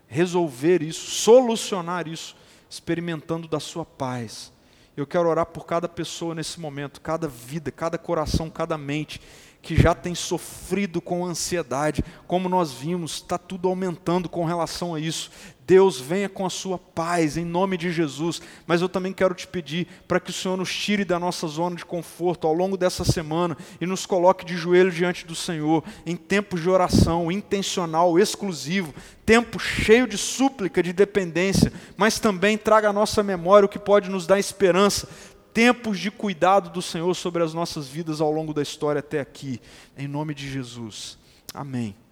resolver 0.08 0.82
isso, 0.82 1.10
solucionar 1.12 2.08
isso 2.08 2.36
experimentando 2.76 3.48
da 3.48 3.60
sua 3.60 3.86
paz. 3.86 4.52
Eu 4.96 5.08
quero 5.08 5.28
orar 5.28 5.46
por 5.46 5.66
cada 5.66 5.88
pessoa 5.90 6.36
nesse 6.36 6.60
momento, 6.60 7.02
cada 7.02 7.28
vida, 7.28 7.72
cada 7.72 7.98
coração, 7.98 8.50
cada 8.50 8.78
mente 8.78 9.20
que 9.62 9.76
já 9.76 9.96
tem 9.96 10.14
sofrido 10.14 11.02
com 11.02 11.26
ansiedade, 11.26 12.04
como 12.28 12.48
nós 12.48 12.72
vimos, 12.72 13.14
está 13.14 13.36
tudo 13.36 13.68
aumentando 13.68 14.30
com 14.30 14.46
relação 14.46 14.94
a 14.94 15.00
isso. 15.00 15.32
Deus 15.68 16.00
venha 16.00 16.30
com 16.30 16.46
a 16.46 16.50
sua 16.50 16.78
paz, 16.78 17.38
em 17.38 17.46
nome 17.46 17.76
de 17.76 17.92
Jesus. 17.92 18.42
Mas 18.68 18.82
eu 18.82 18.90
também 18.90 19.12
quero 19.12 19.34
te 19.34 19.48
pedir 19.48 19.88
para 20.08 20.20
que 20.20 20.30
o 20.30 20.34
Senhor 20.34 20.56
nos 20.56 20.74
tire 20.74 21.04
da 21.04 21.18
nossa 21.18 21.48
zona 21.48 21.76
de 21.76 21.84
conforto 21.84 22.46
ao 22.46 22.54
longo 22.54 22.78
dessa 22.78 23.04
semana 23.04 23.58
e 23.82 23.86
nos 23.86 24.06
coloque 24.06 24.46
de 24.46 24.56
joelho 24.56 24.92
diante 24.92 25.26
do 25.26 25.34
Senhor, 25.34 25.84
em 26.06 26.16
tempos 26.16 26.62
de 26.62 26.70
oração 26.70 27.32
intencional, 27.32 28.20
exclusivo, 28.20 28.94
tempo 29.26 29.58
cheio 29.58 30.08
de 30.08 30.18
súplica, 30.18 30.84
de 30.84 30.94
dependência, 30.94 31.74
mas 31.98 32.20
também 32.20 32.58
traga 32.58 32.90
à 32.90 32.94
nossa 32.94 33.24
memória 33.24 33.66
o 33.66 33.70
que 33.70 33.80
pode 33.80 34.10
nos 34.10 34.28
dar 34.28 34.38
esperança, 34.38 35.10
tempos 35.52 36.00
de 36.00 36.12
cuidado 36.12 36.70
do 36.70 36.82
Senhor 36.82 37.14
sobre 37.16 37.42
as 37.42 37.54
nossas 37.56 37.88
vidas 37.88 38.22
ao 38.22 38.32
longo 38.32 38.54
da 38.54 38.62
história 38.62 39.00
até 39.00 39.20
aqui. 39.20 39.60
Em 39.98 40.08
nome 40.08 40.36
de 40.36 40.48
Jesus. 40.48 41.18
Amém. 41.54 42.05